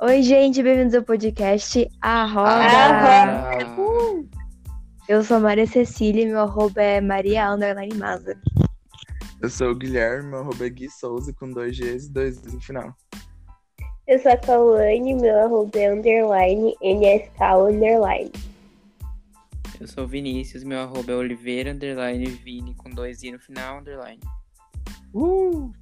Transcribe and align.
Oi, 0.00 0.22
gente, 0.22 0.62
bem-vindos 0.62 0.94
ao 0.94 1.02
podcast 1.02 1.88
A 2.02 2.26
Roda. 2.26 2.50
Ah, 2.50 3.58
Eu 5.08 5.22
sou 5.24 5.38
a 5.38 5.40
Maria 5.40 5.66
Cecília 5.66 6.22
e 6.22 6.26
meu 6.26 6.40
arroba 6.40 6.82
é 6.82 7.00
Maria 7.00 7.50
Underline 7.50 7.94
Maza. 7.94 8.38
eu 9.40 9.48
sou 9.48 9.70
o 9.70 9.74
Guilherme, 9.74 10.28
meu 10.30 10.40
arroba 10.40 10.66
é 10.66 10.68
Gui 10.70 10.90
Souza 10.90 11.32
com 11.32 11.50
dois 11.50 11.78
Gs 11.78 12.06
e 12.06 12.12
dois 12.12 12.36
Is 12.44 12.52
no 12.52 12.60
final. 12.60 12.94
Eu 14.06 14.18
sou 14.18 14.32
a 14.32 14.36
Cauane, 14.36 15.14
meu 15.14 15.38
arroba 15.44 15.78
é 15.78 15.92
underline 15.92 16.74
NSK 16.82 17.40
underline. 17.70 18.32
Eu 19.80 19.86
sou 19.86 20.04
o 20.04 20.06
Vinícius, 20.08 20.62
meu 20.62 20.80
arroba 20.80 21.12
é 21.12 21.16
Oliveira, 21.16 21.72
underline 21.72 22.26
Vini, 22.26 22.74
com 22.74 22.90
dois 22.90 23.22
i 23.22 23.32
no 23.32 23.38
final, 23.38 23.78
underline. 23.78 24.20
Uh! 25.14 25.72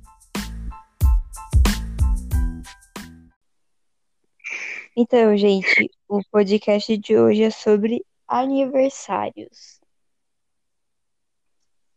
Então, 4.97 5.37
gente, 5.37 5.91
o 6.07 6.23
podcast 6.31 6.97
de 6.97 7.19
hoje 7.19 7.43
é 7.43 7.51
sobre 7.51 8.07
aniversários. 8.29 9.81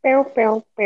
Pão, 0.02 0.26
pão, 0.26 0.66
pão. 0.76 0.86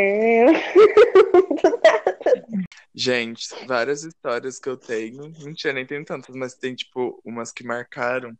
Gente, 2.94 3.48
várias 3.66 4.04
histórias 4.04 4.58
que 4.58 4.68
eu 4.68 4.76
tenho, 4.76 5.32
mentira, 5.42 5.72
nem 5.72 5.86
tenho 5.86 6.04
tantas, 6.04 6.36
mas 6.36 6.52
tem, 6.54 6.74
tipo, 6.74 7.18
umas 7.24 7.50
que 7.50 7.64
marcaram, 7.64 8.36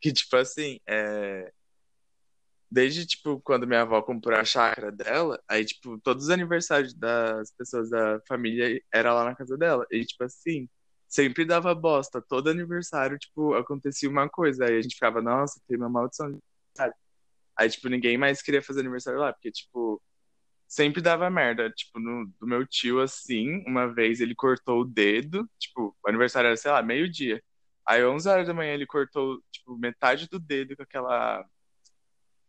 que, 0.00 0.12
tipo, 0.12 0.34
assim, 0.34 0.80
é... 0.84 1.52
Desde, 2.68 3.06
tipo, 3.06 3.40
quando 3.40 3.68
minha 3.68 3.82
avó 3.82 4.02
comprou 4.02 4.36
a 4.36 4.44
chácara 4.44 4.90
dela, 4.90 5.40
aí, 5.46 5.64
tipo, 5.64 5.96
todos 6.00 6.24
os 6.24 6.30
aniversários 6.30 6.92
das 6.92 7.52
pessoas 7.52 7.88
da 7.90 8.20
família 8.26 8.82
era 8.92 9.14
lá 9.14 9.26
na 9.26 9.36
casa 9.36 9.56
dela, 9.56 9.86
e, 9.92 10.04
tipo, 10.04 10.24
assim, 10.24 10.68
sempre 11.12 11.44
dava 11.44 11.74
bosta, 11.74 12.22
todo 12.22 12.48
aniversário, 12.50 13.18
tipo, 13.18 13.54
acontecia 13.54 14.08
uma 14.08 14.28
coisa, 14.30 14.64
aí 14.64 14.78
a 14.78 14.82
gente 14.82 14.94
ficava, 14.94 15.20
nossa, 15.20 15.60
tem 15.68 15.76
uma 15.76 15.88
maldição 15.88 16.28
de 16.30 16.38
aniversário. 16.38 16.94
Aí, 17.56 17.70
tipo, 17.70 17.88
ninguém 17.88 18.18
mais 18.18 18.42
queria 18.42 18.62
fazer 18.62 18.80
aniversário 18.80 19.20
lá, 19.20 19.32
porque, 19.32 19.52
tipo, 19.52 20.02
sempre 20.66 21.02
dava 21.02 21.28
merda. 21.30 21.70
Tipo, 21.70 22.00
no, 22.00 22.26
do 22.40 22.46
meu 22.46 22.66
tio, 22.66 23.00
assim, 23.00 23.62
uma 23.66 23.92
vez 23.92 24.20
ele 24.20 24.34
cortou 24.34 24.80
o 24.82 24.84
dedo, 24.86 25.48
tipo, 25.58 25.96
o 26.02 26.08
aniversário 26.08 26.48
era, 26.48 26.56
sei 26.56 26.70
lá, 26.70 26.82
meio-dia. 26.82 27.42
Aí, 27.86 28.04
11 28.04 28.28
horas 28.28 28.46
da 28.46 28.54
manhã, 28.54 28.72
ele 28.74 28.86
cortou, 28.86 29.42
tipo, 29.52 29.76
metade 29.76 30.28
do 30.28 30.38
dedo 30.40 30.76
com 30.76 30.82
aquela 30.82 31.44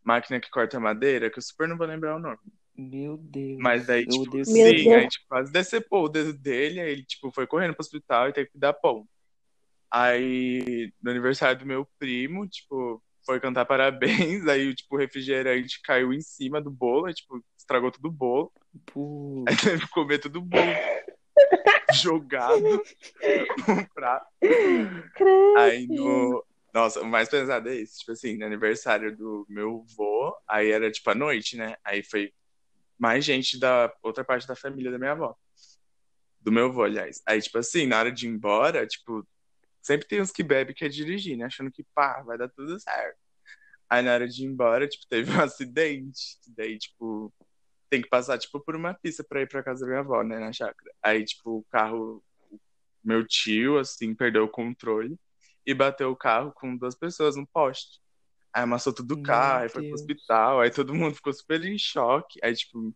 máquina 0.03 0.39
que 0.39 0.49
corta 0.49 0.79
madeira, 0.79 1.29
que 1.29 1.37
eu 1.39 1.43
super 1.43 1.67
não 1.67 1.77
vou 1.77 1.87
lembrar 1.87 2.15
o 2.15 2.19
nome. 2.19 2.39
Meu 2.75 3.17
Deus. 3.17 3.59
Mas 3.59 3.85
daí, 3.85 4.05
tipo, 4.05 4.35
Meu 4.35 4.45
sim, 4.45 4.61
Deus. 4.61 4.93
aí, 4.93 5.07
tipo, 5.07 5.25
quase 5.27 5.51
decepou 5.51 6.05
o 6.05 6.09
dedo 6.09 6.33
dele, 6.33 6.79
aí 6.79 6.91
ele, 6.91 7.05
tipo, 7.05 7.31
foi 7.31 7.45
correndo 7.45 7.73
pro 7.73 7.81
hospital 7.81 8.29
e 8.29 8.33
teve 8.33 8.49
que 8.49 8.57
dar 8.57 8.73
pão. 8.73 9.07
Aí, 9.91 10.91
no 11.01 11.11
aniversário 11.11 11.59
do 11.59 11.65
meu 11.67 11.87
primo, 11.99 12.47
tipo, 12.47 13.01
foi 13.25 13.39
cantar 13.39 13.65
parabéns, 13.65 14.45
aí, 14.49 14.73
tipo, 14.73 14.95
o 14.95 14.97
refrigerante 14.99 15.79
caiu 15.83 16.11
em 16.11 16.21
cima 16.21 16.59
do 16.59 16.71
bolo, 16.71 17.05
aí, 17.05 17.13
tipo, 17.13 17.43
estragou 17.57 17.91
todo 17.91 18.07
o 18.07 18.11
bolo. 18.11 18.51
Pô, 18.87 19.45
Aí 19.47 19.55
teve 19.55 19.85
que 19.85 19.91
comer 19.91 20.17
todo 20.19 20.37
o 20.37 20.41
bolo 20.41 20.65
jogado 21.93 22.59
no 23.67 23.89
prato. 23.93 24.27
Aí 25.57 25.87
no. 25.87 26.43
Nossa, 26.73 27.01
o 27.01 27.05
mais 27.05 27.29
pesado 27.29 27.69
é 27.69 27.75
isso. 27.75 27.99
Tipo 27.99 28.13
assim, 28.13 28.35
no 28.35 28.47
aniversário 28.47 29.15
do 29.15 29.45
meu 29.47 29.85
vô, 29.95 30.35
aí 30.47 30.71
era 30.71 30.89
tipo 30.89 31.07
à 31.11 31.13
noite, 31.13 31.55
né? 31.55 31.75
Aí 31.85 32.01
foi 32.03 32.33
mais 33.03 33.25
gente 33.25 33.59
da 33.59 33.93
outra 34.01 34.23
parte 34.23 34.47
da 34.47 34.55
família 34.55 34.89
da 34.89 34.97
minha 34.97 35.11
avó. 35.11 35.35
Do 36.39 36.53
meu 36.53 36.67
avô, 36.67 36.83
aliás. 36.83 37.21
Aí, 37.25 37.41
tipo 37.41 37.57
assim, 37.57 37.85
na 37.85 37.99
hora 37.99 38.09
de 38.09 38.25
ir 38.25 38.29
embora, 38.29 38.87
tipo, 38.87 39.27
sempre 39.81 40.07
tem 40.07 40.21
uns 40.21 40.31
que 40.31 40.41
bebem 40.41 40.73
que 40.73 40.85
é 40.85 40.87
dirigir, 40.87 41.37
né? 41.37 41.43
Achando 41.43 41.69
que 41.69 41.83
pá, 41.93 42.21
vai 42.21 42.37
dar 42.37 42.47
tudo 42.47 42.79
certo. 42.79 43.19
Aí 43.89 44.01
na 44.01 44.13
hora 44.13 44.25
de 44.25 44.41
ir 44.41 44.45
embora, 44.45 44.87
tipo, 44.87 45.05
teve 45.09 45.29
um 45.29 45.33
acidente. 45.43 46.39
Daí, 46.55 46.77
tipo, 46.77 47.33
tem 47.89 48.01
que 48.01 48.07
passar, 48.07 48.37
tipo, 48.37 48.57
por 48.61 48.73
uma 48.73 48.93
pista 48.93 49.21
pra 49.21 49.41
ir 49.41 49.49
pra 49.49 49.61
casa 49.61 49.81
da 49.81 49.87
minha 49.87 49.99
avó, 49.99 50.23
né, 50.23 50.39
na 50.39 50.53
chácara. 50.53 50.89
Aí, 51.03 51.25
tipo, 51.25 51.57
o 51.57 51.65
carro, 51.69 52.23
meu 53.03 53.27
tio, 53.27 53.79
assim, 53.79 54.15
perdeu 54.15 54.45
o 54.45 54.49
controle 54.49 55.19
e 55.65 55.73
bateu 55.73 56.09
o 56.09 56.15
carro 56.15 56.53
com 56.53 56.77
duas 56.77 56.95
pessoas 56.95 57.35
no 57.35 57.45
poste. 57.47 58.01
Aí 58.53 58.63
amassou 58.63 58.93
tudo 58.93 59.15
o 59.15 59.23
carro, 59.23 59.63
aí 59.63 59.69
foi 59.69 59.83
pro 59.83 59.95
hospital, 59.95 60.61
aí 60.61 60.69
todo 60.69 60.93
mundo 60.93 61.15
ficou 61.15 61.33
super 61.33 61.65
em 61.65 61.77
choque. 61.77 62.39
Aí, 62.43 62.55
tipo, 62.55 62.95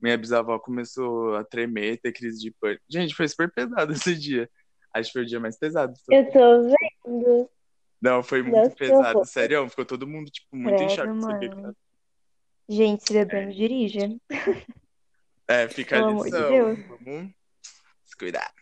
minha 0.00 0.16
bisavó 0.16 0.58
começou 0.58 1.36
a 1.36 1.44
tremer, 1.44 1.98
ter 2.00 2.12
crise 2.12 2.38
de 2.40 2.50
pânico. 2.52 2.82
Gente, 2.88 3.14
foi 3.14 3.26
super 3.28 3.50
pesado 3.52 3.92
esse 3.92 4.14
dia. 4.14 4.48
Acho 4.94 5.08
que 5.08 5.12
foi 5.14 5.22
o 5.22 5.26
dia 5.26 5.40
mais 5.40 5.58
pesado. 5.58 5.92
de. 5.92 6.00
Eu 6.16 6.30
tô 6.32 6.62
vendo. 7.04 7.50
Não, 8.00 8.22
foi 8.22 8.42
muito 8.42 8.74
pesado, 8.76 9.24
sério. 9.24 9.68
Ficou 9.68 9.84
todo 9.84 10.06
mundo, 10.06 10.30
tipo, 10.30 10.54
muito 10.56 10.74
em 10.82 10.86
Credo, 10.86 10.94
choque. 10.94 11.08
não 11.08 11.20
sabia 11.20 11.48
o 11.48 11.52
que 11.56 11.60
mano. 11.62 11.76
Gente, 12.68 13.04
se 13.06 13.12
bebendo, 13.12 13.52
dirija. 13.52 14.08
É, 15.48 15.66
fica 15.68 15.96
a 15.96 15.98
Pelo 16.00 16.10
amor 16.10 16.24
de 16.26 16.30
lição. 16.30 16.48
Deus. 16.50 16.78
Vamos 17.04 17.30
se 18.04 18.16
cuidar. 18.16 18.52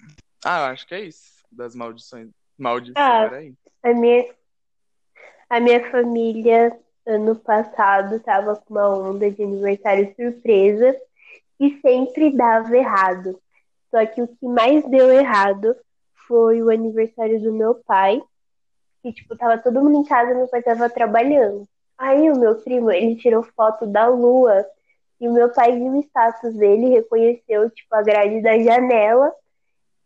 Ah, 0.44 0.60
eu 0.60 0.64
acho 0.66 0.86
que 0.86 0.94
é 0.94 1.00
isso. 1.04 1.44
Das 1.50 1.74
maldições. 1.74 2.28
Maldição 2.56 3.02
Ah. 3.02 3.28
aí. 3.34 3.52
A 3.82 3.92
minha, 3.92 4.34
a 5.50 5.60
minha 5.60 5.90
família, 5.90 6.78
ano 7.06 7.36
passado, 7.36 8.20
tava 8.20 8.56
com 8.56 8.74
uma 8.74 8.88
onda 8.88 9.30
de 9.30 9.42
aniversário 9.42 10.14
surpresa 10.16 10.96
e 11.58 11.78
sempre 11.80 12.30
dava 12.30 12.76
errado. 12.76 13.40
Só 13.90 14.04
que 14.06 14.22
o 14.22 14.28
que 14.28 14.46
mais 14.46 14.84
deu 14.88 15.10
errado 15.12 15.76
foi 16.26 16.62
o 16.62 16.70
aniversário 16.70 17.40
do 17.40 17.52
meu 17.52 17.74
pai, 17.74 18.22
que, 19.02 19.12
tipo, 19.12 19.36
tava 19.36 19.58
todo 19.58 19.82
mundo 19.82 19.98
em 19.98 20.04
casa, 20.04 20.34
meu 20.34 20.48
pai 20.48 20.62
tava 20.62 20.90
trabalhando. 20.90 21.66
Aí 21.96 22.30
o 22.30 22.38
meu 22.38 22.56
primo, 22.56 22.90
ele 22.90 23.16
tirou 23.16 23.42
foto 23.42 23.86
da 23.86 24.06
lua 24.06 24.66
e 25.20 25.28
o 25.28 25.32
meu 25.32 25.48
pai 25.50 25.72
viu 25.72 25.92
o 25.92 26.00
status 26.00 26.54
dele, 26.54 26.90
reconheceu, 26.90 27.70
tipo, 27.70 27.94
a 27.94 28.02
grade 28.02 28.42
da 28.42 28.58
janela. 28.58 29.32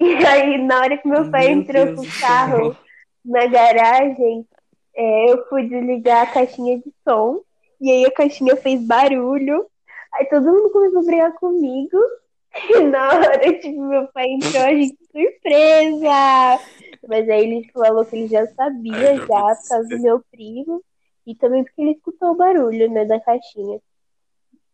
E 0.03 0.25
aí, 0.25 0.57
na 0.57 0.81
hora 0.81 0.97
que 0.97 1.07
meu 1.07 1.31
pai 1.31 1.49
Meu 1.49 1.59
entrou 1.59 1.85
Deus 1.85 2.01
com 2.01 2.07
o 2.07 2.21
carro 2.21 2.75
na 3.23 3.45
garagem, 3.47 4.47
é, 4.97 5.31
eu 5.31 5.47
fui 5.47 5.69
desligar 5.69 6.23
a 6.23 6.33
caixinha 6.33 6.79
de 6.79 6.91
som 7.07 7.43
e 7.81 7.91
aí 7.91 8.07
a 8.07 8.11
caixinha 8.11 8.57
fez 8.57 8.81
barulho. 8.83 9.67
Aí 10.15 10.27
todo 10.27 10.47
mundo 10.47 10.71
começou 10.71 11.01
a 11.01 11.05
brigar 11.05 11.33
comigo. 11.35 11.99
E 12.77 12.81
na 12.81 13.09
hora, 13.09 13.61
tipo, 13.61 13.81
meu 13.81 14.09
pai 14.09 14.27
entrou, 14.27 14.65
a 14.65 14.75
gente, 14.75 14.99
surpresa! 15.13 16.61
Mas 17.09 17.29
aí 17.29 17.45
ele 17.45 17.71
falou 17.73 18.05
que 18.05 18.17
ele 18.17 18.27
já 18.27 18.45
sabia 18.49 19.11
Ai, 19.11 19.19
já, 19.19 19.25
por 19.25 19.69
causa 19.69 19.89
do 19.89 20.03
meu 20.03 20.21
primo. 20.33 20.85
E 21.25 21.35
também 21.37 21.63
porque 21.63 21.81
ele 21.81 21.93
escutou 21.93 22.33
o 22.33 22.37
barulho, 22.37 22.91
né, 22.91 23.05
da 23.05 23.21
caixinha. 23.21 23.81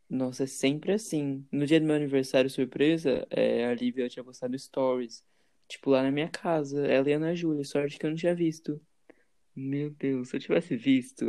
Nossa, 0.09 0.45
é 0.45 0.47
sempre 0.47 0.93
assim. 0.93 1.45
No 1.53 1.67
dia 1.67 1.81
do 1.81 1.87
meu 1.87 1.97
aniversário 1.97 2.49
surpresa, 2.49 3.27
é, 3.29 3.67
a 3.67 3.75
Lívia 3.75 4.09
tinha 4.09 4.25
postado 4.25 4.59
stories. 4.59 5.23
Tipo, 5.69 5.91
lá 5.91 6.03
na 6.03 6.11
minha 6.11 6.29
casa. 6.29 6.87
Ela 6.87 7.11
e 7.11 7.13
a 7.13 7.17
Ana 7.17 7.35
Júlia. 7.35 7.65
Sorte 7.65 7.99
que 7.99 8.07
eu 8.07 8.11
não 8.11 8.17
tinha 8.17 8.35
visto. 8.35 8.81
Meu 9.55 9.91
Deus, 9.91 10.29
se 10.29 10.37
eu 10.37 10.41
tivesse 10.41 10.77
visto. 10.77 11.27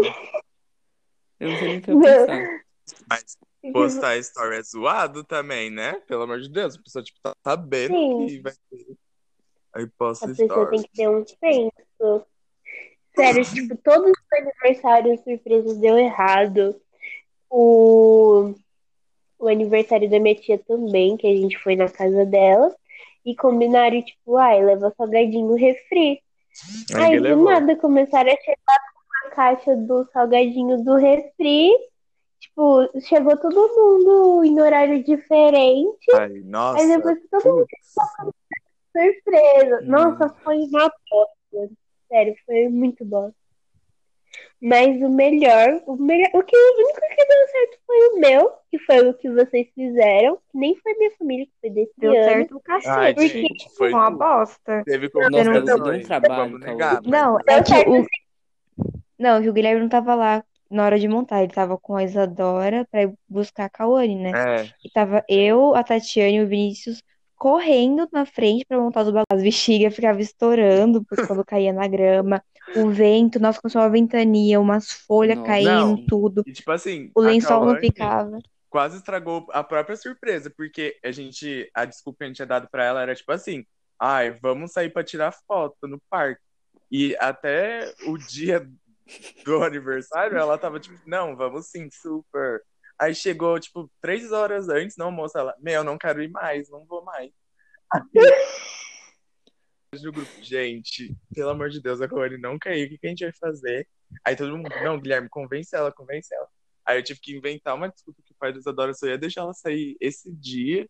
Eu 1.39 1.49
não 1.49 1.57
sei 1.57 1.67
nem 1.67 1.77
o 1.77 1.81
que 1.81 1.91
eu 1.91 1.99
pensar. 1.99 2.66
Mas 3.09 3.37
postar 3.73 4.17
story 4.17 4.57
é 4.57 4.63
zoado 4.63 5.23
também, 5.23 5.69
né? 5.69 6.01
Pelo 6.07 6.23
amor 6.23 6.39
de 6.39 6.49
Deus. 6.49 6.75
A 6.75 6.81
pessoa, 6.81 7.03
tipo, 7.03 7.19
tá 7.21 7.33
sabendo 7.43 7.93
Sim. 7.93 8.27
que 8.27 8.39
vai 8.41 8.53
ter. 8.69 8.97
Aí 9.75 9.87
posta 9.97 10.25
A 10.25 10.29
pessoa 10.29 10.69
tem 10.69 10.79
story. 10.79 10.83
que 10.83 10.89
ter 10.95 11.09
um 11.09 11.25
senso. 11.25 12.25
Sério, 13.15 13.43
tipo, 13.45 13.75
todos 13.83 14.11
os 14.11 14.33
aniversários 14.39 15.19
surpresas 15.21 15.77
deu 15.77 15.97
errado. 15.97 16.79
O, 17.49 18.53
o 19.39 19.47
aniversário 19.47 20.09
da 20.09 20.19
minha 20.19 20.35
tia 20.35 20.57
também, 20.59 21.17
que 21.17 21.25
a 21.27 21.35
gente 21.35 21.57
foi 21.59 21.75
na 21.75 21.89
casa 21.89 22.25
dela. 22.25 22.75
E 23.25 23.35
combinaram, 23.35 24.01
tipo, 24.01 24.37
ai, 24.37 24.63
leva 24.63 24.93
salgadinho 24.95 25.53
refri. 25.55 26.21
Aí 26.95 27.03
Aí 27.03 27.17
do 27.17 27.23
levou. 27.23 27.43
nada 27.45 27.75
começaram 27.75 28.31
a 28.31 28.35
chegar 28.37 28.79
com 28.93 29.27
a 29.27 29.31
caixa 29.31 29.75
do 29.75 30.05
salgadinho 30.13 30.83
do 30.83 30.95
refri. 30.95 31.71
Tipo, 32.57 32.89
chegou 33.01 33.37
todo 33.37 33.53
mundo 33.55 34.43
em 34.43 34.59
horário 34.59 35.03
diferente. 35.03 36.11
Ai, 36.15 36.31
Aí 36.31 36.43
nossa. 36.43 36.87
depois 36.87 37.19
que 37.19 37.27
todo 37.27 37.53
mundo 37.53 37.67
surpresa. 38.91 39.81
Nossa, 39.83 40.25
Hum. 40.25 40.35
foi 40.43 40.57
uma 40.57 40.91
bosta. 41.11 41.73
Sério, 42.09 42.35
foi 42.47 42.67
muito 42.67 43.05
bosta. 43.05 43.35
Mas 44.59 44.99
o 45.03 45.09
melhor, 45.09 45.83
o 45.85 45.95
melhor, 45.97 46.29
o 46.33 46.41
que 46.41 46.57
o 46.57 46.73
único 46.83 46.99
que 46.99 47.25
deu 47.27 47.47
certo 47.51 47.79
foi 47.85 47.97
o 48.09 48.19
meu, 48.19 48.51
que 48.71 48.79
foi 48.79 49.07
o 49.07 49.13
que 49.13 49.29
vocês 49.29 49.67
fizeram, 49.75 50.39
nem 50.51 50.75
foi 50.77 50.95
minha 50.95 51.11
família 51.11 51.45
que 51.45 51.51
foi 51.61 51.69
desse 51.69 51.93
Deu 51.95 52.11
ano. 52.11 52.23
certo 52.23 52.57
o 52.57 52.61
Ai, 52.67 52.81
cacete. 52.81 53.13
porque 53.13 53.29
gente, 53.29 53.69
foi 53.77 53.93
Uma 53.93 54.09
bosta. 54.09 54.81
Teve 54.83 55.11
Nossa, 55.13 55.29
não- 55.29 55.43
dado 55.43 55.61
um 55.61 55.63
complicações, 55.75 56.07
trabalho, 56.07 56.35
vamos 56.53 56.59
Cauã. 56.61 56.73
negar, 56.73 57.01
mas 57.03 57.11
Não, 57.11 57.39
é 57.39 57.43
Deu 57.43 57.63
que 57.63 57.89
o. 57.89 58.07
Não, 59.19 59.41
que 59.43 59.49
o 59.49 59.53
Guilherme 59.53 59.81
não 59.81 59.89
tava 59.89 60.15
lá 60.15 60.43
na 60.69 60.85
hora 60.85 60.99
de 60.99 61.07
montar. 61.07 61.43
Ele 61.43 61.53
tava 61.53 61.77
com 61.77 61.95
a 61.95 62.03
Isadora 62.03 62.85
pra 62.91 63.03
ir 63.03 63.13
buscar 63.27 63.65
a 63.65 63.69
Cauane, 63.69 64.15
né? 64.15 64.35
é, 64.35 64.73
E 64.83 64.89
tava 64.89 65.23
eu, 65.29 65.75
a 65.75 65.83
Tatiane 65.83 66.37
e 66.37 66.41
o 66.43 66.47
Vinícius 66.47 67.01
correndo 67.35 68.07
na 68.11 68.25
frente 68.25 68.65
pra 68.65 68.79
montar 68.79 69.01
os 69.01 69.07
bagulhos. 69.07 69.25
As 69.31 69.43
bexigas 69.43 69.95
ficavam 69.95 70.21
estourando 70.21 71.03
porque 71.05 71.25
quando 71.25 71.43
caía 71.45 71.73
na 71.73 71.87
grama. 71.87 72.43
O 72.73 72.89
vento, 72.89 73.39
nossa, 73.39 73.59
começou 73.61 73.81
uma 73.81 73.89
ventania, 73.89 74.59
umas 74.59 74.91
folhas 74.91 75.37
Nossa. 75.37 75.47
caindo, 75.47 75.97
Não. 75.97 76.05
tudo. 76.07 76.43
E 76.45 76.53
tipo 76.53 76.71
assim, 76.71 77.11
O 77.15 77.21
lençol 77.21 77.59
não 77.65 77.67
Cauane 77.67 77.79
ficava. 77.79 78.39
quase 78.69 78.97
estragou 78.97 79.47
a 79.51 79.63
própria 79.63 79.95
surpresa, 79.95 80.49
porque 80.55 80.97
a 81.03 81.11
gente, 81.11 81.69
a 81.73 81.85
desculpa 81.85 82.19
que 82.19 82.23
a 82.25 82.27
gente 82.27 82.35
tinha 82.37 82.45
dado 82.45 82.67
pra 82.69 82.83
ela 82.85 83.01
era 83.01 83.15
tipo 83.15 83.31
assim, 83.31 83.65
ai, 83.99 84.31
vamos 84.31 84.71
sair 84.73 84.89
pra 84.91 85.03
tirar 85.03 85.31
foto 85.47 85.87
no 85.87 85.99
parque. 86.09 86.41
E 86.91 87.15
até 87.19 87.93
o 88.07 88.17
dia 88.17 88.67
do 89.45 89.63
aniversário, 89.63 90.37
ela 90.37 90.57
tava 90.57 90.79
tipo, 90.79 90.97
não, 91.05 91.35
vamos 91.35 91.67
sim, 91.67 91.89
super. 91.91 92.61
Aí 92.99 93.13
chegou, 93.13 93.59
tipo, 93.59 93.91
três 94.01 94.31
horas 94.31 94.69
antes, 94.69 94.97
não, 94.97 95.11
moça, 95.11 95.39
ela, 95.39 95.55
meu, 95.59 95.83
não 95.83 95.97
quero 95.97 96.21
ir 96.21 96.29
mais, 96.29 96.69
não 96.69 96.85
vou 96.85 97.03
mais. 97.03 97.31
No 100.03 100.11
grupo, 100.11 100.29
gente, 100.41 101.15
pelo 101.33 101.49
amor 101.49 101.69
de 101.69 101.81
Deus, 101.81 102.01
a 102.01 102.09
Cauane 102.09 102.37
não 102.37 102.59
caiu, 102.59 102.85
o 102.85 102.89
que, 102.89 102.99
a 103.07 103.09
gente 103.09 103.23
vai 103.23 103.33
fazer? 103.33 103.87
Aí 104.23 104.35
todo 104.35 104.55
mundo, 104.55 104.69
não, 104.83 104.99
Guilherme, 104.99 105.29
convence 105.29 105.73
ela, 105.73 105.93
convence 105.93 106.33
ela. 106.35 106.47
Aí 106.85 106.99
eu 106.99 107.03
tive 107.03 107.21
que 107.21 107.35
inventar 107.35 107.73
uma 107.73 107.89
desculpa 107.89 108.21
que 108.23 108.33
o 108.33 108.35
pai 108.37 108.51
da 108.51 108.59
Isadora 108.59 108.93
só 108.93 109.07
ia 109.07 109.17
deixar 109.17 109.41
ela 109.41 109.53
sair 109.53 109.95
esse 110.01 110.29
dia 110.29 110.87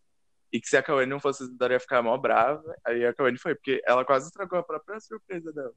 e 0.52 0.60
que 0.60 0.68
se 0.68 0.76
a 0.76 0.82
Cauane 0.82 1.08
não 1.08 1.20
fosse, 1.20 1.44
a 1.44 1.46
Isadora 1.46 1.74
ia 1.74 1.80
ficar 1.80 2.02
mó 2.02 2.18
brava. 2.18 2.76
Aí 2.84 3.06
a 3.06 3.14
Cauane 3.14 3.38
foi, 3.38 3.54
porque 3.54 3.80
ela 3.86 4.04
quase 4.04 4.26
estragou 4.26 4.58
a 4.58 4.64
própria 4.64 4.98
surpresa 4.98 5.52
dela. 5.52 5.72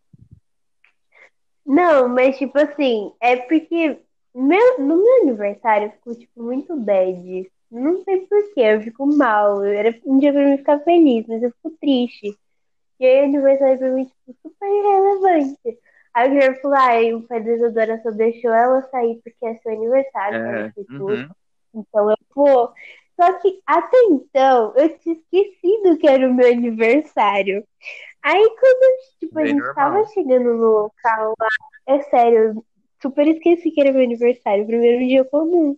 Não, 1.66 2.08
mas 2.08 2.38
tipo 2.38 2.58
assim, 2.58 3.12
é 3.22 3.36
porque 3.38 4.00
meu, 4.34 4.80
no 4.80 4.98
meu 4.98 5.22
aniversário 5.22 5.88
eu 5.88 5.92
fico 5.92 6.16
tipo 6.16 6.44
muito 6.44 6.76
bad. 6.76 7.52
Não 7.70 8.04
sei 8.04 8.26
porquê, 8.28 8.62
eu 8.62 8.82
fico 8.82 9.06
mal. 9.06 9.64
Era 9.64 9.98
um 10.06 10.20
dia 10.20 10.34
pra 10.34 10.44
mim 10.44 10.58
ficar 10.58 10.80
feliz, 10.80 11.26
mas 11.28 11.42
eu 11.44 11.52
fico 11.52 11.78
triste. 11.80 12.38
E 13.00 13.06
aí 13.06 13.26
aniversário 13.26 13.80
pra 13.80 13.90
mim 13.90 14.06
tipo, 14.06 14.38
super 14.42 14.68
irrelevante. 14.68 15.80
Aí 16.14 16.28
o 16.28 16.32
Guilherme 16.32 16.62
falou, 16.62 16.78
ai, 16.78 17.14
o 17.14 17.22
pai 17.24 17.42
da 17.42 17.52
Isadora 17.52 18.02
só 18.04 18.12
deixou 18.12 18.52
ela 18.52 18.82
sair 18.90 19.22
porque 19.24 19.46
é 19.46 19.56
seu 19.56 19.72
aniversário, 19.72 20.38
É? 20.38 20.72
Tipo, 20.72 21.12
uhum. 21.12 21.30
Então 21.74 22.10
eu 22.10 22.18
vou. 22.36 22.74
Só 23.22 23.34
que 23.34 23.62
até 23.68 23.98
então 24.10 24.74
eu 24.76 24.98
tinha 24.98 25.16
esquecido 25.16 25.98
que 26.00 26.08
era 26.08 26.28
o 26.28 26.34
meu 26.34 26.52
aniversário. 26.52 27.64
Aí 28.24 28.50
quando 28.60 29.00
tipo, 29.20 29.40
a 29.40 29.46
gente 29.46 29.58
normal. 29.60 29.76
tava 29.76 30.06
chegando 30.08 30.54
no 30.56 30.58
local 30.58 31.36
lá, 31.40 31.48
é 31.88 32.02
sério, 32.02 32.38
eu 32.40 32.66
super 33.00 33.28
esqueci 33.28 33.70
que 33.70 33.80
era 33.80 33.92
meu 33.92 34.04
aniversário, 34.04 34.66
primeiro 34.66 35.06
dia 35.06 35.24
comum. 35.26 35.78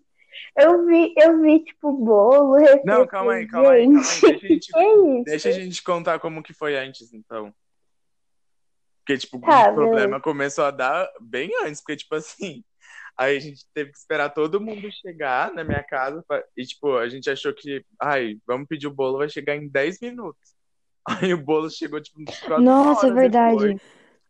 Eu 0.57 0.85
vi, 0.85 1.13
eu 1.17 1.41
vi, 1.41 1.63
tipo, 1.63 1.91
bolo, 1.91 2.55
receita. 2.55 2.81
Não, 2.85 3.05
calma 3.05 3.33
aí, 3.33 3.47
calma 3.47 3.71
aí, 3.71 3.85
calma 3.85 3.99
aí. 3.99 4.01
Deixa 4.01 4.27
a 4.27 4.37
gente, 4.37 4.71
isso? 5.17 5.23
deixa 5.25 5.49
a 5.49 5.51
gente 5.51 5.83
contar 5.83 6.19
como 6.19 6.41
que 6.41 6.53
foi 6.53 6.77
antes, 6.77 7.13
então. 7.13 7.53
Porque, 8.99 9.17
tipo, 9.17 9.39
Tá, 9.41 9.69
o 9.69 9.73
problema 9.75 10.19
começou 10.19 10.63
a 10.63 10.71
dar 10.71 11.07
bem 11.19 11.51
antes, 11.63 11.81
porque, 11.81 11.97
tipo 11.97 12.15
assim, 12.15 12.63
aí 13.17 13.37
a 13.37 13.39
gente 13.39 13.65
teve 13.73 13.91
que 13.91 13.97
esperar 13.97 14.29
todo 14.29 14.61
mundo 14.61 14.89
chegar 14.91 15.53
na 15.53 15.63
minha 15.63 15.83
casa 15.83 16.23
pra- 16.27 16.43
e, 16.57 16.65
tipo, 16.65 16.97
a 16.97 17.07
gente 17.09 17.29
achou 17.29 17.53
que, 17.53 17.85
ai, 18.01 18.37
vamos 18.47 18.67
pedir 18.67 18.87
o 18.87 18.93
bolo, 18.93 19.17
vai 19.19 19.29
chegar 19.29 19.55
em 19.55 19.67
10 19.69 19.99
minutos. 20.01 20.53
Aí 21.23 21.33
o 21.33 21.37
bolo 21.43 21.69
chegou, 21.69 22.01
tipo, 22.01 22.19
Nossa, 22.55 23.07
é 23.07 23.11
verdade. 23.11 23.65
depois. 23.65 23.79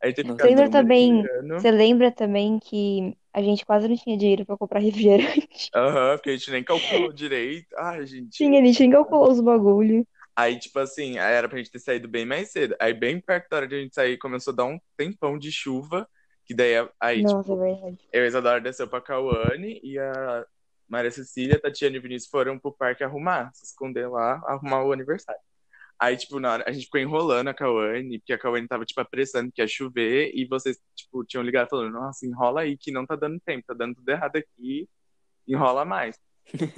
Aí 0.03 0.13
teve 0.13 0.29
que 0.29 0.33
Nossa, 0.33 0.35
ficar 0.35 0.49
Lembra 0.49 0.69
também-. 0.69 1.29
Você 1.55 1.71
lembra 1.71 2.11
também 2.11 2.59
que 2.59 3.17
a 3.33 3.41
gente 3.41 3.65
quase 3.65 3.87
não 3.87 3.97
tinha 3.97 4.17
dinheiro 4.17 4.45
pra 4.45 4.57
comprar 4.57 4.79
refrigerante? 4.81 5.71
Aham, 5.75 6.17
porque 6.17 6.29
a 6.31 6.37
gente 6.37 6.51
nem 6.51 6.63
calculou 6.63 7.11
direito. 7.13 7.67
Ai, 7.77 8.05
gente. 8.07 8.37
Tinha, 8.37 8.59
a 8.61 8.65
gente 8.65 8.79
nem 8.81 8.91
calculou 8.91 9.31
os 9.31 9.39
bagulho. 9.39 10.05
Aí, 10.35 10.57
tipo 10.59 10.79
assim, 10.79 11.17
aí 11.19 11.33
era 11.35 11.47
pra 11.47 11.57
gente 11.59 11.71
ter 11.71 11.79
saído 11.79 12.07
bem 12.07 12.25
mais 12.25 12.51
cedo. 12.51 12.75
Aí, 12.79 12.93
bem 12.93 13.19
perto 13.21 13.49
da 13.49 13.57
hora 13.57 13.67
de 13.67 13.75
a 13.75 13.79
gente 13.81 13.93
sair, 13.93 14.17
começou 14.17 14.51
a 14.53 14.55
dar 14.55 14.65
um 14.65 14.79
tempão 14.97 15.37
de 15.37 15.51
chuva. 15.51 16.09
Que 16.45 16.53
daí, 16.53 16.73
aí, 16.99 17.21
Nossa, 17.21 17.41
tipo, 17.41 17.63
é 17.63 17.71
verdade. 17.71 17.97
eu 18.11 18.21
e 18.21 18.25
a 18.25 18.27
Isadora 18.27 18.61
desceu 18.61 18.87
pra 18.87 19.01
Cauane 19.01 19.79
e 19.83 19.97
a 19.97 20.45
Maria 20.87 21.11
Cecília, 21.11 21.59
Tatiana 21.59 21.95
e 21.95 21.99
Vinícius 21.99 22.29
foram 22.29 22.59
pro 22.59 22.71
parque 22.71 23.03
arrumar, 23.03 23.51
se 23.53 23.65
esconder 23.65 24.07
lá, 24.09 24.41
arrumar 24.45 24.83
o 24.83 24.91
aniversário. 24.91 25.41
Aí, 25.97 26.17
tipo, 26.17 26.39
na 26.39 26.51
hora, 26.51 26.63
a 26.67 26.71
gente 26.71 26.85
ficou 26.85 26.99
enrolando 26.99 27.47
a 27.47 27.53
Cauane, 27.53 28.19
porque 28.19 28.33
a 28.33 28.37
Cauane 28.37 28.67
tava, 28.67 28.85
tipo, 28.85 28.99
apressando 28.99 29.51
que 29.51 29.61
ia 29.61 29.67
chover, 29.67 30.31
e 30.33 30.45
vocês, 30.45 30.77
tipo, 30.93 31.23
tinham 31.23 31.43
ligado 31.43 31.69
falando, 31.69 31.93
nossa, 31.93 32.25
enrola 32.25 32.61
aí, 32.61 32.77
que 32.77 32.91
não 32.91 33.05
tá 33.05 33.15
dando 33.15 33.39
tempo, 33.39 33.65
tá 33.65 33.73
dando 33.73 33.95
tudo 33.95 34.09
errado 34.09 34.35
aqui, 34.35 34.89
enrola 35.47 35.85
mais. 35.85 36.19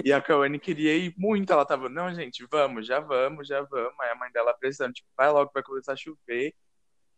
E 0.04 0.12
a 0.12 0.20
Cauane 0.20 0.60
queria 0.60 0.96
ir 0.96 1.12
muito, 1.18 1.52
ela 1.52 1.66
tava, 1.66 1.88
não, 1.88 2.14
gente, 2.14 2.46
vamos, 2.50 2.86
já 2.86 3.00
vamos, 3.00 3.48
já 3.48 3.62
vamos. 3.62 3.98
Aí 4.00 4.10
a 4.10 4.14
mãe 4.14 4.30
dela 4.30 4.52
apressando, 4.52 4.92
tipo, 4.92 5.08
vai 5.16 5.28
logo, 5.30 5.50
vai 5.52 5.62
começar 5.62 5.94
a 5.94 5.96
chover. 5.96 6.54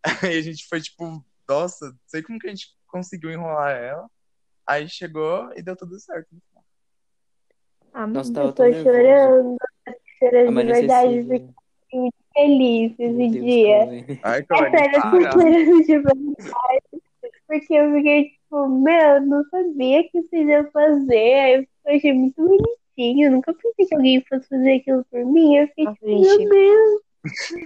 Aí 0.24 0.38
a 0.38 0.42
gente 0.42 0.66
foi, 0.66 0.80
tipo, 0.80 1.22
nossa, 1.48 1.86
não 1.86 1.98
sei 2.06 2.22
como 2.22 2.38
que 2.38 2.46
a 2.46 2.50
gente 2.50 2.68
conseguiu 2.86 3.30
enrolar 3.30 3.76
ela. 3.76 4.08
Aí 4.66 4.88
chegou 4.88 5.50
e 5.56 5.62
deu 5.62 5.74
tudo 5.74 5.98
certo. 5.98 6.28
Ah, 7.92 8.06
Nossa, 8.06 8.30
Eu 8.40 8.52
tô 8.52 8.64
nervoso. 8.64 8.84
chorando, 8.84 9.56
chorando 10.18 10.58
de 10.60 10.64
verdade, 10.72 11.22
fiquei 11.22 11.48
muito 11.94 12.16
feliz 12.34 12.92
esse 12.98 13.28
Deus, 13.30 13.44
dia. 13.44 13.78
Cauane. 13.78 14.20
Ai, 14.22 14.38
É 14.38 14.42
Cauane, 14.44 14.78
sério, 14.78 14.96
eu 14.96 15.02
tô 15.02 15.20
chorando 15.20 15.84
de 15.86 15.98
verdade. 15.98 17.02
Porque 17.46 17.74
eu 17.74 17.92
fiquei 17.94 18.24
tipo, 18.30 18.68
meu, 18.68 19.00
eu 19.00 19.20
não 19.22 19.42
sabia 19.48 20.06
que 20.10 20.20
vocês 20.22 20.46
iam 20.48 20.70
fazer. 20.70 21.34
Aí 21.34 21.54
eu 21.86 21.96
achei 21.96 22.12
muito 22.12 22.36
bonitinho. 22.36 23.26
Eu 23.26 23.32
nunca 23.32 23.54
pensei 23.54 23.86
que 23.86 23.94
alguém 23.94 24.22
fosse 24.28 24.48
fazer 24.48 24.72
aquilo 24.74 25.02
por 25.10 25.24
mim. 25.24 25.56
Eu 25.56 25.66
fiquei 25.68 25.86
tipo, 25.94 26.06
meu. 26.06 26.48
Deus. 26.50 27.02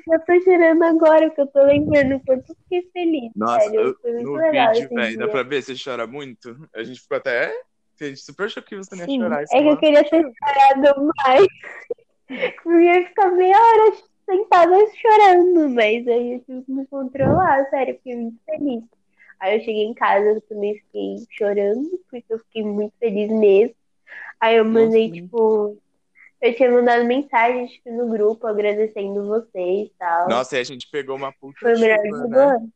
Eu 0.09 0.21
tô 0.25 0.41
chorando 0.43 0.83
agora, 0.85 1.27
porque 1.29 1.41
eu 1.41 1.47
tô 1.49 1.63
lembrando 1.65 2.21
quanto 2.25 2.51
eu 2.51 2.57
fiquei 2.63 2.91
feliz. 2.93 3.31
Nossa, 3.35 3.75
eu- 3.75 3.97
foi 4.01 4.13
muito 4.13 4.29
no 4.29 4.37
legal 4.39 4.73
vídeo, 4.73 4.85
esse 4.87 4.95
velho, 4.95 5.19
dá 5.19 5.29
pra 5.29 5.43
ver, 5.43 5.63
você 5.63 5.75
chora 5.83 6.07
muito. 6.07 6.69
A 6.75 6.83
gente 6.83 7.01
ficou 7.01 7.17
até. 7.17 7.53
A 8.01 8.05
gente 8.05 8.21
super 8.21 8.47
achou 8.47 8.63
que 8.63 8.77
você 8.77 8.95
não 8.97 9.03
ia 9.03 9.07
Sim. 9.07 9.19
chorar. 9.19 9.43
É 9.43 9.63
que 9.63 9.69
eu 9.69 9.77
queria 9.77 10.05
ter 10.09 10.23
chorado 10.23 11.13
mais. 11.25 11.47
Eu 12.65 12.81
ia 12.81 13.07
ficar 13.09 13.31
meia 13.33 13.57
hora 13.57 13.97
sentada 14.29 14.77
chorando, 14.97 15.69
mas 15.71 16.07
aí 16.09 16.35
eu 16.35 16.41
tive 16.41 16.63
que 16.65 16.73
me 16.73 16.87
controlar, 16.87 17.69
sério, 17.71 17.93
eu 17.93 17.97
fiquei 17.99 18.17
muito 18.17 18.39
feliz. 18.45 18.83
Aí 19.39 19.57
eu 19.57 19.61
cheguei 19.61 19.85
em 19.85 19.95
casa, 19.95 20.27
eu 20.27 20.41
também 20.43 20.75
fiquei 20.77 21.17
chorando, 21.31 21.91
porque 22.11 22.25
eu 22.33 22.39
fiquei 22.39 22.63
muito 22.65 22.95
feliz 22.99 23.29
mesmo. 23.31 23.75
Aí 24.41 24.57
eu 24.57 24.65
mandei, 24.65 25.09
Nossa, 25.09 25.21
tipo, 25.23 25.82
eu 26.43 26.57
tinha 26.57 26.71
mandado 26.71 27.05
mensagem 27.05 27.69
tipo, 27.69 27.91
no 27.91 28.09
grupo 28.11 28.47
agradecendo 28.49 29.25
vocês 29.27 29.89
e 29.89 29.95
tal. 29.97 30.29
Nossa, 30.29 30.57
e 30.57 30.61
a 30.61 30.65
gente 30.65 30.91
pegou 30.91 31.17
uma 31.17 31.33
puta 31.33 31.61
Foi 31.61 31.77
o 31.77 31.79
melhor 31.81 31.99
chuva, 32.05 32.27
né? 32.27 32.45
ano. 32.57 32.73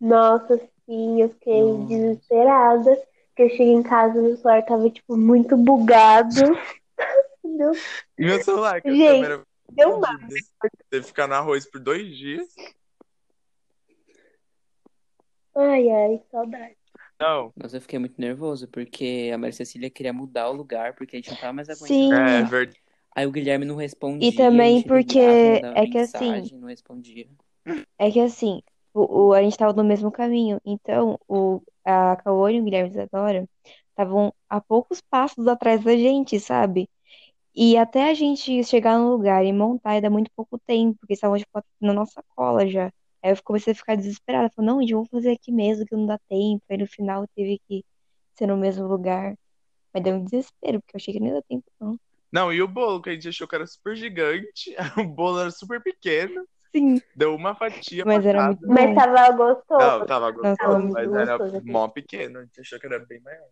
Nossa, 0.00 0.56
sim, 0.86 1.20
eu 1.20 1.28
fiquei 1.30 1.62
Nossa. 1.62 1.86
desesperada. 1.88 2.96
Porque 3.28 3.42
eu 3.42 3.50
cheguei 3.50 3.72
em 3.72 3.82
casa 3.82 4.18
e 4.18 4.22
meu 4.22 4.36
celular 4.36 4.64
tava, 4.64 4.88
tipo, 4.88 5.16
muito 5.16 5.56
bugado. 5.56 6.30
Deu, 7.44 7.72
E 8.18 8.24
meu 8.24 8.42
celular, 8.42 8.80
que 8.80 8.88
a 8.88 8.92
Gente, 8.92 9.14
câmera 9.14 9.42
deu 9.70 10.00
fodida. 10.00 10.28
Teve 10.90 11.02
que 11.02 11.08
ficar 11.08 11.26
no 11.26 11.34
arroz 11.34 11.68
por 11.68 11.80
dois 11.80 12.16
dias. 12.16 12.48
Ai, 15.56 15.90
ai, 15.90 16.22
saudade. 16.30 16.77
Não, 17.20 17.52
Nossa, 17.56 17.76
eu 17.76 17.80
fiquei 17.80 17.98
muito 17.98 18.20
nervoso, 18.20 18.68
porque 18.68 19.30
a 19.34 19.38
Maria 19.38 19.52
Cecília 19.52 19.90
queria 19.90 20.12
mudar 20.12 20.48
o 20.50 20.52
lugar, 20.52 20.94
porque 20.94 21.16
a 21.16 21.18
gente 21.18 21.30
não 21.30 21.36
tava 21.36 21.52
mais 21.52 21.68
aguentando. 21.68 22.30
Sim. 22.30 22.34
é 22.36 22.44
verdade. 22.44 22.80
Aí 23.14 23.26
o 23.26 23.32
Guilherme 23.32 23.64
não 23.64 23.74
respondia. 23.76 24.28
E 24.28 24.32
também 24.32 24.84
a 24.84 24.88
gente 24.88 24.88
porque 24.88 25.18
ligava, 25.18 25.74
é 25.74 25.86
que 25.86 25.98
assim- 25.98 26.46
mensagem, 26.46 26.58
não 26.58 26.68
respondia. 26.68 27.28
É 27.98 28.10
que 28.10 28.20
assim, 28.20 28.62
o, 28.94 29.28
o- 29.30 29.32
a 29.34 29.42
gente 29.42 29.56
tava 29.56 29.72
no 29.72 29.84
mesmo 29.84 30.10
caminho. 30.10 30.60
Então, 30.64 31.18
o, 31.28 31.62
a 31.84 32.16
Cauane 32.16 32.58
e 32.58 32.60
o 32.60 32.64
Guilherme 32.64 32.90
Isadora 32.90 33.48
estavam 33.90 34.32
a 34.48 34.60
poucos 34.60 35.00
passos 35.00 35.46
atrás 35.46 35.82
da 35.84 35.96
gente, 35.96 36.38
sabe? 36.40 36.88
E 37.54 37.76
até 37.76 38.10
a 38.10 38.14
gente 38.14 38.64
chegar 38.64 38.98
no 38.98 39.10
lugar 39.12 39.44
e 39.44 39.52
montar 39.52 39.96
ia 39.96 40.02
dar 40.02 40.10
muito 40.10 40.30
pouco 40.36 40.58
tempo, 40.60 40.98
porque 41.00 41.14
estavam 41.14 41.38
tipo, 41.38 41.62
na 41.80 41.92
nossa 41.94 42.22
cola 42.36 42.66
já. 42.68 42.92
Aí 43.22 43.32
eu 43.32 43.42
comecei 43.42 43.72
a 43.72 43.76
ficar 43.76 43.96
desesperada. 43.96 44.50
Falei, 44.54 44.70
não, 44.70 44.80
gente, 44.80 44.92
vamos 44.94 45.08
fazer 45.08 45.32
aqui 45.32 45.52
mesmo, 45.52 45.84
que 45.84 45.96
não 45.96 46.06
dá 46.06 46.18
tempo. 46.28 46.62
Aí 46.70 46.78
no 46.78 46.86
final 46.86 47.26
teve 47.34 47.60
que 47.68 47.84
ser 48.34 48.46
no 48.46 48.56
mesmo 48.56 48.86
lugar. 48.86 49.36
Mas 49.92 50.02
deu 50.02 50.14
um 50.14 50.24
desespero, 50.24 50.80
porque 50.80 50.96
eu 50.96 50.98
achei 50.98 51.14
que 51.14 51.20
não 51.20 51.28
ia 51.28 51.34
dar 51.34 51.42
tempo, 51.42 51.64
não. 51.80 51.98
Não, 52.30 52.52
e 52.52 52.60
o 52.60 52.68
bolo, 52.68 53.00
que 53.00 53.10
a 53.10 53.12
gente 53.14 53.28
achou 53.28 53.48
que 53.48 53.54
era 53.54 53.66
super 53.66 53.96
gigante. 53.96 54.74
O 54.98 55.04
bolo 55.04 55.40
era 55.40 55.50
super 55.50 55.82
pequeno. 55.82 56.46
Sim, 56.74 57.00
Deu 57.16 57.34
uma 57.34 57.54
fatia 57.54 58.04
mas 58.04 58.20
pra 58.20 58.28
era 58.28 58.38
cada. 58.38 58.48
muito 58.48 58.66
bom. 58.66 58.72
Mas 58.74 58.94
tava 58.94 59.30
gostoso. 59.32 59.98
Não, 59.98 60.06
tava 60.06 60.30
gostoso, 60.30 60.88
mas 60.92 61.12
era 61.12 61.38
gostoso. 61.38 61.62
mó 61.64 61.88
pequeno. 61.88 62.38
A 62.38 62.42
gente 62.42 62.60
achou 62.60 62.78
que 62.78 62.86
era 62.86 62.98
bem 62.98 63.20
maior. 63.20 63.48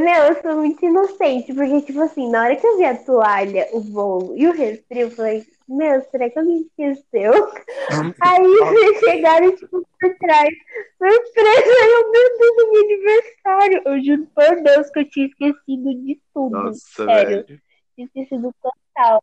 Meu, 0.00 0.24
eu 0.24 0.42
sou 0.42 0.56
muito 0.56 0.84
inocente, 0.84 1.54
porque, 1.54 1.82
tipo 1.82 2.00
assim, 2.00 2.28
na 2.30 2.42
hora 2.42 2.56
que 2.56 2.66
eu 2.66 2.76
vi 2.76 2.84
a 2.84 3.02
toalha, 3.02 3.68
o 3.72 3.80
bolo 3.80 4.36
e 4.36 4.46
o 4.46 4.52
refri, 4.52 5.00
eu 5.00 5.10
falei, 5.10 5.46
meu, 5.68 6.00
será 6.10 6.30
que 6.30 6.38
alguém 6.38 6.62
esqueceu? 6.62 7.32
Aí 8.22 8.46
vocês 8.46 9.00
chegaram, 9.00 9.54
tipo, 9.54 9.88
por 10.00 10.14
trás, 10.18 10.54
surpresa, 10.98 11.86
eu, 11.86 12.10
meu 12.10 12.38
Deus, 12.38 12.58
é 12.58 12.70
meu 12.70 12.80
aniversário. 12.84 13.82
Eu 13.84 14.04
juro 14.04 14.26
por 14.34 14.62
Deus 14.62 14.90
que 14.90 15.00
eu 15.00 15.10
tinha 15.10 15.26
esquecido 15.26 15.94
de 16.04 16.20
tudo. 16.32 16.50
Nossa, 16.50 17.04
sério. 17.04 17.46
velho. 17.46 17.62
Tinha 17.94 18.06
esquecido 18.06 18.54
total. 18.62 19.22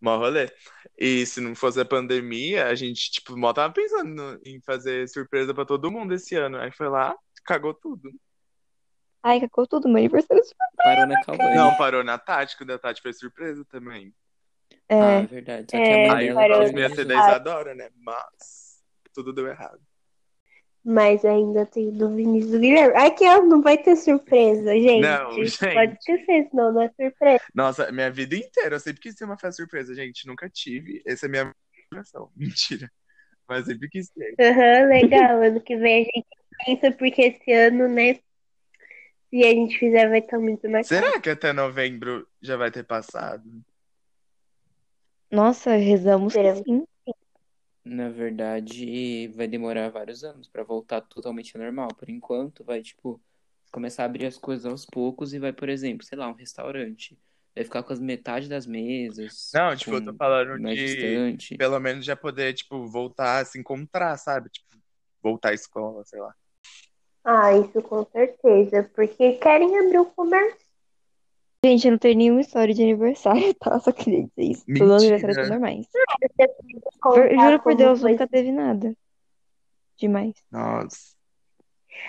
Mó 0.00 0.16
rolê. 0.16 0.50
E 0.98 1.26
se 1.26 1.40
não 1.40 1.54
fosse 1.54 1.80
a 1.80 1.84
pandemia, 1.84 2.66
a 2.66 2.74
gente, 2.74 3.10
tipo, 3.10 3.36
mal 3.36 3.52
tava 3.52 3.72
pensando 3.72 4.40
em 4.44 4.60
fazer 4.60 5.08
surpresa 5.08 5.52
pra 5.52 5.64
todo 5.64 5.90
mundo 5.90 6.14
esse 6.14 6.36
ano. 6.36 6.58
Aí 6.58 6.70
foi 6.72 6.88
lá, 6.88 7.14
cagou 7.44 7.74
tudo. 7.74 8.10
Ai, 9.22 9.40
cagou 9.40 9.66
tudo, 9.66 9.88
meu 9.88 9.98
aniversário. 9.98 10.42
Parou 10.76 11.06
na 11.06 11.22
Cauane. 11.22 11.56
Não, 11.56 11.76
parou 11.76 12.02
na 12.02 12.18
Tati, 12.18 12.56
quando 12.56 12.70
a 12.70 12.78
Tati 12.78 13.02
foi 13.02 13.12
surpresa 13.12 13.64
também. 13.66 14.14
Ah, 14.90 15.20
É, 15.20 15.22
é 15.22 15.26
verdade. 15.26 15.66
Só 15.70 15.76
que 15.76 15.82
É, 15.82 16.04
a 16.04 16.08
mãe 16.08 16.16
Aí 16.16 16.34
dela 16.34 16.66
Jesus. 16.66 16.98
Isadora, 16.98 17.74
né? 17.74 17.88
Mas 17.96 18.82
tudo 19.14 19.32
deu 19.32 19.46
errado. 19.46 19.80
Mas 20.84 21.24
ainda 21.24 21.66
tem 21.66 21.90
do 21.90 22.14
Vinícius 22.14 22.52
do 22.52 22.58
Guilherme. 22.58 22.96
Aqui 22.96 23.24
ó, 23.24 23.42
não 23.42 23.60
vai 23.60 23.76
ter 23.76 23.96
surpresa, 23.96 24.72
gente. 24.72 25.00
Não, 25.00 25.32
gente. 25.44 25.74
Pode 25.74 25.92
esquecer, 25.92 26.48
senão 26.48 26.72
não 26.72 26.82
é 26.82 26.88
surpresa. 26.88 27.44
Nossa, 27.54 27.92
minha 27.92 28.10
vida 28.10 28.34
inteira 28.34 28.76
eu 28.76 28.80
sempre 28.80 29.02
quis 29.02 29.14
ter 29.14 29.24
uma 29.24 29.36
festa 29.38 29.62
surpresa, 29.62 29.94
gente. 29.94 30.26
Nunca 30.26 30.48
tive. 30.48 31.02
Essa 31.06 31.26
é 31.26 31.28
a 31.28 31.30
minha 31.30 31.54
coração. 31.90 32.30
Mentira. 32.36 32.90
Mas 33.46 33.66
sempre 33.66 33.88
quis 33.88 34.08
ter. 34.10 34.34
Aham, 34.40 34.88
legal. 34.88 35.42
Ano 35.42 35.60
que 35.60 35.76
vem 35.76 36.02
a 36.02 36.04
gente 36.04 36.26
pensa, 36.64 36.92
porque 36.92 37.22
esse 37.22 37.52
ano, 37.52 37.86
né? 37.86 38.14
Se 39.28 39.44
a 39.44 39.50
gente 39.50 39.78
fizer, 39.78 40.08
vai 40.08 40.20
estar 40.20 40.38
muito 40.38 40.68
mais. 40.68 40.86
Será 40.86 41.20
que 41.20 41.30
até 41.30 41.52
novembro 41.52 42.26
já 42.40 42.56
vai 42.56 42.70
ter 42.70 42.84
passado? 42.84 43.44
Nossa, 45.30 45.76
rezamos 45.76 46.34
sim. 46.34 46.84
Na 47.84 48.10
verdade, 48.10 49.28
vai 49.28 49.48
demorar 49.48 49.90
vários 49.90 50.22
anos 50.22 50.48
pra 50.48 50.62
voltar 50.62 51.00
totalmente 51.00 51.56
ao 51.56 51.62
normal. 51.62 51.88
Por 51.88 52.08
enquanto, 52.10 52.62
vai, 52.62 52.82
tipo, 52.82 53.20
começar 53.72 54.02
a 54.02 54.06
abrir 54.06 54.26
as 54.26 54.36
coisas 54.36 54.66
aos 54.66 54.84
poucos 54.84 55.32
e 55.32 55.38
vai, 55.38 55.52
por 55.52 55.68
exemplo, 55.68 56.04
sei 56.04 56.18
lá, 56.18 56.28
um 56.28 56.34
restaurante. 56.34 57.18
Vai 57.54 57.64
ficar 57.64 57.82
com 57.82 57.92
as 57.92 57.98
metade 57.98 58.48
das 58.48 58.66
mesas, 58.66 59.50
Não, 59.54 59.74
tipo, 59.74 59.94
eu 59.94 60.04
tô 60.04 60.14
falando 60.14 60.60
mais 60.60 60.78
de 60.78 60.84
distante. 60.84 61.56
pelo 61.56 61.80
menos 61.80 62.04
já 62.04 62.14
poder, 62.14 62.52
tipo, 62.52 62.86
voltar 62.86 63.40
a 63.40 63.44
se 63.44 63.58
encontrar, 63.58 64.16
sabe? 64.18 64.50
Tipo, 64.50 64.76
voltar 65.22 65.50
à 65.50 65.54
escola, 65.54 66.04
sei 66.04 66.20
lá. 66.20 66.34
Ah, 67.24 67.56
isso 67.56 67.82
com 67.82 68.04
certeza. 68.06 68.90
Porque 68.94 69.32
querem 69.34 69.78
abrir 69.78 69.98
o 69.98 70.06
comércio. 70.06 70.69
Gente, 71.62 71.86
eu 71.86 71.90
não 71.92 71.98
tenho 71.98 72.16
nenhuma 72.16 72.40
história 72.40 72.72
de 72.72 72.82
aniversário, 72.82 73.52
tá? 73.60 73.78
Só 73.80 73.92
queria 73.92 74.22
dizer 74.26 74.42
isso. 74.52 74.64
Todos 74.66 74.80
os 74.80 75.10
Mentira. 75.10 75.16
aniversários 75.16 75.36
são 75.36 75.58
normais. 75.58 75.86
Juro 77.44 77.62
por 77.62 77.74
Deus, 77.74 78.00
foi. 78.00 78.12
nunca 78.12 78.26
teve 78.26 78.50
nada. 78.50 78.96
Demais. 79.98 80.34
Nossa. 80.50 81.14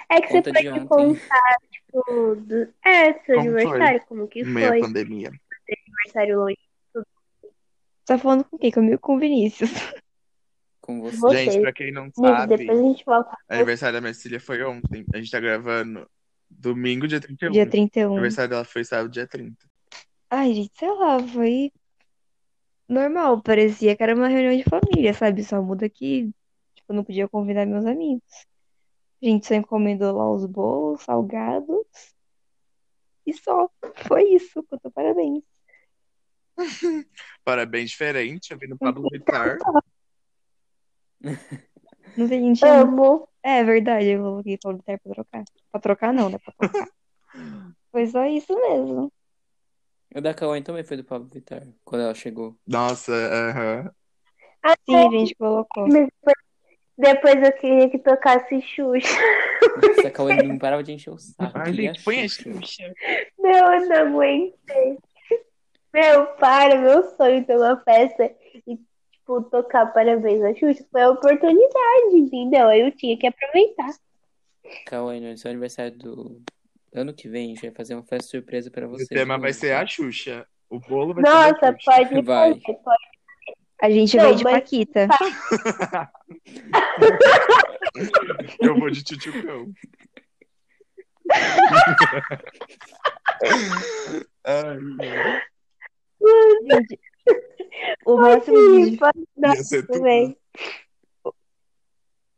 É 0.10 0.22
que 0.22 0.28
você 0.30 0.42
Conta 0.42 0.52
de 0.54 0.70
pode 0.70 0.88
contar, 0.88 1.58
tipo, 1.70 2.36
do... 2.38 2.74
é, 2.86 3.14
seu 3.26 3.36
Como 3.36 3.50
aniversário, 3.50 4.02
como 4.08 4.28
que 4.28 4.44
Meia 4.46 4.70
foi? 4.70 4.80
pandemia. 4.80 5.32
Aniversário 5.88 6.40
longe. 6.40 6.58
Você 6.94 7.04
tá 8.06 8.18
falando 8.18 8.46
com 8.46 8.58
quem? 8.58 8.72
Comigo 8.72 9.00
com 9.00 9.16
o 9.16 9.20
Vinícius. 9.20 9.70
Com 10.80 11.02
você. 11.02 11.18
Você. 11.18 11.38
Gente, 11.46 11.62
pra 11.62 11.74
quem 11.74 11.92
não 11.92 12.04
Amigo, 12.04 12.22
sabe, 12.22 12.58
depois 12.58 12.80
a 12.80 12.84
gente 12.84 13.06
volta. 13.06 13.38
aniversário 13.50 13.94
da 13.96 14.02
minha 14.02 14.14
filha 14.14 14.40
foi 14.40 14.64
ontem. 14.64 15.06
A 15.14 15.18
gente 15.18 15.30
tá 15.30 15.40
gravando 15.42 16.10
domingo, 16.60 17.08
dia 17.08 17.20
31. 17.20 17.52
Dia 17.52 17.64
O 17.64 17.70
31. 17.70 18.12
aniversário 18.14 18.50
dela 18.50 18.64
foi 18.64 18.84
sábado, 18.84 19.12
dia 19.12 19.28
30. 19.28 19.56
Ai, 20.30 20.54
gente, 20.54 20.72
sei 20.78 20.90
lá, 20.92 21.20
foi 21.28 21.72
normal. 22.88 23.42
Parecia 23.42 23.96
que 23.96 24.04
era 24.04 24.16
uma 24.16 24.28
reunião 24.28 24.56
de 24.56 24.64
família, 24.64 25.14
sabe? 25.14 25.44
Só 25.44 25.62
muda 25.62 25.90
que, 25.90 26.32
tipo, 26.76 26.92
eu 26.92 26.96
não 26.96 27.04
podia 27.04 27.28
convidar 27.28 27.66
meus 27.66 27.86
amigos. 27.86 28.24
A 29.22 29.26
gente 29.26 29.48
só 29.48 29.54
encomendou 29.54 30.16
lá 30.16 30.32
os 30.32 30.46
bolos, 30.46 31.02
salgados. 31.02 31.86
E 33.26 33.34
só. 33.34 33.70
Foi 34.08 34.24
isso. 34.24 34.64
Contou 34.64 34.92
parabéns. 34.92 35.44
Parabéns 37.44 37.92
diferente, 37.92 38.52
eu 38.52 38.58
vi 38.58 38.68
no 38.68 38.78
Pablo 38.78 39.08
Vittar. 39.12 39.58
Não 42.18 42.28
sei, 42.28 42.38
a 42.38 42.42
gente. 42.42 42.66
Amo. 42.66 43.28
É 43.44 43.64
verdade, 43.64 44.08
eu 44.08 44.22
coloquei 44.22 44.58
Paulo 44.58 44.78
Vittar 44.78 45.00
pra 45.00 45.14
trocar. 45.14 45.44
Pra 45.72 45.82
trocar 45.82 46.14
não, 46.14 46.30
né? 46.30 46.38
Pra 46.38 46.54
trocar. 46.58 46.88
Foi 47.92 48.08
só 48.08 48.26
isso 48.26 48.54
mesmo. 48.56 49.12
O 50.14 50.22
da 50.22 50.34
Cauane 50.34 50.64
também 50.64 50.84
foi 50.84 50.98
do 50.98 51.04
Pablo 51.04 51.28
Vittar, 51.28 51.66
quando 51.86 52.02
ela 52.02 52.14
chegou. 52.14 52.58
Nossa, 52.68 53.14
aham. 53.14 53.92
Sim, 54.86 54.96
a 54.96 55.10
gente 55.10 55.36
colocou. 55.36 55.88
Depois, 55.88 56.36
depois 56.98 57.44
eu 57.44 57.54
queria 57.54 57.90
que 57.90 57.98
tocasse 57.98 58.62
Xuxa. 58.62 59.08
Nossa, 59.76 60.08
a 60.08 60.12
Cauane 60.12 60.44
não 60.44 60.58
parava 60.58 60.84
de 60.84 60.92
encher 60.92 61.12
o 61.12 61.18
saco. 61.18 61.58
Ai, 61.58 61.74
gente, 61.74 62.04
põe 62.04 62.20
a 62.20 62.28
Xuxa. 62.28 62.54
Xuxa. 62.54 62.94
Meu, 63.40 63.54
eu 63.54 63.88
não 63.88 64.18
aguentei. 64.18 64.98
Meu, 65.94 66.26
para, 66.38 66.78
meu 66.80 67.04
sonho 67.16 67.46
ter 67.46 67.58
uma 67.58 67.78
festa 67.82 68.34
e, 68.68 68.80
tipo, 69.22 69.42
tocar 69.44 69.86
parabéns 69.94 70.42
à 70.44 70.54
Xuxa 70.54 70.86
foi 70.92 71.02
a 71.02 71.10
oportunidade, 71.12 72.16
entendeu? 72.16 72.68
Aí 72.68 72.82
eu 72.82 72.92
tinha 72.92 73.18
que 73.18 73.28
aproveitar. 73.28 73.90
Cauane, 74.88 75.32
no 75.32 75.38
seu 75.38 75.50
aniversário 75.52 75.98
do 75.98 76.42
ano 76.94 77.14
que 77.14 77.28
vem, 77.30 77.46
a 77.46 77.50
gente 77.56 77.62
vai 77.62 77.72
fazer 77.72 77.96
uma 77.96 78.04
festa 78.04 78.28
surpresa 78.30 78.70
pra 78.70 78.88
você. 78.88 79.04
O 79.04 79.08
tema 79.08 79.38
vai 79.38 79.54
ser 79.54 79.74
a 79.74 79.86
Xuxa. 79.86 80.46
O 80.70 80.80
bolo 80.80 81.14
vai 81.14 81.24
ser 81.26 81.30
Nossa, 81.30 81.60
da 81.72 81.78
Xuxa. 81.78 81.92
pode 81.92 82.22
Vai. 82.22 82.50
fazer, 82.60 82.74
pode. 82.84 83.12
A 83.82 83.90
gente 83.90 84.16
Não, 84.16 84.24
vai 84.26 84.36
de 84.36 84.44
mas- 84.44 84.54
Paquita. 84.54 85.08
Eu 88.62 88.80
vou 88.80 88.90
de 88.92 89.04
tchutchucão. 89.04 89.72
Ai, 94.46 94.78
Gente, 96.70 97.00
o 98.06 98.18
máximo 98.18 98.58
de, 98.58 98.98
também. 99.88 100.38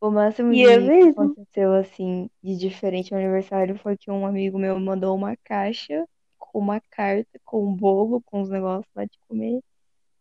o 0.02 0.12
máximo 0.12 0.54
E 0.54 0.64
de 0.64 0.68
é 0.68 0.78
que 0.80 1.10
aconteceu 1.10 1.74
assim 1.74 2.30
de 2.44 2.58
diferente 2.58 3.12
no 3.12 3.18
aniversário 3.18 3.78
foi 3.78 3.98
que 3.98 4.12
um 4.12 4.26
amigo 4.26 4.58
meu 4.58 4.80
mandou 4.80 5.16
uma 5.16 5.36
caixa 5.44 6.06
com 6.38 6.60
uma 6.60 6.82
carta, 6.92 7.40
com 7.44 7.66
um 7.66 7.74
bolo, 7.74 8.22
com 8.26 8.42
os 8.42 8.50
negócios 8.50 8.88
lá 8.96 9.06
de 9.06 9.18
comer. 9.28 9.60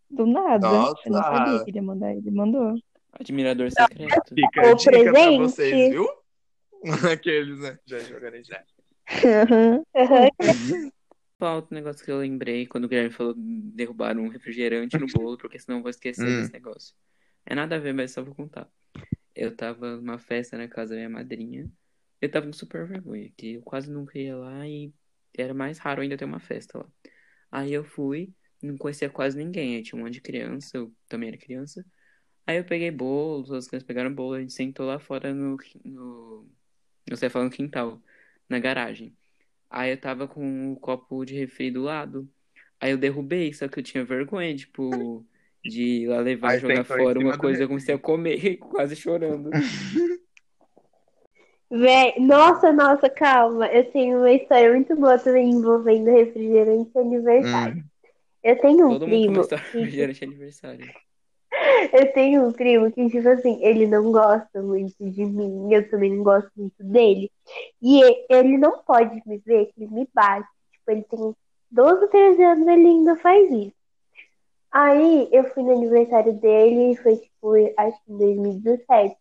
Do 0.08 0.26
nada. 0.26 0.66
Eu 0.66 0.72
não 0.72 0.90
Nossa. 1.12 1.22
sabia 1.36 1.64
que 1.64 1.70
ele 1.70 1.78
ia 1.78 1.82
mandar, 1.82 2.12
ele 2.14 2.30
mandou. 2.30 2.74
Admirador 3.12 3.70
secreto. 3.70 4.34
Fica 4.34 4.60
a 4.60 4.72
O 4.72 4.76
dica 4.76 4.90
pra 4.90 5.12
presente. 5.12 5.38
vocês, 5.38 5.90
viu? 5.90 6.08
Aqueles, 7.12 7.58
né? 7.58 7.78
Já 7.86 7.98
jogarem 8.00 8.42
já. 8.44 8.62
Aham. 9.94 10.92
Só 11.42 11.56
outro 11.56 11.74
negócio 11.74 12.04
que 12.04 12.10
eu 12.12 12.18
lembrei 12.18 12.68
quando 12.68 12.84
o 12.84 12.88
Guilherme 12.88 13.10
falou 13.12 13.34
derrubar 13.36 14.16
um 14.16 14.28
refrigerante 14.28 14.96
no 14.96 15.08
bolo, 15.08 15.36
porque 15.36 15.58
senão 15.58 15.78
eu 15.78 15.82
vou 15.82 15.90
esquecer 15.90 16.24
Hum. 16.24 16.36
desse 16.38 16.52
negócio. 16.52 16.94
É 17.44 17.52
nada 17.52 17.74
a 17.74 17.78
ver, 17.80 17.92
mas 17.92 18.12
só 18.12 18.22
vou 18.22 18.32
contar. 18.32 18.70
Eu 19.34 19.56
tava 19.56 19.96
numa 19.96 20.18
festa 20.20 20.56
na 20.56 20.68
casa 20.68 20.90
da 20.90 20.96
minha 20.98 21.10
madrinha. 21.10 21.68
Eu 22.20 22.30
tava 22.30 22.46
com 22.46 22.52
super 22.52 22.86
vergonha, 22.86 23.28
que 23.36 23.54
eu 23.54 23.62
quase 23.62 23.90
nunca 23.90 24.16
ia 24.16 24.36
lá 24.36 24.68
e 24.68 24.92
era 25.36 25.52
mais 25.52 25.78
raro 25.78 26.00
ainda 26.02 26.16
ter 26.16 26.24
uma 26.24 26.38
festa 26.38 26.78
lá. 26.78 26.88
Aí 27.50 27.72
eu 27.72 27.84
fui, 27.84 28.32
não 28.62 28.76
conhecia 28.78 29.10
quase 29.10 29.36
ninguém. 29.36 29.76
Aí 29.76 29.82
tinha 29.82 30.00
um 30.00 30.04
monte 30.04 30.14
de 30.14 30.20
criança, 30.20 30.76
eu 30.76 30.94
também 31.08 31.28
era 31.30 31.38
criança. 31.38 31.84
Aí 32.46 32.58
eu 32.58 32.64
peguei 32.64 32.90
bolos, 32.92 33.50
as 33.52 33.66
crianças 33.68 33.86
pegaram 33.86 34.14
bolo, 34.14 34.34
a 34.34 34.40
gente 34.40 34.52
sentou 34.52 34.86
lá 34.86 34.98
fora 35.00 35.34
no, 35.34 35.56
no, 35.84 36.48
eu 37.06 37.16
sei 37.16 37.30
falar 37.30 37.46
no 37.46 37.50
quintal, 37.50 38.02
na 38.48 38.58
garagem. 38.60 39.16
Aí 39.72 39.90
eu 39.92 40.00
tava 40.00 40.28
com 40.28 40.72
o 40.72 40.76
copo 40.76 41.24
de 41.24 41.34
refri 41.34 41.70
do 41.70 41.82
lado. 41.82 42.28
Aí 42.80 42.90
eu 42.90 42.98
derrubei, 42.98 43.52
só 43.54 43.66
que 43.68 43.78
eu 43.78 43.82
tinha 43.82 44.04
vergonha, 44.04 44.54
tipo, 44.54 45.24
de 45.64 46.02
ir 46.02 46.08
lá 46.08 46.20
levar 46.20 46.50
Aí 46.50 46.58
e 46.58 46.60
jogar 46.60 46.84
fora 46.84 47.18
uma 47.18 47.38
coisa, 47.38 47.62
eu 47.62 47.68
comecei 47.68 47.94
a 47.94 47.98
comer, 47.98 48.56
quase 48.58 48.94
chorando. 48.96 49.50
Véi, 51.70 52.14
nossa, 52.20 52.70
nossa, 52.70 53.08
calma. 53.08 53.66
Eu 53.68 53.90
tenho 53.92 54.18
uma 54.18 54.30
história 54.30 54.70
muito 54.72 54.94
boa 54.94 55.18
também 55.18 55.50
envolvendo 55.50 56.10
refrigerante 56.10 56.90
e 56.94 56.98
aniversário. 56.98 57.76
Hum. 57.76 57.84
Eu 58.44 58.60
tenho 58.60 58.86
um 58.88 58.98
Todo 58.98 59.08
mundo 59.08 59.20
tem 59.20 59.28
primo. 59.28 59.36
uma 59.36 59.40
história 59.42 59.64
que- 59.70 59.96
durante 59.96 60.24
aniversário. 60.24 60.86
Eu 61.92 62.12
tenho 62.12 62.46
um 62.46 62.52
primo 62.52 62.90
que, 62.90 63.08
tipo 63.08 63.28
assim, 63.28 63.62
ele 63.62 63.86
não 63.86 64.10
gosta 64.10 64.62
muito 64.62 64.94
de 64.98 65.24
mim, 65.24 65.72
eu 65.72 65.88
também 65.90 66.16
não 66.16 66.24
gosto 66.24 66.50
muito 66.56 66.82
dele. 66.82 67.30
E 67.80 68.02
ele 68.28 68.58
não 68.58 68.78
pode 68.78 69.22
me 69.26 69.38
ver, 69.38 69.70
ele 69.76 69.88
me 69.90 70.08
bate. 70.12 70.48
Tipo, 70.72 70.90
ele 70.90 71.02
tem 71.02 71.34
12, 71.70 72.08
13 72.08 72.42
anos, 72.42 72.66
ele 72.66 72.86
ainda 72.86 73.16
faz 73.16 73.50
isso. 73.50 73.72
Aí 74.70 75.28
eu 75.30 75.44
fui 75.52 75.62
no 75.62 75.72
aniversário 75.72 76.32
dele, 76.32 76.96
foi 76.96 77.16
tipo, 77.16 77.54
acho 77.76 78.04
que 78.04 78.12
em 78.12 78.18
2017. 78.18 79.16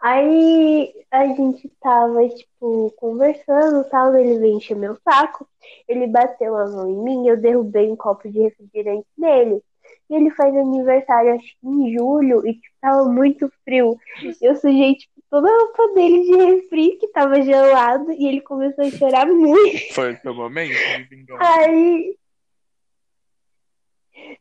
Aí 0.00 0.94
a 1.10 1.26
gente 1.26 1.68
tava, 1.80 2.26
tipo, 2.28 2.90
conversando 2.96 3.84
tal, 3.90 4.16
ele 4.16 4.38
veio 4.38 4.56
encher 4.56 4.76
meu 4.76 4.96
saco. 5.04 5.46
Ele 5.86 6.06
bateu 6.06 6.56
a 6.56 6.68
mão 6.68 6.88
em 6.88 6.96
mim, 6.96 7.28
eu 7.28 7.36
derrubei 7.36 7.90
um 7.90 7.96
copo 7.96 8.30
de 8.30 8.40
refrigerante 8.40 9.06
nele. 9.18 9.62
E 10.10 10.14
ele 10.14 10.30
faz 10.32 10.54
aniversário, 10.56 11.34
acho 11.34 11.46
que 11.60 11.68
em 11.68 11.96
julho, 11.96 12.44
e 12.44 12.54
tipo, 12.54 12.74
tava 12.80 13.04
muito 13.04 13.50
frio. 13.64 13.96
Eu 14.42 14.56
sujei, 14.56 14.96
tipo, 14.96 15.12
toda 15.30 15.48
a 15.48 15.58
roupa 15.60 15.94
dele 15.94 16.22
de 16.22 16.36
refri, 16.36 16.96
que 16.96 17.06
tava 17.08 17.40
gelado, 17.40 18.10
e 18.12 18.26
ele 18.26 18.40
começou 18.40 18.84
a 18.84 18.90
chorar 18.90 19.26
muito. 19.26 19.78
Foi 19.94 20.12
o 20.12 20.20
seu 20.20 20.34
momento 20.34 20.72
de 20.72 21.04
vingança. 21.04 21.42
Aí. 21.42 22.16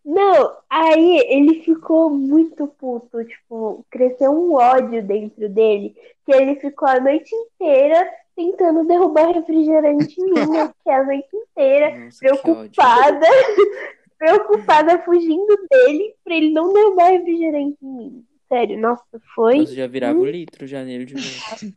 Não, 0.03 0.57
aí 0.69 1.19
ele 1.27 1.61
ficou 1.61 2.09
muito 2.09 2.67
puto, 2.67 3.23
tipo, 3.23 3.85
cresceu 3.91 4.31
um 4.31 4.55
ódio 4.55 5.03
dentro 5.03 5.47
dele, 5.47 5.95
que 6.25 6.33
ele 6.33 6.55
ficou 6.55 6.87
a 6.87 6.99
noite 6.99 7.33
inteira 7.33 8.09
tentando 8.35 8.85
derrubar 8.85 9.33
refrigerante 9.33 10.19
em 10.19 10.25
mim, 10.25 10.67
fiquei 10.77 10.93
a 10.93 11.03
noite 11.03 11.27
inteira 11.35 11.99
Nossa, 11.99 12.19
que 12.19 12.19
preocupada, 12.19 13.27
preocupada 14.19 15.01
fugindo 15.03 15.55
dele 15.71 16.13
pra 16.23 16.35
ele 16.35 16.51
não 16.51 16.71
derrubar 16.73 17.09
refrigerante 17.11 17.77
em 17.81 17.87
mim. 17.97 18.25
Sério, 18.47 18.79
nossa, 18.79 19.03
foi 19.33 19.57
Nossa, 19.59 19.73
já 19.75 19.87
virava 19.87 20.19
o 20.19 20.25
litro 20.25 20.67
já 20.67 20.83
nele 20.83 21.05
de 21.05 21.15
novo. 21.15 21.75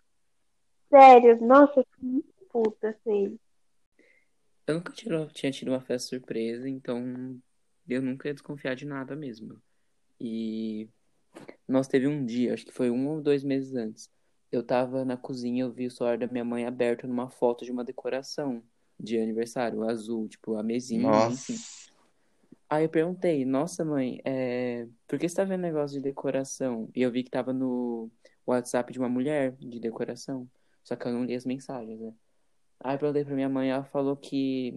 sério, 0.90 1.40
nossa, 1.46 1.80
eu 1.80 1.86
muito 2.02 2.28
puta 2.50 2.98
com 3.04 3.12
ele. 3.14 3.40
Eu 4.66 4.74
nunca 4.76 4.92
tiro- 4.92 5.26
tinha 5.32 5.52
tido 5.52 5.68
uma 5.68 5.80
festa 5.80 6.08
surpresa, 6.08 6.68
então 6.68 7.40
eu 7.88 8.02
nunca 8.02 8.28
ia 8.28 8.34
desconfiar 8.34 8.74
de 8.74 8.86
nada 8.86 9.14
mesmo. 9.16 9.60
E 10.20 10.88
nós 11.66 11.88
teve 11.88 12.06
um 12.06 12.24
dia, 12.24 12.54
acho 12.54 12.64
que 12.66 12.72
foi 12.72 12.90
um 12.90 13.08
ou 13.08 13.20
dois 13.20 13.42
meses 13.42 13.74
antes. 13.74 14.08
Eu 14.50 14.62
tava 14.62 15.04
na 15.04 15.16
cozinha, 15.16 15.64
eu 15.64 15.72
vi 15.72 15.86
o 15.86 15.90
celular 15.90 16.18
da 16.18 16.26
minha 16.26 16.44
mãe 16.44 16.64
aberto 16.66 17.06
numa 17.06 17.28
foto 17.30 17.64
de 17.64 17.72
uma 17.72 17.84
decoração 17.84 18.62
de 19.00 19.18
aniversário, 19.18 19.82
azul, 19.82 20.28
tipo 20.28 20.56
a 20.56 20.62
mesinha, 20.62 21.02
Nossa. 21.02 21.52
enfim. 21.52 21.91
Aí 22.72 22.84
eu 22.86 22.88
perguntei, 22.88 23.44
nossa 23.44 23.84
mãe, 23.84 24.18
é... 24.24 24.88
por 25.06 25.18
que 25.18 25.28
você 25.28 25.36
tá 25.36 25.44
vendo 25.44 25.60
negócio 25.60 25.94
de 25.98 26.02
decoração? 26.02 26.88
E 26.94 27.02
eu 27.02 27.12
vi 27.12 27.22
que 27.22 27.30
tava 27.30 27.52
no 27.52 28.10
WhatsApp 28.46 28.90
de 28.90 28.98
uma 28.98 29.10
mulher 29.10 29.52
de 29.58 29.78
decoração. 29.78 30.48
Só 30.82 30.96
que 30.96 31.06
eu 31.06 31.12
não 31.12 31.22
li 31.22 31.34
as 31.34 31.44
mensagens, 31.44 32.00
né? 32.00 32.14
Aí 32.80 32.94
eu 32.94 32.98
perguntei 32.98 33.26
pra 33.26 33.34
minha 33.34 33.48
mãe, 33.50 33.70
ela 33.70 33.84
falou 33.84 34.16
que 34.16 34.74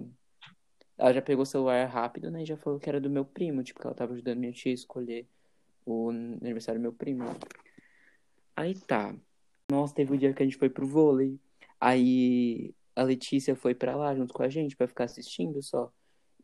ela 0.98 1.14
já 1.14 1.22
pegou 1.22 1.44
o 1.44 1.46
celular 1.46 1.86
rápido, 1.86 2.30
né? 2.30 2.44
E 2.44 2.46
já 2.46 2.58
falou 2.58 2.82
que 2.82 2.90
era 2.90 3.00
do 3.00 3.10
meu 3.10 3.24
primo, 3.24 3.64
tipo, 3.64 3.80
que 3.80 3.88
ela 3.88 3.96
tava 3.96 4.12
ajudando 4.12 4.40
minha 4.40 4.52
tia 4.52 4.74
a 4.74 4.76
escolher 4.76 5.26
o 5.86 6.10
aniversário 6.10 6.82
do 6.82 6.84
meu 6.84 6.92
primo. 6.92 7.24
Aí 8.58 8.76
tá. 8.76 9.16
Nossa, 9.72 9.96
teve 9.96 10.14
um 10.14 10.18
dia 10.18 10.34
que 10.34 10.44
a 10.44 10.46
gente 10.46 10.58
foi 10.58 10.70
pro 10.70 10.86
vôlei. 10.86 11.40
Aí 11.80 12.76
a 12.94 13.04
Letícia 13.04 13.56
foi 13.56 13.74
pra 13.74 13.96
lá 13.96 14.14
junto 14.14 14.34
com 14.34 14.44
a 14.44 14.50
gente 14.50 14.76
pra 14.76 14.86
ficar 14.86 15.06
assistindo 15.06 15.64
só. 15.64 15.90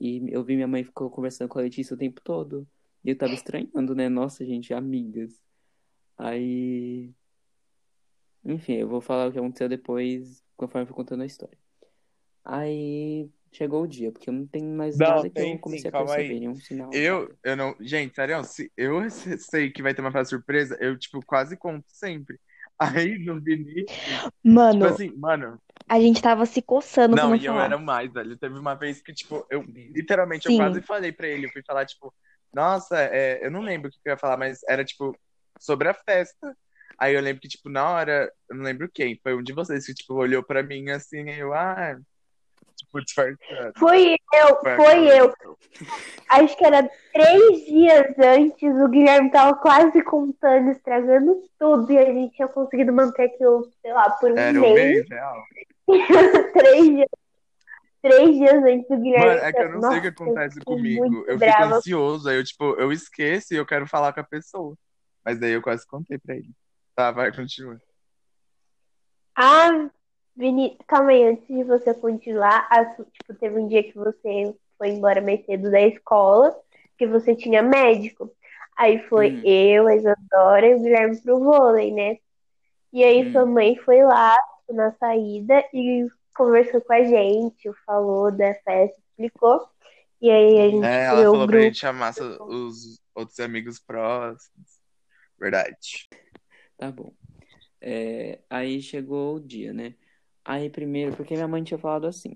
E 0.01 0.34
eu 0.34 0.43
vi 0.43 0.55
minha 0.55 0.67
mãe 0.67 0.84
ficou 0.84 1.12
conversando 1.12 1.48
com 1.48 1.60
a 1.60 1.62
Letícia 1.62 1.93
o 1.93 1.98
tempo 1.98 2.20
todo. 2.24 2.67
E 3.05 3.12
eu 3.12 3.15
tava 3.15 3.36
estranhando, 3.36 3.93
né? 3.93 4.10
Nossa, 4.10 4.43
gente, 4.43 4.74
amigas. 4.74 5.39
Aí. 6.17 7.12
Enfim, 8.43 8.74
eu 8.77 8.88
vou 8.88 9.00
falar 9.00 9.29
o 9.29 9.31
que 9.31 9.38
aconteceu 9.38 9.70
depois, 9.70 10.43
conforme 10.58 10.86
eu 10.86 10.88
for 10.88 10.96
contando 10.96 11.22
a 11.22 11.25
história. 11.27 11.55
Aí 12.43 13.29
chegou 13.51 13.84
o 13.84 13.88
dia, 13.88 14.12
porque 14.12 14.27
eu 14.27 14.34
não 14.34 14.48
tenho 14.48 14.75
mais 14.75 14.98
Não, 14.98 15.08
nada 15.08 15.29
que 15.29 15.36
tem 15.36 15.51
eu 15.53 15.58
sim, 15.58 15.62
comecei 15.62 15.89
a 15.89 15.91
calma 15.91 16.15
aí. 16.15 16.24
perceber, 16.24 16.39
nenhum 16.39 16.55
sinal. 16.55 16.91
Eu, 16.91 17.38
eu 17.43 17.55
não. 17.55 17.75
Gente, 17.79 18.15
sério, 18.15 18.43
se 18.43 18.72
eu 18.75 19.01
sei 19.38 19.70
que 19.70 19.84
vai 19.84 19.93
ter 19.93 20.01
uma 20.01 20.12
festa 20.12 20.36
surpresa, 20.36 20.75
eu, 20.81 20.98
tipo, 20.98 21.24
quase 21.24 21.55
conto 21.55 21.86
sempre. 21.89 22.39
Aí 22.79 23.20
no 23.20 23.39
Vinícius, 23.39 23.88
tipo 23.93 24.31
Mano, 24.43 24.86
assim, 24.88 25.15
mano. 25.15 25.62
A 25.91 26.00
gente 26.00 26.21
tava 26.21 26.45
se 26.45 26.62
coçando 26.62 27.15
pra 27.17 27.24
Não, 27.24 27.31
não 27.31 27.36
e 27.36 27.45
eu 27.45 27.51
falar. 27.51 27.65
era 27.65 27.75
o 27.75 27.81
mais, 27.81 28.10
velho. 28.13 28.38
Teve 28.38 28.57
uma 28.57 28.75
vez 28.75 29.01
que, 29.01 29.13
tipo, 29.13 29.45
eu 29.50 29.62
literalmente 29.62 30.50
eu 30.50 30.55
quase 30.55 30.81
falei 30.81 31.12
pra 31.12 31.27
ele, 31.27 31.48
eu 31.48 31.51
fui 31.51 31.62
falar, 31.67 31.86
tipo, 31.86 32.13
nossa, 32.53 32.98
é, 32.98 33.45
eu 33.45 33.51
não 33.51 33.60
lembro 33.60 33.89
o 33.89 33.91
que 33.91 33.98
eu 34.05 34.12
ia 34.12 34.17
falar, 34.17 34.38
mas 34.38 34.62
era, 34.69 34.86
tipo, 34.86 35.13
sobre 35.60 35.89
a 35.89 35.93
festa. 35.93 36.55
Aí 36.98 37.13
eu 37.13 37.19
lembro 37.19 37.41
que, 37.41 37.50
tipo, 37.50 37.67
na 37.67 37.89
hora, 37.89 38.31
eu 38.50 38.55
não 38.55 38.63
lembro 38.63 38.89
quem, 38.93 39.19
foi 39.21 39.36
um 39.36 39.43
de 39.43 39.51
vocês 39.51 39.86
que, 39.86 39.93
tipo, 39.93 40.13
olhou 40.13 40.41
pra 40.41 40.63
mim 40.63 40.89
assim, 40.91 41.29
e 41.29 41.39
eu, 41.39 41.53
ah, 41.53 41.98
tipo, 42.77 43.01
disfarçando. 43.03 43.38
Foi 43.77 44.15
eu, 44.33 44.62
Foi 44.62 44.75
foi 44.77 45.19
eu. 45.19 45.33
Acho 46.29 46.57
que 46.57 46.65
era 46.65 46.89
três 47.12 47.65
dias 47.65 48.17
antes, 48.17 48.74
o 48.81 48.88
Guilherme 48.88 49.30
tava 49.30 49.58
quase 49.58 50.01
contando, 50.04 50.71
estragando 50.71 51.41
tudo, 51.60 51.91
e 51.91 51.97
a 51.97 52.06
gente 52.06 52.34
tinha 52.34 52.47
conseguido 52.47 52.93
manter 52.93 53.23
aquilo, 53.23 53.69
sei 53.82 53.91
lá, 53.91 54.10
por 54.12 54.32
um 54.32 54.38
Era 54.38 54.58
um 54.58 54.62
mês. 54.62 54.73
mês, 54.75 55.10
real. 55.10 55.43
três, 56.54 56.86
dias, 56.86 57.10
três 58.01 58.38
dias 58.38 58.63
antes 58.63 58.88
do 58.88 58.97
Guilherme. 58.97 59.25
Mano, 59.27 59.41
é 59.41 59.54
que 59.54 59.60
eu 59.60 59.69
não 59.69 59.82
sei 59.82 59.97
o 59.97 60.01
que 60.01 60.08
Nossa, 60.08 60.23
acontece 60.23 60.60
eu 60.60 60.65
comigo. 60.65 61.15
Eu 61.27 61.39
fico 61.39 61.39
brava. 61.39 61.75
ansioso, 61.75 62.30
aí 62.30 62.38
eu, 62.38 62.43
tipo, 62.43 62.63
eu 62.80 62.91
esqueço 62.91 63.54
e 63.54 63.58
eu 63.58 63.65
quero 63.65 63.88
falar 63.88 64.13
com 64.13 64.19
a 64.19 64.23
pessoa. 64.23 64.75
Mas 65.23 65.39
daí 65.39 65.51
eu 65.51 65.62
quase 65.62 65.86
contei 65.86 66.17
pra 66.17 66.36
ele. 66.36 66.49
Tá, 66.95 67.12
vai, 67.12 67.32
continua. 67.32 67.80
Ah, 69.36 69.89
Vini, 70.36 70.77
calma 70.88 71.12
aí, 71.12 71.23
antes 71.23 71.47
de 71.47 71.63
você 71.63 71.93
continuar, 71.93 72.67
a 72.69 72.86
tipo, 72.86 73.34
teve 73.39 73.60
um 73.60 73.67
dia 73.67 73.84
que 73.84 73.97
você 73.97 74.56
foi 74.77 74.89
embora 74.89 75.21
mais 75.21 75.45
cedo 75.45 75.69
da 75.69 75.82
escola, 75.82 76.56
que 76.97 77.06
você 77.06 77.36
tinha 77.36 77.62
médico. 77.62 78.32
Aí 78.77 78.99
foi 79.08 79.30
Hum. 79.30 79.41
eu, 79.45 79.88
a 79.88 79.95
Isadora 79.95 80.67
e 80.67 80.75
o 80.75 80.82
Guilherme 80.82 81.21
pro 81.21 81.39
vôlei, 81.39 81.91
né? 81.91 82.17
E 82.91 83.04
aí 83.04 83.27
Hum. 83.27 83.32
sua 83.32 83.45
mãe 83.45 83.75
foi 83.77 84.04
lá 84.04 84.38
na 84.73 84.91
saída 84.93 85.63
e 85.73 86.07
conversou 86.36 86.81
com 86.81 86.93
a 86.93 87.03
gente, 87.03 87.71
falou 87.86 88.31
da 88.31 88.53
festa, 88.63 88.99
explicou. 89.12 89.67
E 90.21 90.29
aí 90.29 90.60
a 90.60 90.69
gente 90.69 90.86
É, 90.86 91.05
ela 91.05 91.21
o 91.21 91.31
falou 91.31 91.47
pra 91.47 91.57
grupo. 91.57 91.63
gente 91.65 91.79
chamar 91.79 92.13
os 92.41 92.99
outros 93.15 93.39
amigos 93.39 93.79
próximos. 93.79 94.79
Verdade. 95.39 96.07
Tá 96.77 96.91
bom. 96.91 97.13
É, 97.81 98.39
aí 98.49 98.81
chegou 98.81 99.36
o 99.36 99.39
dia, 99.39 99.73
né? 99.73 99.95
Aí 100.45 100.69
primeiro, 100.69 101.15
porque 101.15 101.34
minha 101.34 101.47
mãe 101.47 101.63
tinha 101.63 101.77
falado 101.79 102.05
assim, 102.07 102.36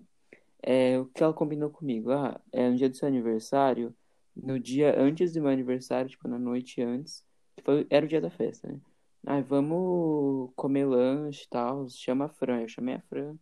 é, 0.61 0.99
o 0.99 1.05
que 1.05 1.23
ela 1.23 1.33
combinou 1.33 1.69
comigo? 1.69 2.11
Ah, 2.11 2.39
é 2.51 2.69
no 2.69 2.75
dia 2.75 2.89
do 2.89 2.95
seu 2.97 3.07
aniversário, 3.07 3.95
no 4.35 4.59
dia 4.59 4.99
antes 4.99 5.33
do 5.33 5.41
meu 5.41 5.51
aniversário, 5.51 6.09
tipo 6.09 6.27
na 6.27 6.39
noite 6.39 6.81
antes, 6.81 7.23
que 7.55 7.63
foi, 7.63 7.85
era 7.89 8.05
o 8.05 8.09
dia 8.09 8.21
da 8.21 8.29
festa, 8.29 8.67
né? 8.67 8.79
Aí 9.27 9.41
vamos 9.41 10.51
comer 10.55 10.85
lanche 10.85 11.45
e 11.45 11.49
tal, 11.49 11.87
chama 11.89 12.25
a 12.25 12.29
Fran, 12.29 12.61
eu 12.61 12.67
chamei 12.67 12.95
a 12.95 13.01
Fran. 13.01 13.37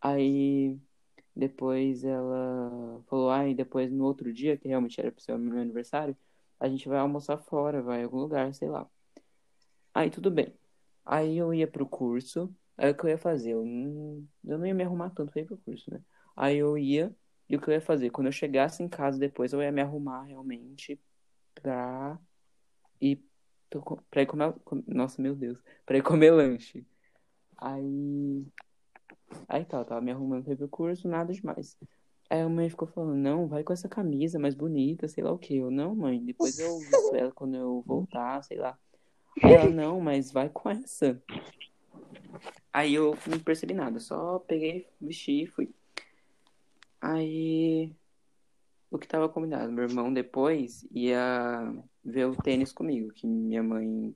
Aí 0.00 0.78
depois 1.36 2.04
ela 2.04 3.02
falou, 3.08 3.30
ah, 3.30 3.48
e 3.48 3.54
depois 3.54 3.90
no 3.92 4.04
outro 4.04 4.32
dia, 4.32 4.56
que 4.58 4.68
realmente 4.68 5.00
era 5.00 5.12
pro 5.12 5.22
seu 5.22 5.38
meu 5.38 5.60
aniversário, 5.60 6.16
a 6.60 6.68
gente 6.68 6.88
vai 6.88 6.98
almoçar 6.98 7.38
fora, 7.38 7.82
vai 7.82 8.00
em 8.02 8.04
algum 8.04 8.18
lugar, 8.18 8.54
sei 8.54 8.68
lá. 8.68 8.88
Aí 9.94 10.10
tudo 10.10 10.30
bem. 10.30 10.54
Aí 11.04 11.36
eu 11.36 11.52
ia 11.52 11.66
pro 11.68 11.86
curso, 11.86 12.54
aí 12.76 12.90
o 12.90 12.96
que 12.96 13.04
eu 13.04 13.10
ia 13.10 13.18
fazer? 13.18 13.52
Eu 13.52 13.64
não, 13.64 14.26
eu 14.44 14.58
não 14.58 14.66
ia 14.66 14.74
me 14.74 14.84
arrumar 14.84 15.10
tanto 15.10 15.32
pra 15.32 15.42
ir 15.42 15.46
pro 15.46 15.58
curso, 15.58 15.90
né? 15.90 16.00
Aí 16.36 16.56
eu 16.58 16.78
ia, 16.78 17.14
e 17.48 17.56
o 17.56 17.60
que 17.60 17.68
eu 17.68 17.74
ia 17.74 17.80
fazer? 17.80 18.10
Quando 18.10 18.28
eu 18.28 18.32
chegasse 18.32 18.82
em 18.82 18.88
casa 18.88 19.18
depois, 19.18 19.52
eu 19.52 19.62
ia 19.62 19.72
me 19.72 19.82
arrumar 19.82 20.22
realmente 20.24 21.00
pra 21.54 22.18
ir, 23.00 23.22
pro 23.72 23.80
co- 23.82 24.02
pra 24.10 24.22
ir 24.22 24.26
comer. 24.26 24.52
com- 24.64 24.82
Nossa, 24.86 25.20
meu 25.22 25.34
Deus. 25.34 25.58
Pra 25.86 25.96
ir 25.96 26.02
comer 26.02 26.30
lanche. 26.30 26.84
Aí. 27.56 28.44
Aí 29.48 29.64
tá, 29.64 29.78
eu 29.78 29.84
tava 29.84 30.00
me 30.00 30.10
arrumando 30.10 30.44
pra 30.44 30.52
ir 30.52 30.56
pro 30.56 30.68
curso, 30.68 31.08
nada 31.08 31.32
demais. 31.32 31.76
Aí 32.28 32.40
a 32.40 32.48
mãe 32.48 32.68
ficou 32.68 32.86
falando, 32.88 33.14
não, 33.14 33.46
vai 33.46 33.62
com 33.62 33.72
essa 33.72 33.88
camisa 33.88 34.38
mais 34.38 34.54
bonita, 34.54 35.08
sei 35.08 35.24
lá 35.24 35.32
o 35.32 35.38
quê. 35.38 35.54
Eu, 35.54 35.70
não, 35.70 35.94
mãe, 35.94 36.22
depois 36.22 36.58
eu 36.58 36.78
visto 36.78 37.14
ela 37.14 37.32
quando 37.32 37.56
eu 37.56 37.82
voltar, 37.86 38.42
sei 38.42 38.58
lá. 38.58 38.78
Aí 39.42 39.52
ela, 39.52 39.70
não, 39.70 40.00
mas 40.00 40.30
vai 40.30 40.48
com 40.48 40.68
essa. 40.68 41.22
Aí 42.72 42.94
eu 42.94 43.16
não 43.26 43.38
percebi 43.38 43.74
nada, 43.74 43.98
só 44.00 44.38
peguei, 44.38 44.86
vesti 45.00 45.42
e 45.42 45.46
fui. 45.46 45.74
Aí, 47.00 47.92
o 48.90 48.98
que 48.98 49.06
tava 49.08 49.28
combinado? 49.28 49.72
Meu 49.72 49.84
irmão 49.84 50.12
depois 50.12 50.86
ia 50.90 51.74
ver 52.04 52.26
o 52.26 52.36
tênis 52.36 52.72
comigo, 52.72 53.12
que 53.12 53.26
minha 53.26 53.62
mãe, 53.62 54.14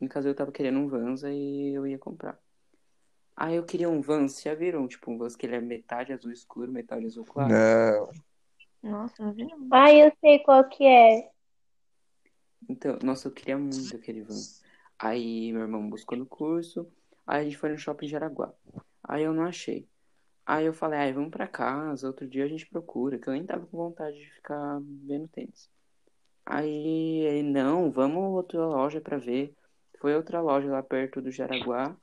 em 0.00 0.08
caso 0.08 0.28
eu 0.28 0.34
tava 0.34 0.52
querendo 0.52 0.78
um 0.78 0.88
Vans, 0.88 1.24
aí 1.24 1.74
eu 1.74 1.86
ia 1.86 1.98
comprar. 1.98 2.38
Aí 3.36 3.56
eu 3.56 3.64
queria 3.64 3.88
um 3.88 4.00
Vans, 4.00 4.40
já 4.40 4.54
viram? 4.54 4.86
Tipo, 4.86 5.10
um 5.10 5.18
Vans 5.18 5.34
que 5.34 5.46
ele 5.46 5.56
é 5.56 5.60
metade 5.60 6.12
azul 6.12 6.30
escuro, 6.30 6.70
metade 6.70 7.06
azul 7.06 7.24
claro. 7.24 7.52
Não. 7.52 8.10
Nossa, 8.90 9.24
não 9.24 9.32
vi 9.32 9.44
não. 9.44 9.66
Ai, 9.72 10.06
eu 10.06 10.12
sei 10.20 10.38
qual 10.40 10.68
que 10.68 10.84
é. 10.84 11.30
Então, 12.68 12.98
nossa, 13.02 13.28
eu 13.28 13.32
queria 13.32 13.58
muito 13.58 13.96
aquele 13.96 14.22
van. 14.22 14.40
Aí 14.98 15.52
meu 15.52 15.62
irmão 15.62 15.88
buscou 15.88 16.16
no 16.16 16.26
curso, 16.26 16.86
aí 17.26 17.40
a 17.40 17.44
gente 17.44 17.56
foi 17.56 17.70
no 17.70 17.78
shopping 17.78 18.06
Jaraguá. 18.06 18.52
Aí 19.02 19.24
eu 19.24 19.32
não 19.32 19.44
achei. 19.44 19.88
Aí 20.46 20.66
eu 20.66 20.74
falei, 20.74 20.98
ai, 20.98 21.12
vamos 21.12 21.30
pra 21.30 21.48
casa, 21.48 22.06
outro 22.06 22.28
dia 22.28 22.44
a 22.44 22.48
gente 22.48 22.66
procura, 22.66 23.18
que 23.18 23.28
eu 23.28 23.32
nem 23.32 23.44
tava 23.44 23.66
com 23.66 23.76
vontade 23.76 24.18
de 24.18 24.30
ficar 24.30 24.80
vendo 24.82 25.26
tênis. 25.28 25.70
Aí 26.46 27.20
ele, 27.20 27.42
não, 27.50 27.90
vamos 27.90 28.34
outra 28.34 28.66
loja 28.66 29.00
pra 29.00 29.16
ver. 29.16 29.54
Foi 29.98 30.14
outra 30.14 30.40
loja 30.40 30.68
lá 30.68 30.82
perto 30.82 31.22
do 31.22 31.30
Jaraguá, 31.30 31.96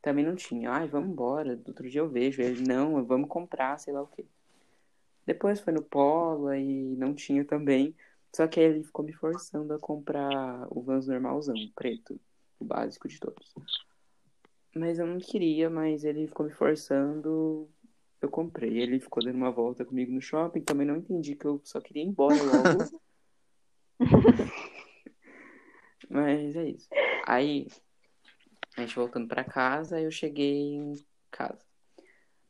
também 0.00 0.24
não 0.24 0.34
tinha. 0.34 0.70
Ai, 0.70 0.88
vamos 0.88 1.10
embora, 1.10 1.60
outro 1.66 1.88
dia 1.88 2.00
eu 2.00 2.08
vejo. 2.08 2.40
Ele, 2.40 2.66
não, 2.66 3.04
vamos 3.04 3.28
comprar, 3.28 3.78
sei 3.78 3.92
lá 3.92 4.02
o 4.02 4.06
quê. 4.06 4.24
Depois 5.26 5.60
foi 5.60 5.72
no 5.72 5.82
Polo, 5.82 6.48
aí 6.48 6.94
não 6.96 7.14
tinha 7.14 7.44
também. 7.44 7.94
Só 8.34 8.46
que 8.48 8.60
aí 8.60 8.66
ele 8.66 8.82
ficou 8.84 9.04
me 9.04 9.12
forçando 9.12 9.72
a 9.72 9.78
comprar 9.78 10.66
o 10.70 10.82
Vans 10.82 11.06
normalzão, 11.06 11.54
preto, 11.74 12.18
o 12.58 12.64
básico 12.64 13.08
de 13.08 13.18
todos. 13.20 13.54
Mas 14.74 14.98
eu 14.98 15.06
não 15.06 15.18
queria, 15.18 15.70
mas 15.70 16.04
ele 16.04 16.26
ficou 16.26 16.46
me 16.46 16.52
forçando. 16.52 17.68
eu 18.20 18.28
comprei. 18.28 18.78
Ele 18.78 18.98
ficou 18.98 19.22
dando 19.22 19.36
uma 19.36 19.52
volta 19.52 19.84
comigo 19.84 20.10
no 20.10 20.20
shopping, 20.20 20.62
também 20.62 20.86
não 20.86 20.96
entendi 20.96 21.36
que 21.36 21.44
eu 21.46 21.60
só 21.64 21.80
queria 21.80 22.02
ir 22.02 22.06
embora 22.06 22.34
logo. 22.34 22.78
Mas 26.08 26.56
é 26.56 26.68
isso. 26.70 26.88
Aí, 27.26 27.66
a 28.76 28.80
gente 28.80 28.94
voltando 28.94 29.28
pra 29.28 29.44
casa, 29.44 30.00
eu 30.00 30.10
cheguei 30.10 30.74
em 30.74 30.94
casa. 31.30 31.64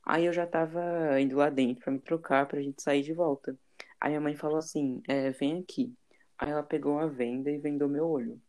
Aí 0.04 0.26
eu 0.26 0.32
já 0.32 0.46
tava 0.46 1.20
indo 1.20 1.36
lá 1.36 1.48
dentro 1.48 1.82
pra 1.82 1.92
me 1.92 1.98
trocar 1.98 2.46
pra 2.46 2.60
gente 2.60 2.82
sair 2.82 3.02
de 3.02 3.12
volta. 3.12 3.56
Aí 4.00 4.14
a 4.14 4.20
mãe 4.20 4.36
falou 4.36 4.58
assim, 4.58 5.02
é, 5.08 5.30
vem 5.30 5.60
aqui. 5.60 5.94
Aí 6.38 6.50
ela 6.50 6.62
pegou 6.62 6.94
uma 6.94 7.08
venda 7.08 7.50
e 7.50 7.58
vendou 7.58 7.88
meu 7.88 8.06
olho. 8.06 8.40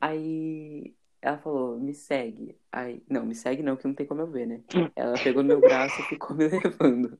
Aí 0.00 0.92
ela 1.20 1.38
falou, 1.38 1.78
me 1.78 1.94
segue. 1.94 2.58
Aí, 2.72 3.00
não, 3.08 3.24
me 3.24 3.34
segue 3.34 3.62
não, 3.62 3.76
que 3.76 3.86
não 3.86 3.94
tem 3.94 4.06
como 4.06 4.22
eu 4.22 4.26
ver, 4.26 4.46
né? 4.46 4.60
Ela 4.96 5.14
pegou 5.22 5.44
meu 5.44 5.60
braço 5.60 6.00
e 6.00 6.04
ficou 6.04 6.36
me 6.36 6.48
levando. 6.50 7.16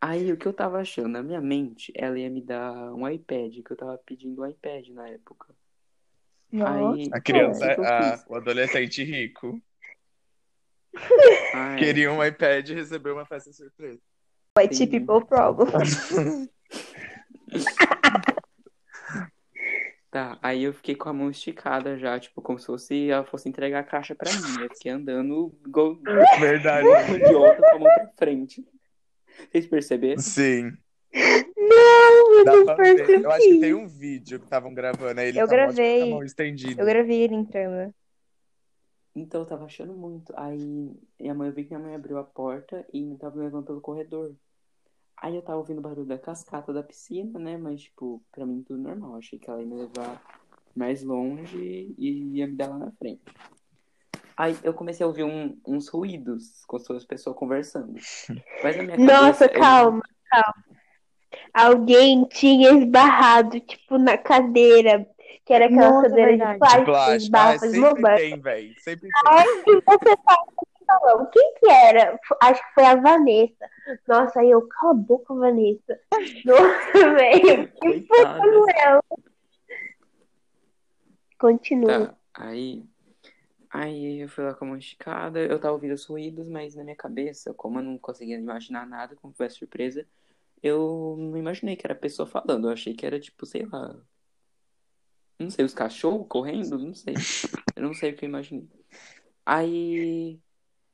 Aí 0.00 0.32
o 0.32 0.36
que 0.36 0.46
eu 0.48 0.52
tava 0.52 0.80
achando, 0.80 1.08
na 1.08 1.22
minha 1.22 1.40
mente, 1.40 1.92
ela 1.94 2.18
ia 2.18 2.30
me 2.30 2.40
dar 2.40 2.72
um 2.94 3.06
iPad, 3.08 3.52
que 3.62 3.70
eu 3.70 3.76
tava 3.76 3.98
pedindo 3.98 4.40
um 4.42 4.46
iPad 4.46 4.88
na 4.88 5.08
época. 5.08 5.54
Nossa. 6.50 6.72
Aí, 6.94 7.08
A 7.12 7.20
criança, 7.20 7.72
eu 7.74 7.84
a- 7.84 8.24
o 8.28 8.34
adolescente 8.36 9.04
rico, 9.04 9.60
Ai, 11.54 11.78
queria 11.78 12.10
um 12.12 12.24
iPad 12.24 12.68
e 12.70 12.74
recebeu 12.74 13.14
uma 13.14 13.26
festa 13.26 13.52
surpresa. 13.52 14.00
White 14.58 14.74
Sim. 14.74 14.86
people 14.88 15.24
problem. 15.26 15.68
Tá, 20.10 20.36
aí 20.42 20.64
eu 20.64 20.72
fiquei 20.72 20.96
com 20.96 21.08
a 21.08 21.12
mão 21.12 21.30
esticada 21.30 21.96
já, 21.96 22.18
tipo, 22.18 22.42
como 22.42 22.58
se 22.58 22.66
fosse 22.66 23.10
ela 23.10 23.24
fosse 23.24 23.48
entregar 23.48 23.78
a 23.80 23.84
caixa 23.84 24.12
pra 24.12 24.28
mim. 24.32 24.62
Eu 24.62 24.68
fiquei 24.70 24.90
andando 24.90 25.54
igual 25.64 25.96
Verdade. 26.40 26.88
um 26.88 27.14
idiota 27.14 27.62
com 27.62 27.76
a 27.76 27.78
mão 27.78 27.88
pra 27.94 28.08
frente. 28.18 28.66
Vocês 29.52 29.66
perceberam? 29.66 30.20
Sim. 30.20 30.72
Não, 31.56 32.44
Dá 32.44 32.54
eu 32.54 32.64
pra 32.64 32.76
não 32.76 32.84
ver. 32.96 33.22
Eu 33.22 33.30
acho 33.30 33.38
que 33.40 33.44
percebi. 33.48 33.60
tem 33.60 33.74
um 33.74 33.86
vídeo 33.86 34.38
que 34.38 34.44
estavam 34.46 34.72
gravando 34.74 35.20
aí. 35.20 35.28
Ele 35.28 35.40
Eu 35.40 35.46
tá 35.46 35.52
gravei. 35.52 36.00
com 36.00 36.06
a 36.06 36.10
mão 36.10 36.24
estendida. 36.24 36.80
Eu 36.82 36.86
gravei 36.86 37.22
ele 37.22 37.34
entrando. 37.34 37.94
Então 39.14 39.40
eu 39.42 39.46
tava 39.46 39.64
achando 39.64 39.92
muito. 39.92 40.32
Aí 40.36 40.92
minha 41.18 41.34
mãe, 41.34 41.48
eu 41.48 41.54
vi 41.54 41.64
que 41.64 41.70
minha 41.74 41.84
mãe 41.86 41.94
abriu 41.94 42.18
a 42.18 42.24
porta 42.24 42.86
e 42.92 43.02
me 43.02 43.16
tava 43.18 43.38
levando 43.40 43.66
pelo 43.66 43.80
corredor. 43.80 44.34
Aí 45.16 45.34
eu 45.36 45.42
tava 45.42 45.58
ouvindo 45.58 45.78
o 45.78 45.82
barulho 45.82 46.06
da 46.06 46.18
cascata 46.18 46.72
da 46.72 46.82
piscina, 46.82 47.38
né? 47.38 47.56
Mas, 47.58 47.82
tipo, 47.82 48.22
pra 48.32 48.46
mim 48.46 48.62
tudo 48.62 48.80
normal. 48.80 49.16
Achei 49.16 49.38
que 49.38 49.50
ela 49.50 49.60
ia 49.60 49.66
me 49.66 49.74
levar 49.74 50.22
mais 50.74 51.02
longe 51.02 51.94
e 51.98 52.38
ia 52.38 52.46
me 52.46 52.54
dar 52.56 52.68
lá 52.68 52.78
na 52.78 52.92
frente. 52.92 53.20
Aí 54.40 54.56
eu 54.64 54.72
comecei 54.72 55.04
a 55.04 55.06
ouvir 55.06 55.22
um- 55.22 55.54
uns 55.66 55.86
ruídos, 55.88 56.64
com 56.66 56.78
as 56.78 57.04
pessoas 57.04 57.36
conversando. 57.36 57.92
Mas 58.62 58.74
na 58.74 58.82
minha 58.82 58.96
Nossa, 58.96 59.46
cabeça, 59.46 59.52
eu- 59.52 59.60
calma, 59.60 60.02
calma. 60.30 60.64
Alguém 61.52 62.24
tinha 62.24 62.70
esbarrado, 62.72 63.60
tipo, 63.60 63.98
na 63.98 64.16
cadeira, 64.16 65.06
que 65.44 65.52
era 65.52 65.66
aquela 65.66 65.90
Nossa, 65.90 66.08
cadeira 66.08 66.30
verdade. 66.30 66.52
de 66.54 66.58
plástico, 66.58 66.84
Plástico. 66.86 67.10
Ah, 67.12 67.16
esbarra, 67.16 67.58
faz 67.58 67.70
sempre 67.70 68.16
tem, 68.16 68.40
velho. 68.40 68.74
Sempre 68.78 69.08
tem. 69.10 69.32
Aí 69.32 69.46
você 69.86 70.16
fala 70.24 70.46
salão, 70.86 71.30
quem 71.30 71.54
que 71.54 71.70
era? 71.70 72.18
Acho 72.42 72.62
que 72.66 72.74
foi 72.74 72.84
a 72.86 72.94
Vanessa. 72.94 73.70
Nossa, 74.08 74.40
aí 74.40 74.50
eu, 74.50 74.66
cala 74.68 74.92
a 74.92 74.94
boca, 74.94 75.34
Vanessa. 75.34 76.00
Nossa, 76.46 76.92
velho, 77.14 77.68
que 77.72 77.78
Coitada. 77.78 78.42
ela. 78.76 79.02
Continua. 81.38 82.06
Tá, 82.08 82.14
aí, 82.34 82.84
aí 83.70 84.20
eu 84.20 84.28
fui 84.28 84.44
lá 84.44 84.54
com 84.54 84.64
a 84.64 84.68
mão 84.68 84.76
esticada, 84.76 85.40
eu 85.40 85.58
tava 85.58 85.74
ouvindo 85.74 85.94
os 85.94 86.04
ruídos, 86.04 86.48
mas 86.48 86.74
na 86.74 86.84
minha 86.84 86.96
cabeça, 86.96 87.54
como 87.54 87.78
eu 87.78 87.82
não 87.82 87.98
conseguia 87.98 88.36
imaginar 88.36 88.86
nada, 88.86 89.16
como 89.16 89.32
foi 89.32 89.48
surpresa, 89.48 90.06
eu 90.62 91.16
não 91.18 91.36
imaginei 91.36 91.76
que 91.76 91.86
era 91.86 91.94
a 91.94 91.98
pessoa 91.98 92.26
falando, 92.26 92.68
eu 92.68 92.72
achei 92.72 92.94
que 92.94 93.06
era 93.06 93.18
tipo, 93.20 93.46
sei 93.46 93.64
lá, 93.66 93.96
não 95.38 95.48
sei, 95.48 95.64
os 95.64 95.72
cachorros 95.72 96.26
correndo, 96.28 96.78
não 96.78 96.94
sei, 96.94 97.14
eu 97.76 97.82
não 97.82 97.94
sei 97.94 98.12
o 98.12 98.16
que 98.16 98.24
eu 98.24 98.28
imaginei. 98.28 98.68
Aí, 99.46 100.38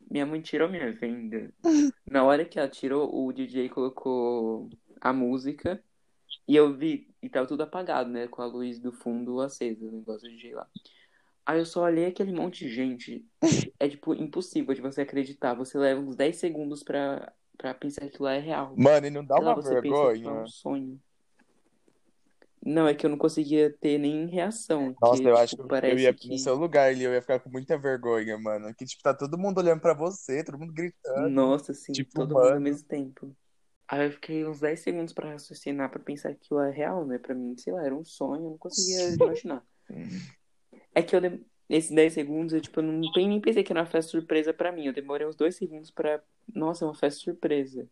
minha 0.09 0.25
mãe 0.25 0.41
tirou 0.41 0.69
minha 0.69 0.93
venda, 0.93 1.53
na 2.09 2.23
hora 2.25 2.45
que 2.45 2.59
ela 2.59 2.69
tirou, 2.69 3.27
o 3.27 3.33
DJ 3.33 3.69
colocou 3.69 4.71
a 5.01 5.13
música, 5.13 5.83
e 6.49 6.55
eu 6.55 6.73
vi, 6.73 7.13
e 7.21 7.29
tava 7.29 7.47
tudo 7.47 7.63
apagado, 7.63 8.09
né? 8.09 8.29
Com 8.29 8.41
a 8.41 8.47
luz 8.47 8.79
do 8.79 8.93
fundo 8.93 9.41
acesa, 9.41 9.85
o 9.85 9.91
negócio 9.91 10.29
do 10.29 10.35
DJ 10.35 10.55
lá. 10.55 10.69
Aí 11.47 11.61
eu 11.61 11.65
só 11.65 11.85
olhei 11.85 12.07
aquele 12.07 12.33
monte 12.33 12.67
de 12.67 12.75
gente. 12.75 13.25
É, 13.79 13.89
tipo, 13.89 14.15
impossível 14.15 14.75
de 14.75 14.81
você 14.81 15.03
acreditar. 15.03 15.53
Você 15.55 15.77
leva 15.77 16.01
uns 16.01 16.17
10 16.17 16.37
segundos 16.37 16.83
pra, 16.83 17.31
pra 17.59 17.75
pensar 17.75 18.01
que 18.01 18.07
aquilo 18.09 18.25
lá 18.25 18.33
é 18.33 18.39
real. 18.41 18.75
Mano, 18.75 19.07
e 19.07 19.11
não 19.11 19.23
dá 19.23 19.37
lá, 19.37 19.53
uma 19.53 19.57
você 19.57 19.69
pensa 19.69 19.81
que 19.83 19.89
é 19.89 20.13
vergonha? 20.13 20.33
um 20.43 20.47
sonho. 20.47 21.01
Não, 22.65 22.89
é 22.89 22.95
que 22.95 23.05
eu 23.05 23.11
não 23.11 23.19
conseguia 23.19 23.71
ter 23.79 23.99
nem 23.99 24.27
reação. 24.27 24.97
Nossa, 25.01 25.23
que, 25.23 25.29
eu 25.29 25.47
tipo, 25.47 25.73
acho 25.73 25.81
que 25.81 25.87
eu 25.87 25.99
ia 25.99 26.15
que... 26.15 26.29
no 26.31 26.39
seu 26.39 26.55
lugar 26.57 26.89
ali, 26.89 27.05
eu 27.05 27.13
ia 27.13 27.21
ficar 27.21 27.39
com 27.39 27.51
muita 27.51 27.79
vergonha, 27.79 28.37
mano. 28.39 28.75
Que, 28.75 28.85
tipo, 28.87 29.03
tá 29.03 29.15
todo 29.15 29.39
mundo 29.39 29.59
olhando 29.59 29.81
pra 29.81 29.95
você, 29.95 30.43
todo 30.43 30.59
mundo 30.59 30.73
gritando. 30.73 31.29
Nossa, 31.29 31.73
assim, 31.73 31.93
Tipo, 31.93 32.13
todo 32.15 32.35
mundo 32.35 32.39
ao 32.45 32.51
mano. 32.53 32.61
mesmo 32.63 32.89
tempo. 32.89 33.37
Aí 33.87 34.07
eu 34.07 34.11
fiquei 34.11 34.45
uns 34.45 34.59
10 34.59 34.81
segundos 34.81 35.13
pra 35.13 35.31
raciocinar, 35.31 35.91
pra 35.91 36.01
pensar 36.01 36.31
que 36.31 36.41
aquilo 36.47 36.61
é 36.61 36.71
real, 36.73 37.07
né? 37.07 37.19
Pra 37.19 37.35
mim, 37.35 37.55
sei 37.57 37.73
lá, 37.73 37.85
era 37.85 37.95
um 37.95 38.05
sonho, 38.05 38.47
eu 38.47 38.51
não 38.51 38.59
conseguia 38.59 39.11
imaginar. 39.15 39.63
É 40.97 41.03
que 41.03 41.15
eu, 41.15 41.21
dem- 41.21 41.45
nesses 41.69 41.91
10 41.91 42.15
segundos, 42.15 42.55
eu, 42.55 42.61
tipo, 42.63 42.81
não 42.81 42.99
nem 43.15 43.39
pensei 43.39 43.63
que 43.63 43.71
era 43.71 43.81
uma 43.81 43.87
festa 43.87 44.11
surpresa 44.11 44.55
pra 44.55 44.73
mim. 44.73 44.87
Eu 44.87 44.95
demorei 44.95 45.27
uns 45.27 45.37
2 45.37 45.55
segundos 45.55 45.91
pra. 45.91 46.23
Nossa, 46.55 46.87
é 46.87 46.89
uma 46.89 46.95
festa 46.95 47.21
surpresa. 47.21 47.87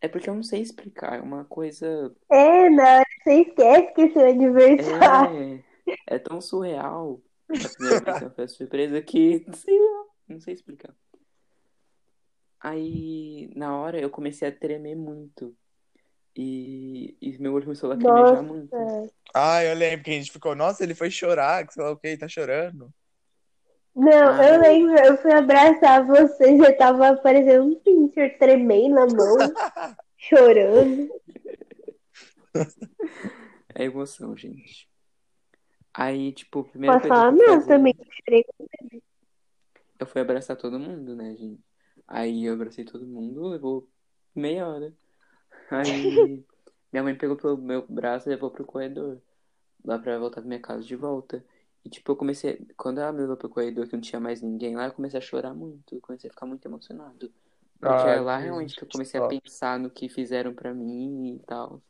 É 0.00 0.06
porque 0.06 0.30
eu 0.30 0.34
não 0.36 0.44
sei 0.44 0.62
explicar, 0.62 1.18
é 1.18 1.20
uma 1.20 1.44
coisa. 1.44 2.14
É, 2.30 2.70
na 2.70 2.98
hora 2.98 3.04
que 3.04 3.24
você 3.24 3.40
esquece 3.42 3.94
que 3.94 4.12
seu 4.12 4.28
aniversário. 4.28 5.64
É, 6.06 6.14
é 6.14 6.18
tão 6.20 6.40
surreal 6.40 7.20
a 7.50 7.68
primeira 7.74 8.04
vez 8.04 8.22
é 8.22 8.24
uma 8.26 8.30
festa 8.30 8.56
surpresa 8.58 9.02
que, 9.02 9.44
sei 9.54 9.76
lá, 9.80 10.04
não 10.28 10.40
sei 10.40 10.54
explicar. 10.54 10.94
Aí, 12.60 13.50
na 13.56 13.76
hora, 13.76 13.98
eu 14.00 14.10
comecei 14.10 14.46
a 14.46 14.52
tremer 14.52 14.94
muito. 14.96 15.56
E, 16.40 17.16
e 17.20 17.36
meu 17.38 17.52
olho 17.52 17.64
começou 17.64 17.90
a 17.90 17.94
lacrimejar 17.94 18.42
muito. 18.44 18.70
Ah, 19.34 19.64
eu 19.64 19.74
lembro 19.74 20.04
que 20.04 20.10
a 20.12 20.14
gente 20.14 20.30
ficou, 20.30 20.54
nossa, 20.54 20.84
ele 20.84 20.94
foi 20.94 21.10
chorar, 21.10 21.66
que 21.66 21.74
sei 21.74 21.82
lá 21.82 21.90
o 21.90 21.96
que, 21.96 22.16
tá 22.16 22.28
chorando. 22.28 22.94
Não, 23.92 24.28
Ah. 24.38 24.48
eu 24.48 24.60
lembro, 24.60 24.96
eu 25.04 25.16
fui 25.18 25.32
abraçar 25.32 26.06
você, 26.06 26.56
você 26.56 26.72
tava 26.74 27.16
parecendo 27.16 27.64
um 27.64 27.74
pincher 27.80 28.38
tremendo 28.38 28.94
na 28.94 29.06
mão, 29.06 29.36
chorando. 30.16 31.10
É 33.74 33.84
emoção, 33.84 34.36
gente. 34.36 34.88
Aí, 35.92 36.30
tipo, 36.32 36.60
a 36.60 36.64
primeira 36.64 36.96
Posso 36.96 37.08
falar? 37.08 37.32
Não, 37.32 37.54
fazia- 37.54 37.66
também 37.66 37.94
chorei. 38.24 38.44
Eu 39.98 40.06
fui 40.06 40.20
abraçar 40.20 40.56
todo 40.56 40.78
mundo, 40.78 41.16
né, 41.16 41.34
gente? 41.34 41.60
Aí 42.06 42.44
eu 42.44 42.54
abracei 42.54 42.84
todo 42.84 43.04
mundo, 43.04 43.48
levou 43.48 43.88
meia 44.34 44.68
hora. 44.68 44.92
Aí 45.70 46.44
minha 46.92 47.02
mãe 47.02 47.14
pegou 47.14 47.36
pelo 47.36 47.56
meu 47.56 47.84
braço 47.88 48.28
e 48.28 48.30
levou 48.30 48.50
pro 48.50 48.64
corredor. 48.64 49.18
Lá 49.84 49.98
pra 49.98 50.18
voltar 50.18 50.40
pra 50.40 50.48
minha 50.48 50.60
casa 50.60 50.82
de 50.82 50.96
volta. 50.96 51.44
E 51.84 51.88
tipo, 51.88 52.12
eu 52.12 52.16
comecei. 52.16 52.66
Quando 52.76 53.00
ela 53.00 53.12
me 53.12 53.20
levou 53.20 53.36
pro 53.36 53.48
corredor 53.48 53.86
que 53.86 53.94
não 53.94 54.00
tinha 54.00 54.20
mais 54.20 54.42
ninguém 54.42 54.76
lá, 54.76 54.86
eu 54.86 54.92
comecei 54.92 55.18
a 55.18 55.22
chorar 55.22 55.54
muito. 55.54 55.94
Eu 55.94 56.00
comecei 56.00 56.28
a 56.28 56.32
ficar 56.32 56.46
muito 56.46 56.66
emocionado. 56.66 57.32
Porque 57.78 58.08
Ai, 58.08 58.18
é 58.18 58.20
lá 58.20 58.36
realmente 58.36 58.74
que 58.74 58.82
eu 58.82 58.88
comecei 58.88 59.20
a 59.20 59.28
pensar 59.28 59.78
no 59.78 59.88
que 59.88 60.08
fizeram 60.08 60.52
pra 60.52 60.74
mim 60.74 61.36
e 61.36 61.38
tal. 61.46 61.80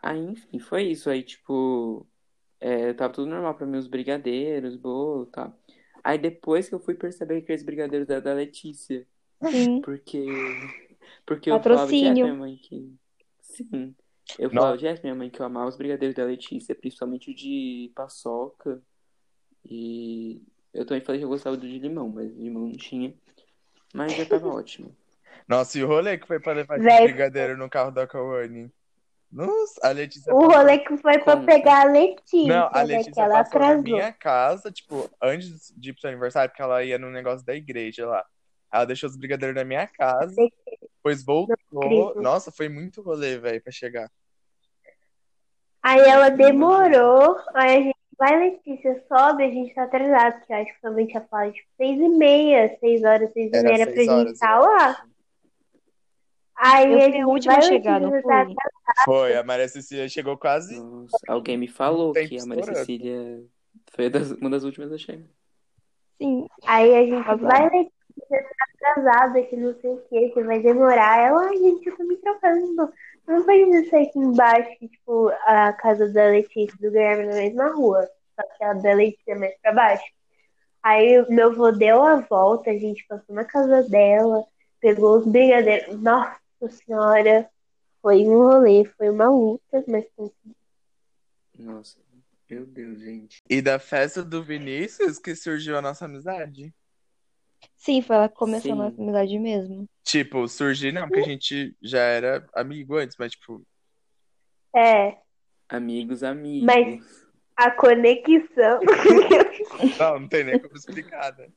Aí, 0.00 0.20
enfim, 0.20 0.58
foi 0.58 0.84
isso. 0.84 1.10
Aí, 1.10 1.22
tipo, 1.22 2.06
é, 2.60 2.92
tava 2.92 3.12
tudo 3.12 3.28
normal 3.28 3.54
pra 3.54 3.66
mim, 3.66 3.76
os 3.76 3.88
brigadeiros, 3.88 4.76
bolo 4.76 5.24
e 5.24 5.32
tal. 5.32 5.52
Aí 6.04 6.16
depois 6.16 6.68
que 6.68 6.74
eu 6.74 6.78
fui 6.78 6.94
perceber 6.94 7.38
que 7.38 7.44
aqueles 7.44 7.64
brigadeiros 7.64 8.08
eram 8.08 8.22
da 8.22 8.32
Letícia. 8.32 9.04
Sim. 9.50 9.80
Porque. 9.80 10.24
Porque 11.24 11.50
eu 11.50 11.60
falava 11.62 11.86
direto 11.86 12.02
Patrocínio. 12.02 12.24
pra 12.26 12.34
minha 12.34 12.34
mãe 12.34 12.56
que. 12.56 12.94
Sim. 13.40 13.94
Eu 14.38 14.50
falava 14.50 14.76
direto 14.76 15.00
pra 15.00 15.08
minha 15.10 15.18
mãe 15.18 15.30
que 15.30 15.40
eu 15.40 15.46
amava 15.46 15.68
os 15.68 15.76
brigadeiros 15.76 16.16
da 16.16 16.24
Letícia, 16.24 16.74
principalmente 16.74 17.30
o 17.30 17.34
de 17.34 17.90
paçoca. 17.94 18.82
E 19.64 20.40
eu 20.72 20.84
também 20.84 21.02
falei 21.02 21.20
que 21.20 21.24
eu 21.24 21.28
gostava 21.28 21.56
do 21.56 21.66
de 21.66 21.78
limão, 21.78 22.08
mas 22.08 22.32
de 22.34 22.40
limão 22.42 22.62
não 22.66 22.72
tinha. 22.72 23.14
Mas 23.94 24.14
já 24.14 24.26
tava 24.26 24.48
ótimo. 24.52 24.94
Nossa, 25.48 25.78
e 25.78 25.84
o 25.84 25.86
rolê 25.86 26.18
que 26.18 26.26
foi 26.26 26.40
pra 26.40 26.52
levar 26.52 26.76
esse 26.76 26.84
Véi. 26.84 27.04
brigadeiro 27.04 27.56
no 27.56 27.68
carro 27.70 27.90
da 27.90 28.06
Kawane? 28.06 28.70
Nossa, 29.30 29.80
a 29.82 29.90
Letícia 29.90 30.32
O 30.34 30.40
passou- 30.40 30.56
rolê 30.56 30.78
que 30.78 30.96
foi 30.96 31.18
pra 31.18 31.34
Conta. 31.36 31.46
pegar 31.46 31.82
a 31.82 31.90
Letícia, 31.90 32.46
Não, 32.48 32.68
a 32.72 32.78
né, 32.78 32.84
Letícia 32.84 33.12
que 33.12 33.20
ela 33.20 33.44
passou 33.44 33.60
na 33.60 33.76
minha 33.76 34.12
casa, 34.12 34.70
tipo, 34.72 35.10
antes 35.22 35.72
de 35.76 35.90
ir 35.90 35.92
pro 35.92 36.00
seu 36.00 36.10
aniversário, 36.10 36.50
porque 36.50 36.62
ela 36.62 36.82
ia 36.84 36.98
no 36.98 37.10
negócio 37.10 37.44
da 37.44 37.54
igreja 37.54 38.06
lá. 38.06 38.24
Ela 38.72 38.84
deixou 38.84 39.08
os 39.10 39.16
brigadeiros 39.16 39.54
na 39.56 39.64
minha 39.64 39.86
casa, 39.86 40.34
depois 41.06 41.24
voltou. 41.24 42.14
Nossa, 42.22 42.50
foi 42.50 42.68
muito 42.68 43.02
rolê, 43.02 43.38
velho, 43.38 43.62
pra 43.62 43.72
chegar. 43.72 44.10
Aí 45.82 46.00
ela 46.00 46.30
demorou, 46.30 47.38
aí 47.54 47.76
a 47.76 47.80
gente 47.80 47.96
vai 48.18 48.38
Letícia, 48.50 49.04
sobe, 49.06 49.44
a 49.44 49.50
gente 49.50 49.72
tá 49.74 49.84
atrasado, 49.84 50.38
porque 50.38 50.52
eu 50.52 50.56
acho 50.56 50.74
que 50.74 50.80
também 50.80 51.06
tinha 51.06 51.20
falado 51.28 51.52
tipo 51.52 51.68
seis 51.76 52.00
e 52.00 52.08
meia, 52.08 52.76
seis 52.80 53.04
horas, 53.04 53.32
seis 53.32 53.52
e 53.52 53.62
meia 53.62 53.74
era 53.74 53.84
pra 53.84 53.94
gente 54.02 54.10
horas, 54.10 54.32
estar 54.32 54.58
lá. 54.58 55.06
Aí 56.56 56.92
Eu 56.92 56.98
a 56.98 57.00
fui 57.00 57.08
a 57.08 57.10
gente 57.12 57.24
última 57.26 57.54
vai 57.54 57.58
a 57.64 57.68
chegar, 57.68 58.00
não 58.00 58.10
tá 58.10 58.22
fui? 58.22 58.54
Foi, 59.04 59.36
a 59.36 59.44
Maria 59.44 59.68
Cecília 59.68 60.08
chegou 60.08 60.36
quase. 60.36 60.74
Nossa, 60.80 61.16
alguém 61.28 61.56
me 61.56 61.68
falou 61.68 62.12
Tempo 62.12 62.30
que 62.30 62.38
a 62.40 62.46
Maria. 62.46 62.64
Cecília 62.64 63.44
foi 63.92 64.10
das- 64.10 64.32
uma 64.32 64.50
das 64.50 64.64
últimas 64.64 64.90
a 64.90 64.98
chegar. 64.98 65.26
Sim. 66.20 66.48
Aí 66.66 66.94
a 66.96 67.04
gente 67.04 67.28
Azar. 67.28 67.38
vai 67.38 67.62
Letícia, 67.68 67.95
você 68.28 68.42
tá 68.42 68.90
atrasada, 68.90 69.42
que 69.42 69.56
não 69.56 69.74
sei 69.80 69.90
o 69.90 70.00
que, 70.08 70.30
que 70.30 70.42
vai 70.42 70.60
demorar. 70.60 71.18
Ela, 71.18 71.48
ai, 71.48 71.56
gente, 71.56 71.86
eu 71.86 71.96
tô 71.96 72.04
me 72.04 72.16
trocando. 72.16 72.92
Não 73.26 73.44
pode 73.44 73.88
ser 73.88 73.96
aqui 73.96 74.18
embaixo, 74.18 74.70
tipo, 74.88 75.28
a 75.46 75.72
casa 75.72 76.12
da 76.12 76.26
Letícia 76.26 76.74
e 76.74 76.82
do 76.82 76.90
Guilherme 76.90 77.24
é 77.24 77.26
na 77.26 77.34
mesma 77.34 77.68
rua. 77.74 78.08
Só 78.34 78.56
que 78.56 78.64
a 78.64 78.72
da 78.74 78.92
Letícia 78.92 79.32
é 79.32 79.34
mais 79.34 79.54
pra 79.60 79.72
baixo. 79.72 80.04
Aí 80.82 81.24
meu 81.28 81.48
avô 81.50 81.72
deu 81.72 82.02
a 82.02 82.16
volta, 82.20 82.70
a 82.70 82.78
gente 82.78 83.04
passou 83.08 83.34
na 83.34 83.44
casa 83.44 83.82
dela, 83.88 84.44
pegou 84.80 85.18
os 85.18 85.26
brigadeiros. 85.26 86.00
Nossa 86.00 86.38
senhora, 86.84 87.50
foi 88.00 88.24
um 88.24 88.38
rolê, 88.38 88.84
foi 88.96 89.10
uma 89.10 89.28
luta, 89.28 89.84
mas 89.88 90.06
consegui. 90.14 90.56
Nossa, 91.58 91.98
meu 92.48 92.64
Deus, 92.64 93.00
gente. 93.00 93.42
E 93.50 93.60
da 93.60 93.80
festa 93.80 94.22
do 94.22 94.44
Vinícius 94.44 95.18
que 95.18 95.34
surgiu 95.34 95.76
a 95.76 95.82
nossa 95.82 96.04
amizade. 96.04 96.72
Sim, 97.76 98.02
foi 98.02 98.16
ela 98.16 98.28
que 98.28 98.34
começou 98.34 98.72
a 98.72 98.74
Sim. 98.74 98.80
nossa 98.82 99.00
amizade 99.02 99.38
mesmo. 99.38 99.88
Tipo, 100.04 100.46
surgir 100.48 100.92
não, 100.92 101.02
porque 101.08 101.20
a 101.20 101.24
gente 101.24 101.76
já 101.82 102.00
era 102.00 102.46
amigo 102.54 102.96
antes, 102.96 103.16
mas 103.18 103.32
tipo, 103.32 103.62
É, 104.74 105.18
Amigos, 105.68 106.22
amigos. 106.22 106.64
Mas- 106.66 107.26
a 107.56 107.70
conexão. 107.70 108.80
não, 109.98 110.20
não 110.20 110.28
tem 110.28 110.44
nem 110.44 110.60
como 110.60 110.76
explicar, 110.76 111.34
né? 111.36 111.48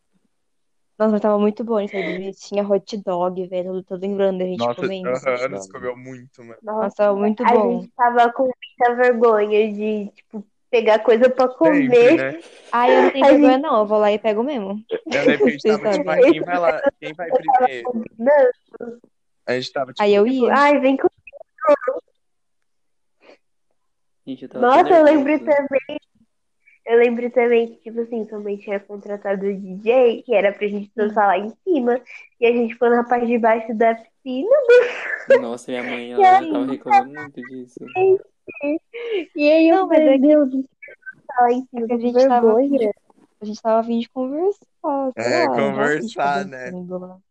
Nossa, 0.98 1.12
mas 1.12 1.22
tava 1.22 1.38
muito 1.38 1.64
bom 1.64 1.80
isso 1.80 1.96
aí. 1.96 2.34
Tinha 2.36 2.66
hot 2.68 2.98
dog, 2.98 3.48
velho, 3.48 3.70
todo, 3.72 3.84
todo 3.84 4.04
em 4.04 4.16
grande, 4.16 4.44
a 4.44 4.48
gente 4.48 4.60
Nossa, 4.60 4.82
comendo. 4.82 5.10
aham, 5.10 5.48
nós 5.50 5.68
dog. 5.68 5.72
comeu 5.72 5.98
muito, 5.98 6.44
mano. 6.44 6.60
Nossa, 6.64 6.96
tava 6.96 7.18
muito 7.18 7.44
a 7.46 7.54
bom. 7.54 7.82
gente 7.82 7.92
tava 7.96 8.32
com 8.34 8.44
muita 8.44 8.96
vergonha 8.96 9.74
de, 9.74 10.10
tipo, 10.12 10.46
pegar 10.70 11.00
coisa 11.00 11.30
pra 11.30 11.48
Sempre, 11.48 11.58
comer. 11.58 12.18
né? 12.18 12.40
Ah, 12.72 12.90
eu 12.90 13.04
não 13.04 13.12
tenho 13.12 13.26
vergonha, 13.26 13.54
gente- 13.54 13.62
não. 13.62 13.80
Eu 13.80 13.86
vou 13.88 13.98
lá 13.98 14.12
e 14.12 14.20
pego 14.20 14.44
mesmo. 14.44 14.84
Eu 14.90 15.26
lembro 15.26 15.38
que 15.38 15.44
a 15.48 15.50
gente 15.50 15.62
tava 15.64 15.78
Vocês 15.92 15.98
tipo, 15.98 16.32
quem 16.32 16.42
vai 16.42 16.60
lá, 16.60 16.82
quem 17.00 17.14
vai 17.14 17.30
primeiro? 17.32 18.08
Não, 18.18 19.00
A 19.48 19.54
gente 19.54 19.74
tava 19.74 19.92
tipo, 19.94 20.04
Aí 20.04 20.14
eu 20.16 20.26
tipo, 20.26 20.46
ia. 20.46 20.54
ai, 20.56 20.80
vem 20.80 20.98
com. 20.98 21.08
Gente, 24.28 24.48
eu 24.54 24.62
Nossa, 24.62 24.90
eu 24.90 25.04
lembro 25.04 25.40
também. 25.40 26.00
Eu 26.86 26.98
lembro 26.98 27.30
também 27.30 27.68
que, 27.68 27.82
tipo 27.84 28.00
assim, 28.02 28.26
também 28.26 28.58
tinha 28.58 28.80
contratado 28.80 29.46
o 29.46 29.54
DJ, 29.54 30.24
que 30.24 30.34
era 30.34 30.52
pra 30.52 30.68
gente 30.68 30.92
dançar 30.96 31.28
lá 31.28 31.38
em 31.38 31.54
cima. 31.64 32.02
E 32.40 32.46
a 32.48 32.52
gente 32.52 32.74
foi 32.76 32.90
na 32.90 33.04
parte 33.04 33.28
de 33.28 33.38
baixo 33.38 33.74
da 33.76 33.94
piscina. 33.96 34.50
Nossa, 35.40 35.70
minha 35.72 35.84
mãe, 35.84 36.14
ela 36.14 36.40
aí? 36.40 36.52
tava 36.52 36.66
reclamando 36.66 37.12
muito 37.14 37.42
disso. 37.44 37.80
E 39.36 39.52
aí 39.52 39.70
eu 39.70 39.78
Não, 39.78 39.88
mas 39.88 39.98
falei, 39.98 40.14
é 40.14 40.18
que- 40.20 40.28
meu 40.28 40.46
Deus, 40.46 40.66
lá 41.40 41.52
em 41.52 41.66
cima, 41.68 41.88
É 41.90 41.94
a 41.94 41.98
gente 41.98 42.28
tava 42.28 42.56
vergonha. 42.56 42.92
A 43.42 43.46
gente 43.46 43.62
tava 43.62 43.80
a 43.80 43.84
fim 43.84 44.00
de 44.00 44.10
conversar. 44.10 44.60
É, 45.16 45.46
lá, 45.46 45.48
de 45.48 45.56
conversar, 45.62 46.46
né? 46.46 46.72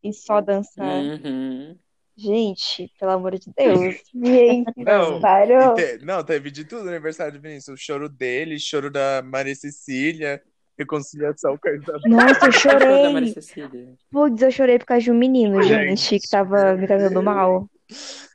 E 0.03 0.13
só 0.13 0.41
dançar. 0.41 0.87
Uhum. 0.87 1.77
Gente, 2.17 2.91
pelo 2.99 3.13
amor 3.13 3.39
de 3.39 3.51
Deus. 3.57 3.97
Gente, 4.13 4.73
Não, 4.77 5.21
parou. 5.21 5.75
Te- 5.75 5.99
Não, 6.05 6.25
teve 6.25 6.51
de 6.51 6.65
tudo 6.65 6.85
no 6.85 6.91
aniversário 6.91 7.35
do 7.35 7.41
Vinícius. 7.41 7.79
O 7.81 7.83
choro 7.83 8.09
dele, 8.09 8.59
choro 8.59 8.91
da 8.91 9.23
Maria 9.23 9.55
Cecília, 9.55 10.43
reconciliação 10.77 11.57
com 11.57 11.69
a 11.69 11.73
Isabel. 11.75 12.01
Nossa, 12.07 12.47
eu 12.47 12.49
o 12.49 12.53
chorei. 12.53 13.33
Cecília? 13.33 13.95
Putz, 14.11 14.43
eu 14.43 14.51
chorei 14.51 14.79
por 14.79 14.87
causa 14.87 15.05
de 15.05 15.13
um 15.13 15.15
menino, 15.15 15.63
Gente. 15.63 16.01
gente, 16.01 16.21
que 16.21 16.29
tava 16.29 16.75
me 16.75 16.87
tratando 16.87 17.23
mal. 17.23 17.69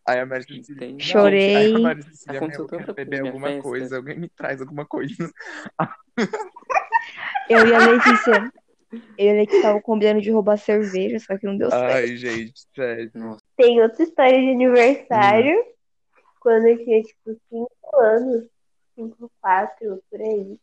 Aí 0.05 0.19
a 0.19 0.25
Maria 0.25 0.45
Cecília. 0.45 0.99
Chorei. 0.99 1.55
Aí 1.55 1.75
a 1.75 1.79
Maria 1.79 2.03
Cecília, 2.03 2.37
eu 2.37 2.47
quero 2.47 2.67
tanta 2.67 2.93
coisa 2.93 2.93
beber 2.93 3.21
alguma 3.21 3.47
festa. 3.47 3.63
coisa, 3.63 3.95
alguém 3.95 4.19
me 4.19 4.29
traz 4.29 4.61
alguma 4.61 4.85
coisa. 4.85 5.31
Eu 7.49 7.67
e 7.67 7.73
a 7.75 7.79
Letícia. 7.79 8.51
Eu 9.17 9.25
e 9.25 9.29
a 9.29 9.33
Letícia 9.33 9.57
estavam 9.57 9.81
combinando 9.81 10.21
de 10.21 10.31
roubar 10.31 10.57
cerveja, 10.57 11.19
só 11.19 11.37
que 11.37 11.45
não 11.45 11.57
deu 11.57 11.69
certo. 11.69 11.95
Ai, 11.95 12.17
gente, 12.17 12.53
sério. 12.75 13.11
Nossa, 13.15 13.41
Tem 13.55 13.81
outra 13.81 14.03
história 14.03 14.39
de 14.39 14.49
aniversário. 14.51 15.63
Quando 16.39 16.67
eu 16.67 16.77
tinha, 16.83 17.01
tipo, 17.01 17.39
5 17.49 17.69
anos, 18.01 18.45
5, 18.95 19.31
4, 19.41 20.03
por 20.11 20.21
aí. 20.21 20.59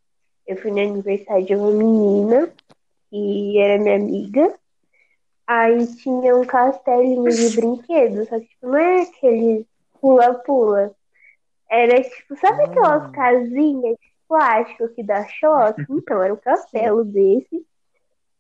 Eu 0.47 0.57
fui 0.59 0.71
no 0.71 0.81
aniversário 0.81 1.47
de 1.47 1.55
uma 1.55 1.71
menina, 1.71 2.53
que 3.09 3.59
era 3.59 3.83
minha 3.83 3.97
amiga. 3.97 4.60
Aí 5.53 5.85
tinha 5.97 6.37
um 6.37 6.45
castelinho 6.45 7.29
de 7.29 7.57
brinquedos, 7.57 8.29
só 8.29 8.39
que 8.39 8.47
tipo, 8.47 8.69
não 8.69 8.77
é 8.79 9.03
aquele 9.03 9.67
pula-pula. 10.01 10.95
Era 11.69 12.01
tipo, 12.01 12.37
sabe 12.37 12.63
aquelas 12.67 13.03
Ah. 13.03 13.09
casinhas 13.11 13.97
de 13.99 14.13
plástico 14.29 14.89
que 14.91 15.03
dá 15.03 15.27
choque? 15.27 15.85
Então, 15.91 16.23
era 16.23 16.33
um 16.33 16.37
castelo 16.37 17.05
desse. 17.05 17.67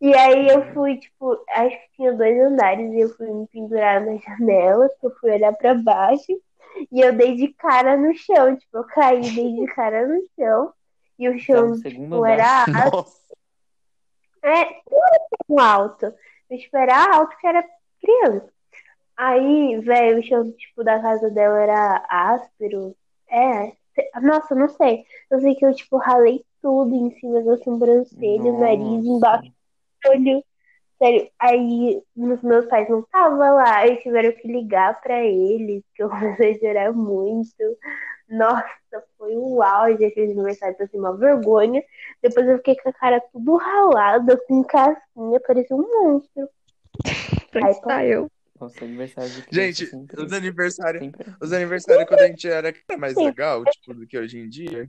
E 0.01 0.14
aí 0.16 0.49
eu 0.51 0.73
fui, 0.73 0.99
tipo, 0.99 1.37
acho 1.51 1.77
que 1.77 1.96
tinha 1.96 2.12
dois 2.12 2.40
andares 2.40 2.92
e 2.92 3.01
eu 3.01 3.09
fui 3.16 3.27
me 3.27 3.46
pendurar 3.49 4.01
na 4.07 4.16
janela, 4.16 4.88
que 5.01 5.07
eu 5.07 5.11
fui 5.16 5.33
olhar 5.33 5.53
pra 5.55 5.75
baixo 5.75 6.40
e 6.92 7.01
eu 7.01 7.12
dei 7.12 7.35
de 7.35 7.49
cara 7.55 7.96
no 7.96 8.14
chão, 8.14 8.57
tipo, 8.57 8.79
eu 8.79 8.85
caí, 8.85 9.20
dei 9.20 9.53
de 9.53 9.66
cara 9.75 10.07
no 10.07 10.23
chão 10.38 10.73
e 11.18 11.29
o 11.29 11.33
tá 11.33 11.38
chão, 11.38 11.75
segundo 11.75 12.05
tipo, 12.05 12.25
era 12.25 12.64
alto. 12.85 13.11
É, 14.42 14.64
não 14.90 15.07
era 15.07 15.20
tão 15.49 15.59
alto. 15.59 16.14
Era 16.73 17.17
alto 17.17 17.37
que 17.39 17.47
era 17.47 17.65
criança. 18.01 18.51
Aí, 19.17 19.79
velho, 19.81 20.19
o 20.19 20.23
chão, 20.23 20.51
tipo, 20.53 20.83
da 20.83 20.99
casa 21.01 21.31
dela 21.31 21.61
era 21.61 22.05
áspero. 22.09 22.97
É, 23.31 23.73
nossa, 24.23 24.55
não 24.55 24.69
sei. 24.69 25.05
Eu 25.31 25.41
sei 25.41 25.55
que 25.55 25.65
eu, 25.65 25.75
tipo, 25.75 25.99
ralei 25.99 26.45
tudo 26.63 26.95
em 26.95 27.11
cima 27.19 27.43
da 27.43 27.57
sobrancelha, 27.59 28.53
o 28.53 28.59
nariz, 28.61 29.05
embaixo 29.05 29.53
do 30.05 30.11
olho. 30.11 30.45
Sério, 30.99 31.31
aí 31.39 32.03
os 32.15 32.43
meus 32.43 32.67
pais 32.67 32.89
não 32.91 33.01
estavam 33.01 33.39
lá, 33.39 33.79
aí 33.79 33.97
tiveram 33.99 34.33
que 34.33 34.47
ligar 34.47 35.01
pra 35.01 35.25
eles, 35.25 35.83
que 35.95 36.03
eu 36.03 36.11
comecei 36.11 36.57
a 36.57 36.59
chorar 36.59 36.93
muito. 36.93 37.57
Nossa, 38.31 38.64
foi 39.19 39.37
um 39.37 39.61
auge 39.61 40.05
aquele 40.05 40.33
aniversário, 40.33 40.79
passei 40.79 41.01
uma 41.01 41.16
vergonha. 41.16 41.83
Depois 42.23 42.47
eu 42.47 42.59
fiquei 42.59 42.77
com 42.77 42.88
a 42.88 42.93
cara 42.93 43.21
tudo 43.33 43.57
ralada, 43.57 44.37
com 44.47 44.62
casquinha, 44.62 45.40
parecia 45.40 45.77
um 45.77 45.83
monstro. 45.83 46.49
Aí, 47.05 47.75
Freestyle. 47.75 48.29
Nossa, 48.61 48.85
aniversário 48.85 49.31
de 49.31 49.47
Gente, 49.51 49.87
sempre, 49.87 50.23
os 50.23 50.33
aniversários. 50.33 51.03
sempre... 51.03 51.35
Os 51.40 51.53
aniversários 51.53 52.07
quando 52.07 52.21
a 52.21 52.27
gente 52.29 52.49
era 52.49 52.73
mais 52.99 53.16
legal, 53.16 53.64
tipo, 53.64 53.95
do 53.95 54.07
que 54.07 54.16
hoje 54.16 54.38
em 54.38 54.49
dia. 54.49 54.88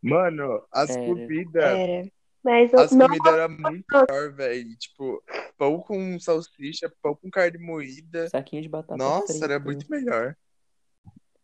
Mano, 0.00 0.64
as 0.72 0.90
Era. 0.90 1.04
comidas. 1.04 1.64
Era. 1.64 2.08
Mas 2.42 2.72
eu 2.72 2.78
As 2.78 2.92
não 2.92 3.06
comidas 3.06 3.34
eram 3.34 3.48
muito 3.50 3.84
melhor, 3.92 4.32
velho. 4.32 4.76
Tipo, 4.78 5.22
pão 5.58 5.80
com 5.80 6.18
salsicha, 6.20 6.90
pão 7.02 7.14
com 7.14 7.28
carne 7.28 7.58
moída. 7.58 8.28
Saquinho 8.28 8.62
de 8.62 8.68
batata 8.68 8.96
Nossa, 8.96 9.26
frita, 9.32 9.44
era 9.44 9.58
muito 9.58 9.90
melhor. 9.90 10.36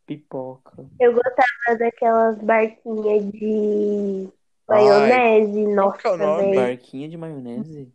Pipoca. 0.07 0.85
Eu 1.01 1.13
gostava 1.13 1.79
daquelas 1.79 2.39
barquinhas 2.39 3.33
de 3.33 4.29
maionese, 4.69 5.67
nossa, 5.69 5.99
que 5.99 6.07
é 6.07 6.11
o 6.11 6.17
nome? 6.17 6.55
Barquinha 6.55 7.09
de 7.09 7.17
maionese? 7.17 7.93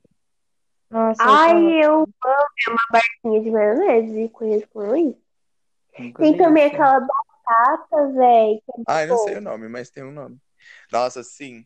Nossa, 0.90 1.22
eu 1.22 1.28
Ai, 1.28 1.50
tava- 1.50 1.86
eu 1.86 1.94
amo 2.02 2.08
é 2.26 2.70
uma 2.72 2.80
barquinha 2.92 3.42
de 3.42 3.52
maionese, 3.52 4.30
conheço 4.30 4.68
como 4.70 4.96
isso. 4.96 5.22
Nunca 5.98 6.24
Tem 6.24 6.38
também 6.38 6.66
isso. 6.66 6.76
aquela 6.76 7.00
batata, 7.00 8.08
velho. 8.14 8.62
Ai, 8.88 9.06
não 9.06 9.18
sei 9.18 9.38
o 9.38 9.42
nome, 9.42 9.68
mas 9.68 9.90
tem 9.90 10.04
um 10.04 10.12
nome. 10.12 10.38
Nossa, 10.92 11.24
sim. 11.24 11.66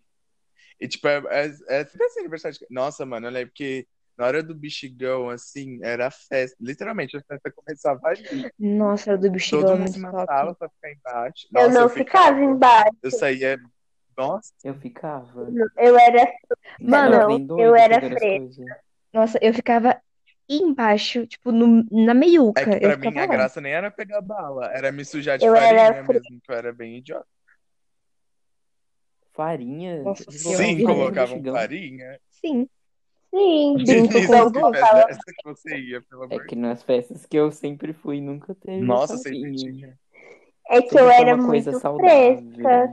E 0.80 0.88
tipo, 0.88 1.08
é, 1.08 1.22
é, 1.30 1.46
é 1.70 1.82
esse 1.82 2.20
aniversário 2.20 2.58
de... 2.58 2.66
Nossa, 2.70 3.06
mano, 3.06 3.28
eu 3.28 3.32
lembro 3.32 3.54
que 3.54 3.88
na 4.18 4.26
hora 4.26 4.44
do 4.44 4.54
bexigão, 4.54 5.30
assim, 5.30 5.80
era 5.84 6.10
festa. 6.12 6.56
Literalmente, 6.60 7.18
a 7.18 7.22
festa 7.22 7.52
começava 7.52 8.08
ali. 8.08 8.24
Nossa, 8.60 9.12
era 9.12 9.18
do 9.18 9.24
Todo 9.24 9.34
bexigão 9.34 9.70
mundo 9.70 9.80
muito 9.80 9.94
se 9.94 10.02
top. 10.02 10.16
matava 10.16 10.56
pra 10.56 10.70
ficar 10.70 10.92
embaixo. 10.92 11.48
eu 11.56 11.62
Nossa, 11.64 11.80
não 11.80 11.90
ficava 11.90 12.26
ficava. 12.28 12.44
embaixo. 12.44 12.98
Eu 13.02 13.12
saía. 13.12 13.60
Nossa, 14.16 14.54
Eu 14.64 14.76
ficava. 14.76 15.48
Eu 15.78 15.98
era. 15.98 16.32
Mano, 16.80 17.60
eu 17.60 17.76
era 17.76 18.00
fresca. 18.02 18.64
Nossa, 19.12 19.40
eu 19.42 19.54
ficava 19.54 20.00
embaixo, 20.48 21.26
tipo, 21.26 21.52
no, 21.52 21.86
na 21.92 22.14
meiuca. 22.14 22.62
é 22.62 22.66
que 22.66 22.86
eu 22.86 22.90
pra 22.90 22.98
mim 22.98 23.18
a 23.18 23.22
lá. 23.22 23.28
graça 23.28 23.62
nem 23.62 23.74
era 23.74 23.90
pegar 23.90 24.22
bala, 24.22 24.68
era 24.74 24.92
me 24.92 25.04
sujar 25.06 25.38
de 25.38 25.46
Eu 25.46 25.54
farinha 25.54 25.82
era 25.82 26.04
mesmo, 26.04 26.42
que 26.42 26.52
eu 26.52 26.56
era 26.56 26.74
bem 26.74 26.98
idiota. 26.98 27.26
Farinha? 29.34 30.04
Nossa 30.04 30.30
Sim, 30.32 30.80
eu 30.80 30.86
colocavam 30.86 31.44
farinha. 31.44 32.20
Sim. 32.30 32.70
Sim, 33.34 33.84
brinco 33.86 34.24
com 34.24 34.34
que 34.34 34.48
o 34.48 34.54
festa 34.54 34.70
fala. 34.80 35.06
é 35.08 35.12
essa 35.12 35.34
que 35.34 35.44
você 35.44 35.78
ia, 35.78 36.02
pelo 36.04 36.24
É 36.30 36.38
amor 36.38 36.46
que 36.46 36.56
nas 36.56 36.84
festas 36.84 37.26
que 37.26 37.38
eu 37.38 37.52
sempre 37.52 37.94
fui, 37.94 38.20
nunca 38.22 38.54
teve 38.56 38.84
Nossa, 38.86 39.18
sempre 39.18 39.52
tinha. 39.54 39.98
É 40.70 40.82
que 40.82 40.98
Sempre 40.98 41.00
eu 41.00 41.10
era 41.10 41.36
uma 41.36 41.38
coisa 41.38 41.72
muito 41.72 41.74
saudável. 41.74 42.44
fresca. 42.58 42.90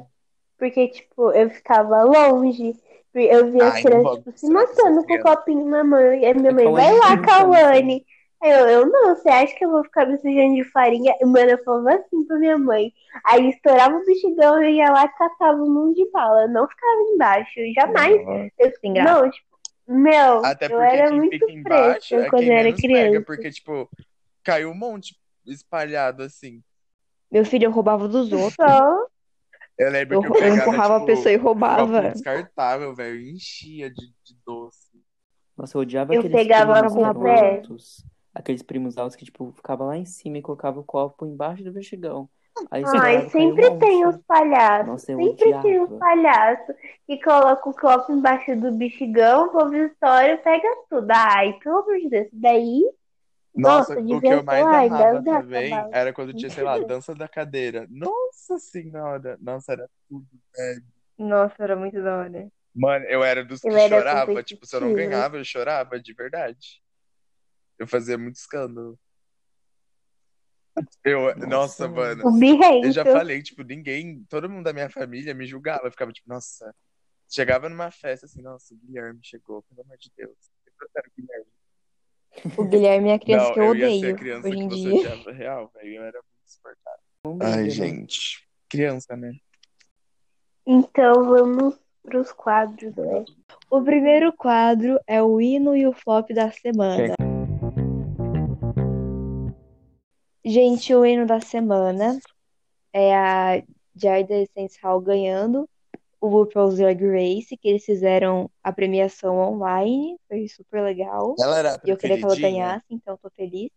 Porque, 0.59 0.88
tipo, 0.88 1.33
eu 1.33 1.50
ficava 1.50 2.05
longe. 2.05 2.74
Eu 3.14 3.50
via 3.53 3.68
as 3.68 3.79
crianças, 3.81 4.12
tipo, 4.18 4.33
se 4.37 4.48
matando 4.48 5.07
com 5.07 5.14
o 5.14 5.20
copinho 5.20 5.66
na 5.66 5.85
mão. 5.85 6.14
E 6.14 6.26
a 6.26 6.35
minha 6.35 6.53
A 6.53 6.53
mãe, 6.53 6.72
vai 6.72 6.92
lá. 6.98 7.18
Cauane. 7.18 8.07
Aí 8.42 8.50
eu, 8.50 8.68
eu 8.68 8.87
não, 8.90 9.14
você 9.16 9.29
acha 9.29 9.55
que 9.57 9.64
eu 9.64 9.70
vou 9.70 9.85
ficar 9.85 10.07
me 10.07 10.18
sujando 10.18 10.55
de 10.55 10.64
farinha? 10.72 11.14
Mano, 11.22 11.50
eu 11.50 11.64
falava 11.64 11.94
assim 12.00 12.24
pra 12.26 12.38
minha 12.38 12.59
mãe. 12.59 12.92
Aí 13.26 13.50
estourava 13.50 13.96
o 13.96 14.05
bexigão, 14.07 14.62
eu 14.62 14.70
ia 14.70 14.90
lá 14.92 15.05
e 15.05 15.09
catava 15.18 15.62
um 15.62 15.70
mundo 15.72 15.94
de 15.94 16.11
bala. 16.12 16.42
Eu 16.44 16.48
não 16.50 16.68
ficava 16.68 17.03
embaixo. 17.14 17.61
Jamais. 17.74 18.22
Nossa, 18.24 18.50
Eu, 18.59 18.72
graça. 18.92 19.22
não, 19.22 19.31
tipo, 19.31 19.46
meu, 19.90 20.44
Até 20.44 20.68
eu 20.68 20.76
porque 20.76 20.96
era 20.96 21.09
quem 21.09 21.18
muito 21.18 21.33
fica 21.33 21.53
embaixo 21.53 22.14
é 22.14 22.29
quando 22.31 22.38
quem 22.40 22.48
eu 22.48 22.55
era 22.55 22.68
menos 22.68 22.81
pega, 22.81 22.88
criança. 22.92 23.26
porque, 23.26 23.50
tipo, 23.50 23.90
caiu 24.42 24.70
um 24.70 24.74
monte 24.74 25.16
espalhado 25.46 26.22
assim. 26.22 26.62
Meu 27.31 27.44
filho, 27.44 27.66
eu 27.66 27.70
roubava 27.70 28.09
dos 28.09 28.31
outros. 28.33 28.57
Eu 29.79 29.90
lembro 29.90 30.16
Eu, 30.16 30.20
que 30.20 30.26
eu 30.26 30.35
eu 30.35 30.40
pegava, 30.40 30.62
empurrava 30.62 30.96
a 30.96 31.00
tipo, 31.00 31.07
pessoa 31.07 31.33
e 31.33 31.37
roubava. 31.37 32.03
descartável, 32.11 32.94
velho, 32.94 33.20
enchia 33.20 33.90
de, 33.90 34.12
de 34.24 34.37
doce. 34.44 34.90
Nossa, 35.57 35.76
eu 35.76 35.83
odiava 35.83 36.14
eu 36.14 36.20
aqueles 36.20 36.42
pegava 36.42 36.74
primos 36.81 37.05
altos. 37.05 38.05
pé. 38.05 38.11
Aqueles 38.33 38.62
primos 38.62 38.96
altos 38.98 39.16
que, 39.16 39.24
tipo, 39.24 39.53
ficava 39.57 39.85
lá 39.85 39.96
em 39.96 40.05
cima 40.05 40.38
e 40.38 40.42
colocava 40.42 40.79
o 40.81 40.85
copo 40.85 41.26
embaixo 41.26 41.64
do 41.64 41.72
bexigão. 41.72 42.29
Aí 42.70 42.83
Ai, 42.87 43.27
um 43.27 43.31
sempre 43.31 43.79
tem 43.79 44.07
os 44.07 44.16
palhaços. 44.27 44.87
Nossa, 44.87 45.07
Sempre 45.07 45.61
tem 45.62 45.83
os 45.83 45.99
palhaços 45.99 46.77
que 47.07 47.23
colocam 47.23 47.73
o 47.73 47.75
copo 47.75 48.12
embaixo 48.12 48.57
do 48.57 48.73
bexigão, 48.73 49.46
o 49.46 49.51
povo 49.51 49.75
e 49.75 49.88
pega 49.99 50.68
tudo. 50.88 51.11
Ai, 51.11 51.53
pelo 51.62 51.79
amor 51.79 51.99
de 51.99 52.09
Deus. 52.09 52.29
Daí, 52.33 52.83
Nossa, 53.55 53.94
nossa, 53.94 54.16
o 54.16 54.20
que 54.20 54.27
eu 54.29 54.42
mais 54.42 54.64
lá, 54.64 54.83
amava 54.83 55.23
também 55.23 55.73
era 55.92 56.12
quando 56.12 56.35
tinha, 56.35 56.51
sei 56.51 56.64
lá, 56.64 56.79
dança 56.79 57.14
da 57.14 57.29
cadeira. 57.29 57.87
Nossa 57.90 58.59
senhora! 58.59 59.37
Nossa, 59.40 59.73
era 59.73 59.88
tudo, 60.09 60.27
velho. 60.57 60.85
Nossa, 61.18 61.55
era 61.59 61.77
muito 61.77 62.03
da 62.03 62.16
hora. 62.16 62.49
Mano, 62.75 63.05
eu 63.07 63.23
era 63.23 63.44
dos 63.44 63.61
que 63.61 63.68
Eu 63.68 63.77
era 63.77 63.88
chorava. 63.88 64.42
Tipo, 64.42 64.66
se 64.66 64.77
eu 64.77 64.81
não 64.81 64.94
ganhava, 64.94 65.37
eu 65.37 65.44
chorava, 65.44 66.01
de 66.01 66.14
verdade. 66.14 66.81
Eu 67.79 67.87
fazia 67.87 68.16
muito 68.16 68.37
escândalo. 68.37 68.99
Eu, 71.04 71.36
nossa, 71.48 71.88
mano. 71.88 72.24
O 72.26 72.84
Eu 72.84 72.92
já 72.92 73.04
falei, 73.04 73.42
tipo, 73.42 73.62
ninguém, 73.62 74.24
todo 74.28 74.48
mundo 74.48 74.64
da 74.64 74.72
minha 74.72 74.90
família 74.90 75.34
me 75.34 75.46
julgava. 75.46 75.86
Eu 75.86 75.90
ficava 75.90 76.12
tipo, 76.12 76.28
nossa. 76.28 76.74
Chegava 77.28 77.68
numa 77.68 77.90
festa 77.90 78.26
assim, 78.26 78.42
nossa, 78.42 78.74
o 78.74 78.76
Guilherme 78.76 79.20
chegou, 79.22 79.62
pelo 79.62 79.82
amor 79.82 79.96
de 79.98 80.10
Deus. 80.16 80.36
O 80.96 81.20
Guilherme. 81.20 81.46
O 82.56 82.64
Guilherme 82.64 83.08
é 83.10 83.14
a 83.14 83.18
criança 83.18 83.46
Não, 83.46 83.54
que 83.54 83.60
eu 83.60 83.64
eu 83.64 83.74
ia 83.76 83.86
ser 83.88 83.92
a 83.92 83.98
odeio 83.98 84.16
criança 84.16 84.48
hoje 84.48 84.56
que 84.56 84.62
em 84.62 84.68
você 84.68 84.82
dia. 84.82 84.94
odiava 84.94 85.32
real, 85.32 85.72
velho. 85.74 85.94
Eu 85.94 86.02
era 86.02 86.20
muito 86.22 86.46
insuportável. 86.46 87.00
Não 87.24 87.38
Ai, 87.40 87.62
né? 87.64 87.70
gente. 87.70 88.48
Criança, 88.68 89.16
né? 89.16 89.32
Então 90.66 91.24
vamos 91.28 91.78
pros 92.02 92.32
quadros, 92.32 92.94
né? 92.96 93.24
O 93.70 93.82
primeiro 93.82 94.32
quadro 94.32 94.98
é 95.06 95.22
o 95.22 95.40
hino 95.40 95.76
e 95.76 95.86
o 95.86 95.92
flop 95.92 96.30
da 96.30 96.50
semana. 96.50 97.14
Gente, 100.50 100.92
o 100.92 101.06
hino 101.06 101.26
da 101.26 101.40
semana 101.40 102.18
é 102.92 103.14
a 103.14 103.62
Jada 103.94 104.34
Essence 104.34 104.76
Hall 104.82 105.00
ganhando 105.00 105.70
o 106.20 106.26
RuPaul's 106.26 106.76
Drag 106.76 107.00
Race, 107.06 107.56
que 107.56 107.68
eles 107.68 107.84
fizeram 107.84 108.50
a 108.60 108.72
premiação 108.72 109.38
online, 109.38 110.18
foi 110.26 110.48
super 110.48 110.82
legal. 110.82 111.36
Ela 111.38 111.56
era 111.56 111.80
E 111.84 111.90
eu 111.90 111.96
queria 111.96 112.18
que 112.18 112.24
ela 112.24 112.34
ganhasse, 112.34 112.84
então 112.90 113.16
tô 113.16 113.30
feliz. 113.30 113.70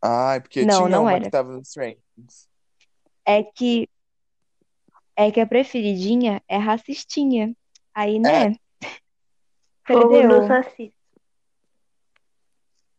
Ai, 0.00 0.40
porque 0.40 0.64
Não, 0.64 0.76
tinha 0.76 0.88
não 0.90 1.02
uma 1.02 1.14
era. 1.14 1.24
que 1.24 1.30
tava 1.30 1.52
nos 1.56 1.74
rankings. 1.76 2.48
É 3.26 3.42
que 3.42 3.88
é 5.16 5.28
que 5.32 5.40
a 5.40 5.46
preferidinha 5.46 6.40
é 6.46 6.56
racistinha. 6.56 7.52
Aí, 7.92 8.14
É. 8.16 8.20
né? 8.20 8.56
Fogo 9.86 10.10
Perdeu. 10.10 10.40
no 10.42 10.46
saci. 10.46 10.94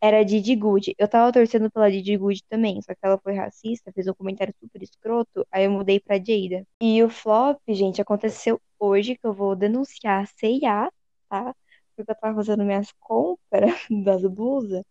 Era 0.05 0.19
a 0.19 0.23
Didi 0.23 0.55
Good. 0.55 0.93
Eu 0.99 1.07
tava 1.07 1.31
torcendo 1.33 1.71
pela 1.71 1.89
Didi 1.89 2.15
Good 2.15 2.43
também, 2.47 2.79
só 2.79 2.93
que 2.93 2.99
ela 3.01 3.17
foi 3.17 3.33
racista, 3.33 3.91
fez 3.91 4.07
um 4.07 4.13
comentário 4.13 4.53
super 4.59 4.83
escroto, 4.83 5.47
aí 5.51 5.65
eu 5.65 5.71
mudei 5.71 5.99
pra 5.99 6.17
Jada. 6.17 6.63
E 6.79 7.01
o 7.01 7.09
flop, 7.09 7.59
gente, 7.67 7.99
aconteceu 7.99 8.61
hoje, 8.79 9.15
que 9.15 9.25
eu 9.25 9.33
vou 9.33 9.55
denunciar 9.55 10.21
a 10.21 10.25
C&A, 10.27 10.91
tá? 11.27 11.55
Porque 11.95 12.11
eu 12.11 12.15
tava 12.15 12.35
fazendo 12.35 12.63
minhas 12.63 12.91
compras 12.99 13.71
das 14.05 14.21
blusas. 14.27 14.83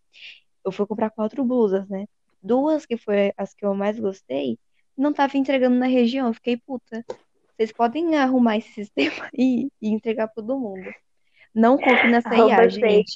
Eu 0.65 0.73
fui 0.73 0.85
comprar 0.85 1.11
quatro 1.11 1.45
blusas, 1.45 1.89
né? 1.89 2.07
Duas, 2.43 2.85
que 2.85 2.97
foi 2.97 3.33
as 3.37 3.55
que 3.55 3.65
eu 3.65 3.73
mais 3.73 4.01
gostei, 4.01 4.59
não 4.97 5.13
tava 5.13 5.39
entregando 5.39 5.77
na 5.77 5.87
região, 5.87 6.27
eu 6.27 6.35
fiquei 6.35 6.57
puta. 6.57 7.05
Vocês 7.57 7.71
podem 7.71 8.17
arrumar 8.17 8.57
esse 8.57 8.73
sistema 8.83 9.31
aí 9.33 9.71
e 9.81 9.91
entregar 9.91 10.27
pra 10.27 10.43
todo 10.43 10.59
mundo. 10.59 10.93
Não 11.55 11.79
compre 11.79 12.11
na 12.11 12.21
C&A, 12.21 12.35
Arroba 12.35 12.69
gente. 12.69 13.15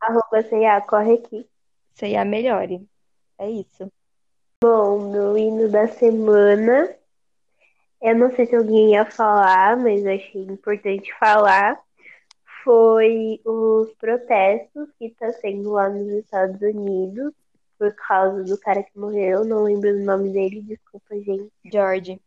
Arroba 0.00 0.42
C&A, 0.42 0.80
corre 0.80 1.14
aqui. 1.14 1.48
C&A 1.94 2.24
melhore. 2.24 2.86
É 3.38 3.50
isso. 3.50 3.90
Bom, 4.62 5.10
meu 5.10 5.36
hino 5.36 5.68
da 5.68 5.86
semana. 5.88 6.94
Eu 8.00 8.16
não 8.16 8.34
sei 8.34 8.46
se 8.46 8.54
alguém 8.54 8.92
ia 8.92 9.04
falar, 9.04 9.76
mas 9.76 10.06
achei 10.06 10.42
importante 10.42 11.12
falar. 11.18 11.78
Foi 12.64 13.40
os 13.44 13.92
protestos 13.94 14.88
que 14.98 15.06
está 15.06 15.32
sendo 15.32 15.72
lá 15.72 15.88
nos 15.88 16.08
Estados 16.08 16.60
Unidos 16.60 17.32
por 17.78 17.94
causa 17.94 18.42
do 18.44 18.58
cara 18.58 18.82
que 18.82 18.98
morreu. 18.98 19.44
Não 19.44 19.62
lembro 19.62 19.90
o 19.90 20.04
nome 20.04 20.32
dele, 20.32 20.62
desculpa, 20.62 21.14
gente. 21.20 21.50
George. 21.64 22.20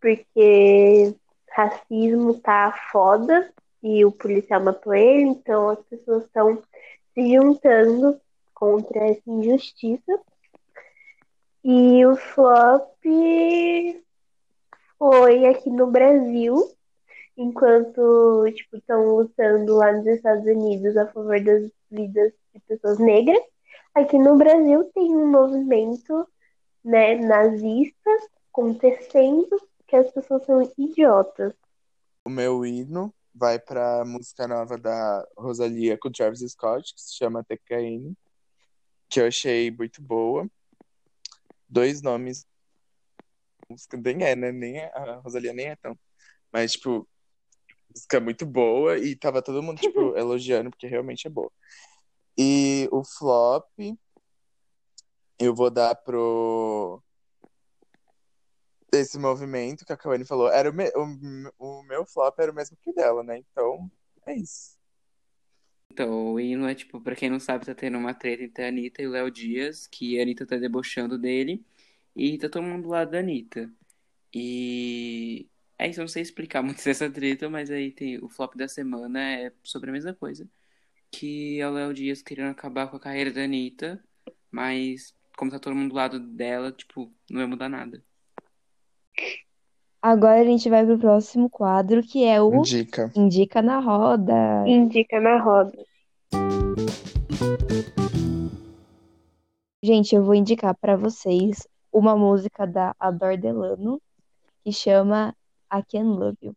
Porque 0.00 1.14
racismo 1.50 2.38
tá 2.40 2.72
foda 2.90 3.52
e 3.82 4.04
o 4.04 4.12
policial 4.12 4.62
matou 4.62 4.94
ele, 4.94 5.28
então 5.28 5.70
as 5.70 5.80
pessoas 5.84 6.24
estão 6.24 6.62
se 7.14 7.34
juntando 7.34 8.20
contra 8.54 9.06
essa 9.06 9.22
injustiça. 9.26 10.20
E 11.64 12.04
o 12.06 12.16
flop 12.16 12.96
foi 14.98 15.46
aqui 15.46 15.70
no 15.70 15.86
Brasil, 15.88 16.56
enquanto 17.36 18.44
tipo 18.54 18.76
estão 18.76 19.16
lutando 19.16 19.76
lá 19.76 19.92
nos 19.92 20.06
Estados 20.06 20.44
Unidos 20.44 20.96
a 20.96 21.06
favor 21.06 21.40
das 21.40 21.70
vidas 21.90 22.32
de 22.52 22.60
pessoas 22.60 22.98
negras. 22.98 23.42
Aqui 23.94 24.18
no 24.18 24.36
Brasil 24.36 24.84
tem 24.94 25.14
um 25.14 25.30
movimento, 25.30 26.26
né, 26.84 27.16
nazista 27.16 28.10
acontecendo 28.50 29.60
que 29.86 29.96
as 29.96 30.10
pessoas 30.10 30.44
são 30.44 30.62
idiotas. 30.76 31.52
O 32.24 32.30
meu 32.30 32.64
hino 32.64 33.12
vai 33.38 33.58
pra 33.58 34.04
música 34.04 34.48
nova 34.48 34.76
da 34.76 35.26
Rosalia 35.36 35.96
com 35.96 36.08
o 36.08 36.12
Travis 36.12 36.40
Scott, 36.40 36.92
que 36.94 37.00
se 37.00 37.16
chama 37.16 37.44
TKN, 37.44 38.14
que 39.08 39.20
eu 39.20 39.26
achei 39.26 39.70
muito 39.70 40.02
boa. 40.02 40.50
Dois 41.68 42.02
nomes. 42.02 42.46
A 43.68 43.72
música 43.72 43.96
nem 43.96 44.24
é, 44.24 44.34
né? 44.34 44.50
Nem 44.50 44.78
é, 44.78 44.86
a 44.94 45.16
Rosalia 45.16 45.52
nem 45.52 45.66
é 45.68 45.76
tão. 45.76 45.96
Mas, 46.52 46.72
tipo, 46.72 47.08
música 47.90 48.20
muito 48.20 48.44
boa 48.44 48.98
e 48.98 49.14
tava 49.14 49.40
todo 49.42 49.62
mundo, 49.62 49.80
tipo, 49.80 50.16
elogiando, 50.18 50.70
porque 50.70 50.86
realmente 50.86 51.26
é 51.26 51.30
boa. 51.30 51.52
E 52.36 52.88
o 52.90 53.04
flop, 53.04 53.66
eu 55.38 55.54
vou 55.54 55.70
dar 55.70 55.94
pro. 55.94 57.02
Esse 58.92 59.18
movimento 59.18 59.84
que 59.84 59.92
a 59.92 59.96
Kawane 59.96 60.24
falou. 60.24 60.48
Era 60.50 60.70
o, 60.70 60.72
me... 60.72 60.88
o, 61.58 61.80
o 61.80 61.82
meu 61.82 62.06
flop 62.06 62.38
era 62.38 62.50
o 62.50 62.54
mesmo 62.54 62.76
que 62.76 62.90
o 62.90 62.94
dela, 62.94 63.22
né? 63.22 63.38
Então, 63.38 63.90
é 64.26 64.34
isso. 64.34 64.78
Então, 65.90 66.32
o 66.32 66.40
hino 66.40 66.68
é 66.68 66.74
tipo, 66.74 67.00
pra 67.00 67.16
quem 67.16 67.28
não 67.30 67.40
sabe, 67.40 67.66
tá 67.66 67.74
tendo 67.74 67.98
uma 67.98 68.14
treta 68.14 68.44
entre 68.44 68.64
a 68.64 68.68
Anitta 68.68 69.02
e 69.02 69.06
o 69.06 69.10
Léo 69.10 69.30
Dias, 69.30 69.86
que 69.86 70.18
a 70.18 70.22
Anitta 70.22 70.46
tá 70.46 70.56
debochando 70.56 71.18
dele, 71.18 71.64
e 72.14 72.38
tá 72.38 72.48
todo 72.48 72.62
mundo 72.62 72.84
do 72.84 72.88
lado 72.90 73.10
da 73.10 73.18
Anitta. 73.18 73.70
E 74.34 75.48
é 75.78 75.88
isso, 75.88 76.00
eu 76.00 76.04
não 76.04 76.08
sei 76.08 76.22
explicar 76.22 76.62
muito 76.62 76.84
dessa 76.84 77.10
treta, 77.10 77.48
mas 77.50 77.70
aí 77.70 77.90
tem 77.92 78.22
o 78.22 78.28
flop 78.28 78.54
da 78.56 78.68
semana 78.68 79.20
é 79.20 79.52
sobre 79.62 79.90
a 79.90 79.92
mesma 79.92 80.14
coisa. 80.14 80.48
Que 81.10 81.60
é 81.60 81.68
o 81.68 81.72
Léo 81.72 81.94
Dias 81.94 82.22
querendo 82.22 82.50
acabar 82.50 82.88
com 82.88 82.96
a 82.96 83.00
carreira 83.00 83.32
da 83.32 83.42
Anitta, 83.44 84.02
mas 84.50 85.14
como 85.36 85.50
tá 85.50 85.58
todo 85.58 85.74
mundo 85.76 85.90
do 85.90 85.96
lado 85.96 86.20
dela, 86.20 86.72
tipo, 86.72 87.12
não 87.30 87.38
vai 87.40 87.46
mudar 87.46 87.68
nada. 87.68 88.04
Agora 90.00 90.40
a 90.40 90.44
gente 90.44 90.70
vai 90.70 90.86
pro 90.86 90.98
próximo 90.98 91.50
quadro, 91.50 92.02
que 92.02 92.24
é 92.24 92.40
o 92.40 92.62
Dica. 92.62 93.10
Indica 93.16 93.60
na 93.60 93.80
Roda. 93.80 94.64
Indica 94.66 95.20
na 95.20 95.38
roda. 95.38 95.76
Gente, 99.82 100.14
eu 100.14 100.22
vou 100.22 100.34
indicar 100.34 100.76
pra 100.76 100.96
vocês 100.96 101.66
uma 101.92 102.16
música 102.16 102.66
da 102.66 102.94
Adore 102.98 103.36
Delano, 103.36 104.00
que 104.62 104.72
chama 104.72 105.34
I 105.72 105.82
Can 105.82 106.14
Love 106.14 106.38
You. 106.42 106.56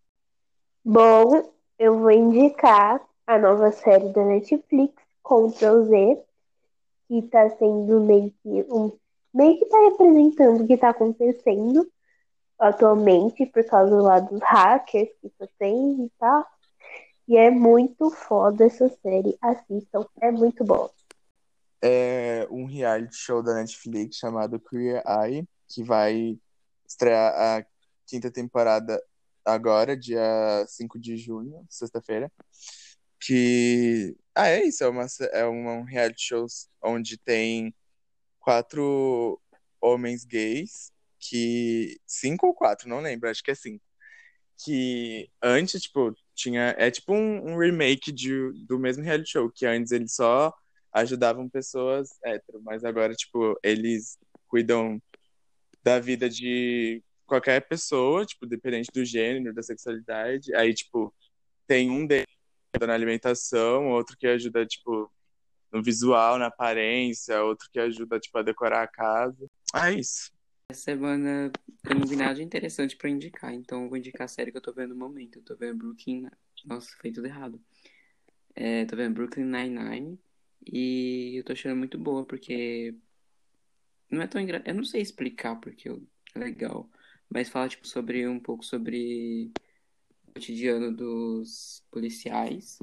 Bom, 0.84 1.44
eu 1.80 2.00
vou 2.00 2.12
indicar 2.12 3.02
a 3.26 3.38
nova 3.40 3.72
série 3.72 4.10
da 4.10 4.24
Netflix, 4.24 4.94
Ctrl 5.24 5.84
Z, 5.84 6.24
que 7.08 7.22
tá 7.24 7.50
sendo 7.52 8.02
meio 8.02 8.32
que 8.44 8.66
um. 8.70 8.92
meio 9.34 9.58
que 9.58 9.66
tá 9.66 9.80
representando 9.82 10.64
o 10.64 10.68
que 10.68 10.78
tá 10.78 10.90
acontecendo 10.90 11.88
atualmente 12.62 13.46
por 13.48 13.66
causa 13.66 13.96
lá 13.96 14.20
dos 14.20 14.40
hackers 14.44 15.10
que 15.20 15.32
só 15.38 15.48
tem 15.58 16.06
e 16.06 16.12
tal. 16.20 16.46
E 17.28 17.36
é 17.36 17.50
muito 17.50 18.12
foda 18.12 18.66
essa 18.66 18.88
série. 19.02 19.38
Assistam, 19.42 20.06
é 20.22 20.32
muito 20.32 20.64
bom. 20.64 20.90
É 21.82 22.48
um 22.52 22.66
reality 22.66 23.16
show 23.16 23.42
da 23.42 23.56
Netflix 23.56 24.18
chamado 24.18 24.60
Queer 24.60 25.02
Eye, 25.08 25.48
que 25.68 25.84
vai 25.84 26.38
estrear 26.88 27.34
a 27.34 27.66
quinta 28.06 28.30
temporada 28.30 29.02
agora, 29.44 29.98
dia 29.98 30.64
5 30.68 31.00
de 31.00 31.18
junho, 31.18 31.66
sexta-feira. 31.68 32.32
Que. 33.20 34.16
Ah, 34.36 34.48
é 34.48 34.64
isso, 34.64 34.84
é, 34.84 34.88
uma, 34.88 35.06
é 35.32 35.46
um 35.46 35.84
reality 35.84 36.22
show 36.22 36.46
onde 36.84 37.18
tem 37.18 37.74
quatro 38.40 39.40
homens 39.82 40.24
gays 40.24 40.92
que. 41.22 42.00
Cinco 42.08 42.48
ou 42.48 42.54
quatro, 42.54 42.90
não 42.90 43.02
lembro, 43.02 43.30
acho 43.30 43.44
que 43.44 43.52
é 43.52 43.56
cinco. 43.56 43.84
Que 44.64 45.30
antes, 45.42 45.82
tipo, 45.84 46.16
tinha. 46.36 46.76
É 46.78 46.92
tipo 46.92 47.14
um, 47.14 47.54
um 47.54 47.58
remake 47.58 48.12
de, 48.12 48.52
do 48.68 48.80
mesmo 48.80 49.04
reality 49.04 49.32
show, 49.32 49.50
que 49.52 49.66
antes 49.66 49.92
eles 49.92 50.14
só 50.16 50.54
ajudavam 50.94 51.50
pessoas 51.50 52.10
hétero, 52.24 52.62
mas 52.64 52.84
agora, 52.84 53.14
tipo, 53.16 53.58
eles 53.64 54.18
cuidam 54.48 55.02
da 55.84 56.00
vida 56.00 56.30
de 56.30 57.02
qualquer 57.26 57.62
pessoa, 57.68 58.26
tipo, 58.26 58.46
dependente 58.46 58.92
do 58.94 59.06
gênero, 59.06 59.54
da 59.54 59.64
sexualidade. 59.64 60.54
Aí, 60.56 60.74
tipo, 60.74 61.14
tem 61.66 61.90
um 61.90 62.06
deles 62.06 62.28
que 62.28 62.76
ajuda 62.76 62.88
na 62.88 62.94
alimentação, 62.94 63.90
outro 63.90 64.18
que 64.18 64.28
ajuda, 64.28 64.66
tipo, 64.66 65.12
no 65.72 65.82
visual, 65.82 66.38
na 66.38 66.48
aparência, 66.48 67.42
outro 67.42 67.70
que 67.72 67.80
ajuda, 67.80 68.20
tipo, 68.20 68.38
a 68.38 68.44
decorar 68.44 68.84
a 68.84 68.88
casa. 68.88 69.48
É 69.74 69.94
isso. 69.94 70.32
Essa 70.72 70.84
semana 70.84 71.52
eu 71.84 71.96
não 72.00 72.08
vi 72.08 72.16
nada 72.16 72.42
interessante 72.42 72.96
pra 72.96 73.10
indicar, 73.10 73.54
então 73.54 73.84
eu 73.84 73.90
vou 73.90 73.98
indicar 73.98 74.24
a 74.24 74.28
série 74.30 74.54
que 74.54 74.58
eu 74.58 74.62
tô 74.62 74.72
vendo 74.72 74.94
no 74.94 75.00
momento. 75.00 75.40
Eu 75.40 75.44
tô 75.44 75.54
vendo 75.54 75.80
Brooklyn. 75.80 76.30
Nossa, 76.64 76.96
foi 77.02 77.12
tudo 77.12 77.28
errado. 77.28 77.62
É, 78.56 78.86
tô 78.86 78.96
vendo 78.96 79.14
Brooklyn 79.14 79.44
Nine-Nine 79.44 80.18
e 80.66 81.36
eu 81.36 81.44
tô 81.44 81.52
achando 81.52 81.76
muito 81.76 81.98
boa 81.98 82.26
porque 82.26 82.96
não 84.10 84.22
é 84.22 84.28
tão 84.28 84.40
engraçado. 84.40 84.70
Eu 84.70 84.76
não 84.76 84.86
sei 84.86 85.02
explicar 85.02 85.58
porque 85.58 85.90
é 85.90 86.40
legal, 86.40 86.90
mas 87.30 87.50
fala 87.50 87.68
tipo 87.68 87.86
sobre 87.86 88.26
um 88.26 88.40
pouco 88.40 88.64
sobre 88.64 89.52
o 90.26 90.32
cotidiano 90.36 90.96
dos 90.96 91.84
policiais 91.92 92.80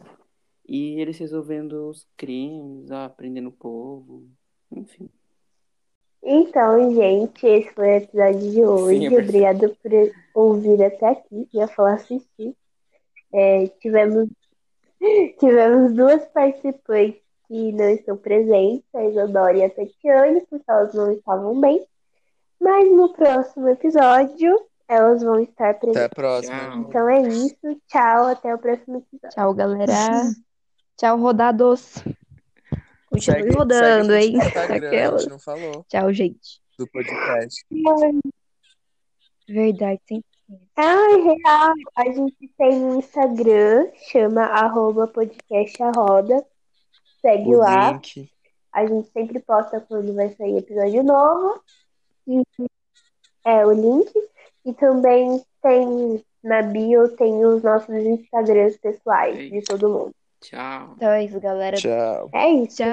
e 0.68 1.00
eles 1.00 1.16
resolvendo 1.16 1.88
os 1.88 2.06
crimes, 2.18 2.90
ah, 2.90 3.08
prendendo 3.08 3.48
o 3.48 3.52
povo, 3.52 4.30
enfim. 4.70 5.08
Então, 6.22 6.94
gente, 6.94 7.46
esse 7.46 7.72
foi 7.72 7.86
o 7.86 7.96
episódio 7.96 8.50
de 8.50 8.64
hoje. 8.64 9.08
Sim. 9.08 9.18
Obrigada 9.18 9.68
por 9.68 9.92
ouvir 10.34 10.82
até 10.84 11.08
aqui. 11.10 11.48
Ia 11.54 11.68
falar 11.68 11.94
assistir. 11.94 12.54
É, 13.32 13.66
tivemos, 13.80 14.28
tivemos 15.38 15.92
duas 15.92 16.24
participantes 16.26 17.20
que 17.46 17.72
não 17.72 17.88
estão 17.90 18.16
presentes, 18.16 18.84
a 18.94 19.04
Isadora 19.04 19.56
e 19.56 19.64
a 19.64 19.70
Tatiane, 19.70 20.42
porque 20.50 20.64
elas 20.68 20.92
não 20.94 21.12
estavam 21.12 21.58
bem. 21.60 21.86
Mas 22.60 22.90
no 22.90 23.12
próximo 23.12 23.68
episódio 23.68 24.60
elas 24.88 25.22
vão 25.22 25.38
estar 25.40 25.70
Até 25.70 25.80
presentes. 25.80 26.02
a 26.02 26.08
próxima. 26.08 26.74
Então 26.76 27.08
é 27.08 27.22
isso. 27.22 27.80
Tchau, 27.86 28.26
até 28.26 28.54
o 28.54 28.58
próximo 28.58 28.98
episódio. 28.98 29.34
Tchau, 29.34 29.54
galera. 29.54 29.92
Tchau, 30.96 31.18
rodados. 31.18 32.02
Continue 33.18 33.42
Segue- 33.42 33.56
rodando, 33.56 34.12
segue 34.12 34.14
a 34.14 34.20
hein? 34.22 34.38
Aquela. 34.86 35.18
gente 35.18 35.30
não 35.30 35.38
falou 35.38 35.84
Tchau, 35.88 36.12
gente. 36.12 36.60
do 36.78 36.86
podcast. 36.88 37.64
Verdade, 39.48 40.00
sim. 40.08 40.22
Ah, 40.76 41.08
real. 41.08 41.72
A 41.96 42.04
gente 42.04 42.50
tem 42.56 42.72
um 42.84 42.98
Instagram, 42.98 43.88
chama 44.10 44.42
arroba 44.44 45.06
podcast 45.06 45.82
a 45.82 45.90
roda. 45.90 46.44
Segue 47.20 47.54
O 47.54 47.58
lá. 47.58 47.92
link. 47.92 48.30
A 48.72 48.86
gente 48.86 49.08
sempre 49.10 49.40
posta 49.40 49.80
quando 49.80 50.14
vai 50.14 50.30
sair 50.30 50.58
episódio 50.58 51.02
novo. 51.02 51.60
E 52.26 52.42
é 53.44 53.66
o 53.66 53.72
link. 53.72 54.10
E 54.64 54.72
também 54.74 55.42
tem 55.62 56.22
na 56.42 56.62
bio 56.62 57.08
tem 57.16 57.44
os 57.44 57.62
nossos 57.62 57.88
Instagrams 57.94 58.76
pessoais 58.78 59.50
de 59.50 59.62
todo 59.62 59.88
mundo. 59.88 60.12
Tchau. 60.40 60.92
Então 60.96 61.08
é 61.10 61.24
isso, 61.24 61.40
galera. 61.40 61.76
Tchau. 61.76 62.30
É 62.32 62.48
isso. 62.50 62.76
Tchau. 62.76 62.88